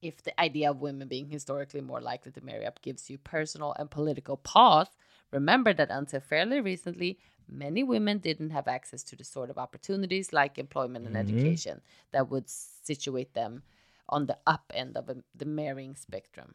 If 0.00 0.22
the 0.22 0.38
idea 0.40 0.70
of 0.70 0.80
women 0.80 1.08
being 1.08 1.28
historically 1.28 1.80
more 1.80 2.00
likely 2.00 2.32
to 2.32 2.44
marry 2.44 2.66
up 2.66 2.80
gives 2.82 3.10
you 3.10 3.18
personal 3.18 3.74
and 3.78 3.90
political 3.90 4.36
pause, 4.36 4.88
remember 5.32 5.72
that 5.74 5.90
until 5.90 6.20
fairly 6.20 6.60
recently, 6.60 7.18
many 7.48 7.82
women 7.82 8.18
didn't 8.18 8.50
have 8.50 8.68
access 8.68 9.02
to 9.04 9.16
the 9.16 9.24
sort 9.24 9.50
of 9.50 9.58
opportunities 9.58 10.32
like 10.32 10.58
employment 10.58 11.06
and 11.06 11.16
education 11.16 11.80
that 12.12 12.30
would 12.30 12.48
situate 12.48 13.34
them 13.34 13.62
on 14.08 14.26
the 14.26 14.38
up 14.46 14.72
end 14.74 14.96
of 14.96 15.10
the 15.34 15.44
marrying 15.44 15.96
spectrum. 15.96 16.54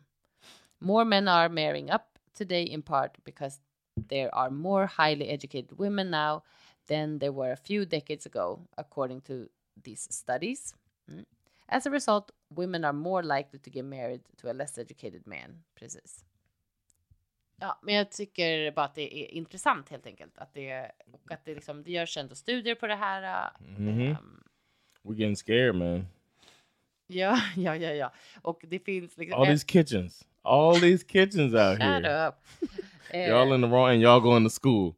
More 0.79 1.05
men 1.05 1.27
are 1.27 1.49
marrying 1.49 1.89
up 1.89 2.17
today 2.33 2.63
in 2.63 2.81
part 2.81 3.17
because 3.23 3.59
there 4.09 4.33
are 4.33 4.49
more 4.49 4.87
highly 4.87 5.29
educated 5.29 5.77
women 5.77 6.09
now 6.09 6.43
than 6.87 7.19
there 7.19 7.31
were 7.31 7.51
a 7.51 7.57
few 7.57 7.85
decades 7.85 8.25
ago, 8.25 8.67
according 8.77 9.21
to 9.21 9.49
these 9.81 10.07
studies. 10.11 10.73
Mm. 11.09 11.25
As 11.69 11.85
a 11.85 11.91
result, 11.91 12.31
women 12.57 12.83
are 12.85 12.93
more 12.93 13.23
likely 13.23 13.59
to 13.59 13.69
get 13.69 13.85
married 13.85 14.21
to 14.41 14.49
a 14.49 14.53
less 14.53 14.77
educated 14.77 15.27
man. 15.27 15.63
Precis. 15.75 16.25
Ja, 17.59 17.79
men 17.83 17.95
jag 17.95 18.11
tycker 18.11 18.71
bara 18.71 18.85
att 18.85 18.95
det 18.95 19.17
är 19.19 19.33
intressant 19.33 19.89
helt 19.89 20.05
enkelt. 20.05 20.37
Att 20.37 20.53
det, 20.53 20.91
och 21.11 21.31
att 21.31 21.45
det, 21.45 21.55
liksom, 21.55 21.83
det 21.83 21.91
görs 21.91 22.17
ändå 22.17 22.35
studier 22.35 22.75
på 22.75 22.87
det 22.87 22.95
här. 22.95 23.51
Mhm. 23.59 24.01
ehm, 24.01 24.43
We're 25.03 25.13
getting 25.15 25.35
scared, 25.35 25.75
man. 25.75 26.07
ja, 27.07 27.39
ja, 27.55 27.75
ja, 27.75 27.91
ja. 27.91 28.13
Och 28.41 28.61
det 28.67 28.79
finns 28.79 29.17
liksom... 29.17 29.39
All 29.41 29.47
these 29.47 29.65
kitchens, 29.67 30.25
all 30.41 30.79
these 30.79 31.05
kitchens 31.07 31.53
out 31.53 31.77
Shut 31.77 31.81
here. 31.81 32.27
up. 32.27 32.35
Eh, 33.09 33.29
Y'all 33.29 33.55
in 33.55 33.61
the 33.61 33.67
wrong, 33.67 33.89
and 33.89 34.01
y'all 34.01 34.19
going 34.21 34.43
to 34.45 34.49
school. 34.49 34.95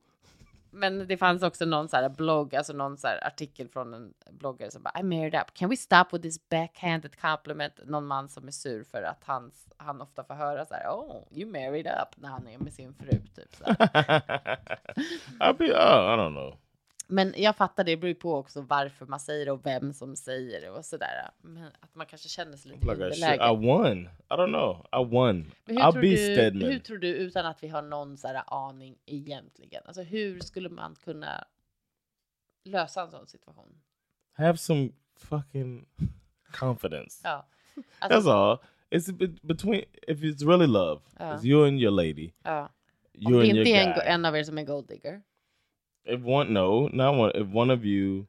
Men 0.76 1.08
det 1.08 1.18
fanns 1.18 1.44
också 1.44 1.66
någon 1.66 1.90
så 1.90 1.98
här 1.98 2.10
blogg, 2.10 2.56
alltså 2.56 2.74
någon 2.74 2.98
så 2.98 3.08
här 3.08 3.28
artikel 3.28 3.70
från 3.70 3.94
en 3.94 4.14
bloggare 4.32 4.72
som 4.72 4.84
bara 4.84 5.00
I 5.00 5.04
married 5.04 5.36
up. 5.36 5.54
Can 5.54 5.70
we 5.70 5.78
stop 5.78 6.06
with 6.12 6.22
this 6.22 6.50
backhanded 6.50 7.22
compliment? 7.22 7.74
Någon 7.86 8.06
man 8.06 8.30
som 8.30 8.48
är 8.48 8.52
sur 8.52 8.84
för 8.84 9.04
att 9.04 9.24
han, 9.24 9.52
han 9.78 10.02
ofta 10.02 10.24
får 10.24 10.34
höra 10.34 10.66
så 10.66 10.74
här 10.74 10.90
Oh, 10.90 11.24
you 11.32 11.52
married 11.52 11.88
up 11.88 12.18
när 12.22 12.30
han 12.30 12.48
är 12.48 12.58
med 12.58 12.74
sin 12.74 12.94
fru 12.94 13.12
typ. 13.36 13.56
Så. 13.56 13.64
I'll 15.40 15.58
be. 15.58 15.66
Oh, 15.66 16.14
I 16.14 16.18
don't 16.18 16.32
know. 16.32 16.65
Men 17.08 17.34
jag 17.38 17.56
fattar 17.56 17.84
det 17.84 17.98
beror 17.98 18.08
ju 18.10 18.16
på 18.16 18.36
också 18.36 18.62
varför 18.62 19.06
man 19.06 19.20
säger 19.20 19.46
det 19.46 19.52
och 19.52 19.66
vem 19.66 19.94
som 19.94 20.16
säger 20.16 20.62
det 20.62 20.70
och 20.70 20.86
så 20.86 20.98
där. 20.98 21.30
Men 21.42 21.72
att 21.80 21.96
man 21.96 22.06
kanske 22.06 22.30
känner 22.30 22.58
sig 22.58 22.72
lite 22.72 22.96
Like 22.96 23.26
I. 23.26 23.54
I 23.54 23.56
won. 23.56 23.98
I 24.06 24.10
don't 24.30 24.48
know. 24.48 24.86
I 25.02 25.06
won. 25.12 25.52
I'll 25.66 25.92
tror 25.92 26.02
be 26.02 26.08
du, 26.10 26.18
Stedman. 26.18 26.70
hur 26.72 26.80
tror 26.80 26.98
du, 26.98 27.08
utan 27.08 27.46
att 27.46 27.64
vi 27.64 27.68
har 27.68 27.82
någon 27.82 28.18
så 28.18 28.28
här 28.28 28.44
aning 28.48 28.98
egentligen, 29.06 29.82
alltså 29.86 30.02
hur 30.02 30.40
skulle 30.40 30.70
man 30.70 30.96
kunna 31.04 31.48
lösa 32.64 33.02
en 33.02 33.12
sån 33.12 33.28
situation? 33.28 33.82
Have 34.34 34.58
some 34.58 34.90
fucking 35.18 35.86
confidence. 36.52 37.22
Ja. 37.24 37.48
That's 37.76 38.14
Alltså, 38.14 38.32
all. 38.32 38.58
It's 38.92 39.12
be- 39.18 39.36
between 39.42 39.82
if 40.08 40.20
it's 40.20 40.48
really 40.48 40.68
love, 40.68 41.02
Ja. 41.20 41.34
it's 41.36 41.46
you 41.46 41.68
and 41.68 41.80
your 41.80 41.92
lady, 41.92 42.32
ja. 42.44 42.70
you 43.14 43.26
Om 43.36 43.42
det 43.42 43.50
and 43.50 43.58
your 43.58 43.68
inte 43.68 43.72
är 43.72 44.06
en, 44.08 44.14
en 44.14 44.26
av 44.26 44.38
er 44.38 44.44
som 44.44 44.58
är 44.58 44.64
gold 44.64 44.88
digger. 44.88 45.22
If 46.06 46.22
one, 46.22 46.54
no, 46.54 46.88
not 46.94 47.16
one. 47.16 47.32
If 47.36 47.48
one 47.48 47.74
of 47.74 47.86
you 47.86 48.26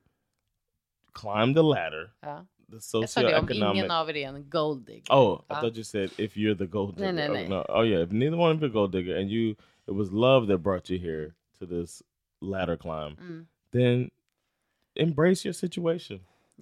climb 1.12 1.54
the 1.54 1.62
ladder, 1.62 2.10
Ja. 2.22 2.44
the 2.68 2.76
Jag 2.76 2.82
sa 2.82 3.00
det, 3.22 3.38
om 3.38 3.46
socioeconomic. 3.48 3.90
av 3.90 4.08
er 4.10 4.16
är 4.16 4.28
en 4.28 4.50
gold 4.50 4.86
digger. 4.86 5.12
Oh, 5.14 5.40
I 5.40 5.44
Ja. 5.48 5.60
thought 5.60 5.76
you 5.76 5.84
said 5.84 6.10
if 6.18 6.36
you're 6.36 6.54
the 6.58 6.66
gold 6.66 6.98
No, 6.98 7.06
digger. 7.12 7.28
no, 7.28 7.34
Oh, 7.40 7.48
no. 7.48 7.64
Oh 7.68 7.82
yeah, 7.86 8.02
if 8.02 8.10
neither 8.12 8.36
one 8.36 8.50
of 8.56 8.60
you 8.62 8.66
are 8.68 8.72
gold 8.72 8.92
digger 8.92 9.16
and 9.16 9.30
you 9.30 9.54
it 9.88 9.94
was 9.94 10.10
love 10.12 10.46
that 10.48 10.58
brought 10.62 10.90
you 10.90 10.98
here 10.98 11.34
to 11.58 11.66
this 11.66 12.02
ladder 12.40 12.76
climb, 12.76 13.16
Mm. 13.16 13.46
then 13.72 14.10
embrace 14.94 15.44
your 15.48 15.54
situation. 15.54 16.20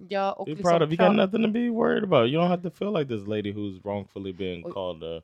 Ja, 0.09 0.31
och 0.33 0.45
Be 0.45 0.51
liksom 0.51 0.63
proud 0.69 0.81
of. 0.81 0.89
You 0.89 0.97
pra- 0.97 1.07
got 1.07 1.15
nothing 1.15 1.41
to 1.43 1.51
be 1.51 1.69
worried 1.69 2.03
about. 2.03 2.29
You 2.29 2.37
don't 2.39 2.49
have 2.49 2.63
to 2.63 2.69
feel 2.69 2.91
like 2.91 3.05
this 3.07 3.27
lady 3.27 3.51
who's 3.51 3.79
wrongfully 3.85 4.33
being 4.33 4.63
Oj. 4.65 4.73
called 4.73 5.03
a, 5.03 5.23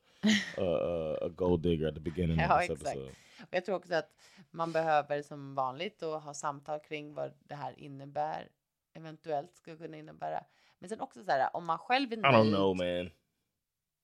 a, 0.58 0.62
a, 0.64 1.14
a 1.26 1.30
gold 1.30 1.62
digger 1.62 1.88
at 1.88 1.94
the 1.94 2.00
beginning 2.00 2.38
Ja, 2.40 2.46
of 2.56 2.60
this 2.62 2.70
exakt. 2.70 2.98
episode. 2.98 3.16
Och 3.42 3.48
jag 3.52 3.66
tror 3.66 3.76
också 3.76 3.96
att 3.96 4.16
man 4.52 4.72
behöver 4.72 5.22
som 5.22 5.56
vanligt 5.56 6.00
då 6.00 6.18
ha 6.18 6.34
samtal 6.34 6.80
kring 6.80 7.14
vad 7.14 7.34
det 7.40 7.56
här 7.56 7.80
innebär, 7.80 8.50
eventuellt 8.94 9.56
skulle 9.56 9.78
kunna 9.78 9.98
innebära. 9.98 10.44
Men 10.80 10.90
sen 10.90 11.02
också 11.02 11.24
så 11.24 11.32
här, 11.32 11.56
om 11.56 11.66
man 11.66 11.78
själv 11.78 12.12
är 12.14 12.18
I 12.18 12.20
nöjd. 12.22 12.34
don't 12.36 12.56
know, 12.56 12.76
man. 12.76 13.06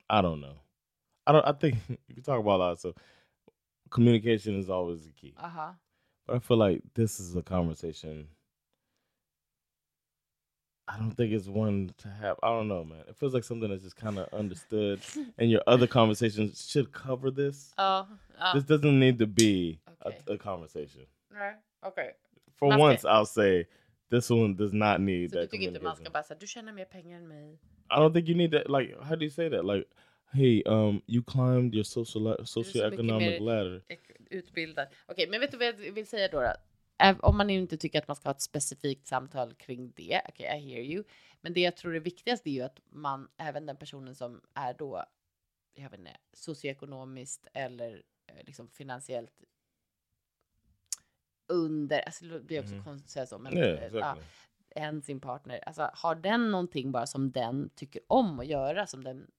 I 0.10 0.22
don't 0.24 0.42
know. 0.42 0.58
I 1.30 1.32
don't. 1.32 1.56
I 1.56 1.60
think 1.60 1.90
you 2.08 2.24
talk 2.24 2.40
about 2.40 2.62
a 2.62 2.70
lot. 2.70 2.80
So 2.80 2.94
communication 3.90 4.60
is 4.60 4.70
always 4.70 5.04
the 5.06 5.12
key. 5.12 5.34
Aha. 5.38 5.76
But 6.28 6.36
I 6.36 6.40
feel 6.40 6.58
like 6.70 6.82
this 6.94 7.20
is 7.20 7.36
a 7.36 7.42
conversation. 7.42 8.30
I 10.88 10.98
don't 10.98 11.12
think 11.18 11.34
it's 11.34 11.48
one 11.50 11.94
to 11.98 12.08
have. 12.08 12.38
I 12.44 12.48
don't 12.48 12.68
know, 12.68 12.84
man. 12.86 13.04
It 13.10 13.16
feels 13.18 13.34
like 13.34 13.44
something 13.44 13.70
that's 13.70 13.84
just 13.84 13.98
kind 13.98 14.18
of 14.18 14.28
understood, 14.34 15.00
and 15.38 15.52
your 15.52 15.62
other 15.68 15.88
conversations 15.88 16.70
should 16.72 16.92
cover 16.92 17.30
this. 17.32 17.74
Ja. 17.78 18.06
This 18.54 18.64
doesn't 18.64 19.00
need 19.00 19.20
to 19.20 19.28
be 19.28 19.80
Okay. 20.06 20.18
a, 20.28 20.34
a 20.34 20.38
conversation. 20.38 21.02
Nej, 21.34 21.56
Okay. 21.84 22.12
For 22.56 22.70
Man 22.70 22.78
ska- 22.80 22.84
once, 22.88 23.06
I'll 23.06 23.26
say 23.26 23.66
this 24.10 24.30
one 24.32 24.56
does 24.56 24.72
not 24.74 25.02
need 25.02 25.32
du 25.32 25.40
that 25.40 25.52
tycker 25.52 25.68
inte 25.68 25.80
man 25.84 25.96
ska 25.96 26.04
communication. 26.06 26.14
bara 26.14 26.24
säga 26.24 26.38
du 26.40 26.48
tjänar 26.48 26.74
mer 26.74 26.86
pengar 26.86 27.18
än 27.18 27.28
mig? 27.28 27.60
I 27.90 27.96
don't 28.00 28.14
think 28.14 28.28
you 28.30 28.36
need 28.36 28.52
that. 28.52 28.70
Like, 28.70 28.96
how 29.02 29.16
do 29.16 29.24
you 29.26 29.30
say 29.32 29.50
that? 29.50 29.66
Like, 29.66 29.86
hey, 30.34 30.64
um, 30.66 31.02
you 31.08 31.22
climbed 31.24 31.74
your 31.76 31.84
social 31.86 32.36
socioeconomic 32.46 33.40
ladder. 33.42 33.82
Utbildad. 34.30 34.88
Okej, 35.08 35.28
men 35.30 35.40
vet 35.40 35.52
du 35.52 35.58
vad 35.58 35.68
jag 35.68 35.74
vill 35.94 36.08
säga 36.08 36.28
då? 36.28 36.54
Om 37.20 37.38
man 37.38 37.50
inte 37.50 37.78
tycker 37.78 38.00
att 38.00 38.08
man 38.08 38.16
ska 38.16 38.30
ha 38.30 38.36
ett 38.36 38.42
specifikt 38.42 39.08
samtal 39.08 39.54
kring 39.54 39.92
det, 39.96 40.22
okej, 40.30 40.46
I 40.46 40.70
hear 40.74 40.82
you. 40.84 41.04
Men 41.42 41.54
det 41.54 41.60
jag 41.62 41.78
tror 41.78 41.96
är 41.96 42.00
viktigast 42.00 42.48
är 42.48 42.52
ju 42.52 42.62
att 42.62 42.80
man, 42.90 43.28
även 43.38 43.66
den 43.66 43.78
personen 43.78 44.16
som 44.16 44.42
är 44.54 44.74
då, 44.74 45.04
jag 45.74 45.90
vet 45.90 46.00
inte, 46.00 46.18
socioekonomiskt 46.34 47.48
eller 47.54 48.04
eh, 48.28 48.46
liksom 48.46 48.68
finansiellt 48.68 49.44
under, 51.48 52.00
alltså 52.00 52.26
det 52.26 52.40
blir 52.40 52.60
också 52.60 52.74
Mhm. 52.76 52.84
konstigt 52.84 53.06
att 53.08 53.12
säga 53.12 53.26
så, 53.26 53.38
men 53.40 53.58
Yeah, 53.58 53.70
eh, 53.70 53.84
exactly. 53.84 54.24
än 54.76 55.02
sin 55.02 55.20
partner. 55.20 55.60
Alltså 55.68 55.90
har 55.94 56.16
den 56.16 56.52
någonting 56.52 56.92
bara 56.92 57.08
som 57.08 57.32
den 57.32 57.70
tycker 57.76 58.02
om 58.08 58.40
att 58.40 58.48
göra, 58.48 58.88
som 58.88 59.04
den 59.04 59.32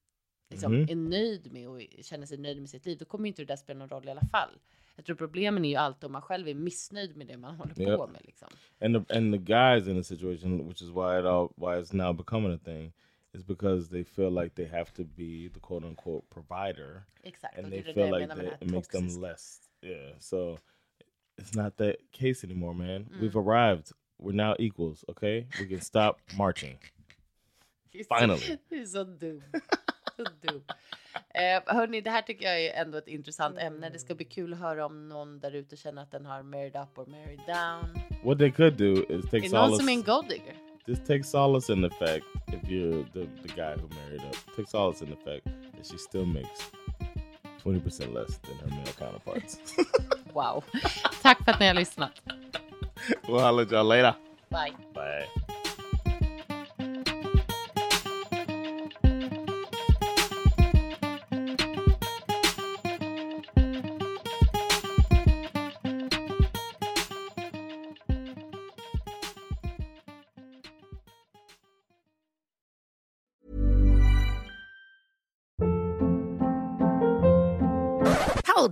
liksom 0.51 0.73
Mhm. 0.75 0.89
är 0.91 0.95
nöjd 0.97 1.53
med 1.53 1.69
och 1.69 1.81
känner 2.03 2.27
sig 2.27 2.39
nöjd 2.39 2.61
med 2.61 2.71
sitt 2.71 2.87
liv, 2.87 2.99
då 2.99 3.05
kommer 3.05 3.25
ju 3.25 3.29
inte 3.29 3.43
det 3.43 3.47
där 3.47 3.57
spela 3.57 3.79
någon 3.79 3.89
roll 3.89 4.09
i 4.09 4.11
alla 4.11 4.27
fall. 4.33 4.61
Jag 4.99 5.05
tror 5.05 5.17
problemen 5.17 5.65
är 5.65 5.69
ju 5.69 5.77
alltid 5.77 6.05
om 6.05 6.13
man 6.13 6.23
själv 6.23 6.49
är 6.49 6.55
missnöjd 6.55 7.17
med 7.17 7.27
det 7.27 7.37
man 7.37 7.55
håller 7.57 7.81
Yep. 7.81 7.97
på 7.99 8.07
med 8.07 8.21
liksom. 8.25 8.49
and 8.81 8.95
the 9.09 9.17
and 9.17 9.33
the 9.35 9.39
guys 9.39 9.87
in 9.89 9.97
the 9.97 10.05
situation, 10.05 10.69
which 10.69 10.83
is 10.83 10.89
why 10.89 11.19
it 11.21 11.25
all 11.25 11.49
why 11.57 11.81
it's 11.83 11.95
now 11.97 12.13
becoming 12.13 12.53
a 12.53 12.59
thing, 12.65 12.93
is 13.33 13.45
because 13.47 13.91
they 13.91 14.05
feel 14.05 14.31
like 14.43 14.55
they 14.55 14.67
have 14.67 14.85
to 14.97 15.05
be 15.05 15.51
the 15.55 15.61
quote 15.61 15.87
unquote 15.87 16.27
provider, 16.31 17.03
Exakt. 17.23 17.59
and 17.59 17.67
they 17.71 17.79
det 17.79 17.87
det 17.87 17.95
feel 17.95 18.09
jag 18.09 18.21
like 18.21 18.35
that 18.35 18.39
det 18.61 18.67
it 18.67 18.71
makes 18.73 18.89
them 18.89 19.23
less. 19.23 19.61
Yeah, 19.83 20.19
so 20.19 20.59
it's 21.41 21.63
not 21.63 21.77
that 21.77 21.97
case 22.13 22.47
anymore, 22.47 22.75
man. 22.75 23.09
Mm. 23.11 23.21
We've 23.21 23.37
arrived. 23.37 23.93
We're 24.21 24.35
now 24.47 24.55
equals. 24.59 25.05
Okay, 25.09 25.47
we 25.61 25.67
can 25.69 25.81
stop 25.81 26.13
marching. 26.39 26.79
Det 27.93 28.05
Finally. 28.19 28.59
Det 28.69 28.79
är 28.79 28.87
så 28.87 29.05
dum. 30.25 30.63
Eh, 31.35 31.75
hörni, 31.75 32.01
det 32.01 32.11
här 32.11 32.23
tycker 32.23 32.47
jag 32.47 32.61
är 32.65 32.73
ändå 32.83 32.99
ett 32.99 33.09
intressant 33.09 33.59
ämne. 33.59 33.91
Det 33.91 33.99
ska 33.99 34.15
bli 34.15 34.25
kul 34.25 34.53
att 34.53 34.59
höra 34.59 34.87
om 34.87 35.09
någon 35.09 35.41
där 35.41 35.53
ute 35.55 35.77
känner 35.77 36.03
att 36.03 36.11
den 36.11 36.27
har 36.27 36.43
married 36.43 36.77
up 36.77 36.99
or 36.99 37.07
married 37.07 37.41
down. 37.47 37.99
What 38.25 38.39
they 38.39 38.51
could 38.51 38.77
do 38.77 38.93
is 38.93 39.25
take 39.31 39.37
Är 39.37 39.41
någon 39.41 39.51
solace. 39.51 39.77
som 39.77 39.89
är 39.89 39.93
en 39.93 40.03
gold 40.03 40.29
digger? 40.29 40.55
just 40.87 41.07
take 41.07 41.25
solace 41.25 41.73
in 41.73 41.83
the 41.83 41.91
fact 41.91 42.25
if 42.47 42.63
you're 42.71 43.05
the, 43.13 43.27
the 43.49 43.55
guy 43.57 43.75
who 43.77 43.89
married 43.89 44.21
up 44.21 44.57
take 44.57 44.71
solace 44.71 45.05
in 45.05 45.11
the 45.11 45.17
fact 45.31 45.45
that 45.45 45.87
she 45.87 45.99
still 45.99 46.27
makes 46.27 46.71
20% 47.65 48.15
less 48.15 48.39
than 48.39 48.59
her 48.63 48.71
male 48.71 48.93
counterparts 48.99 49.59
Wow. 50.33 50.65
Tack 51.23 51.45
för 51.45 51.53
att 51.53 51.61
ni 51.61 51.67
har 51.67 51.75
lyssnat. 51.75 52.23
we'll 53.23 53.41
holler 53.41 53.63
at 53.63 53.71
y'all 53.71 53.89
later 53.89 54.15
Bye. 54.49 54.73
bye 54.95 55.27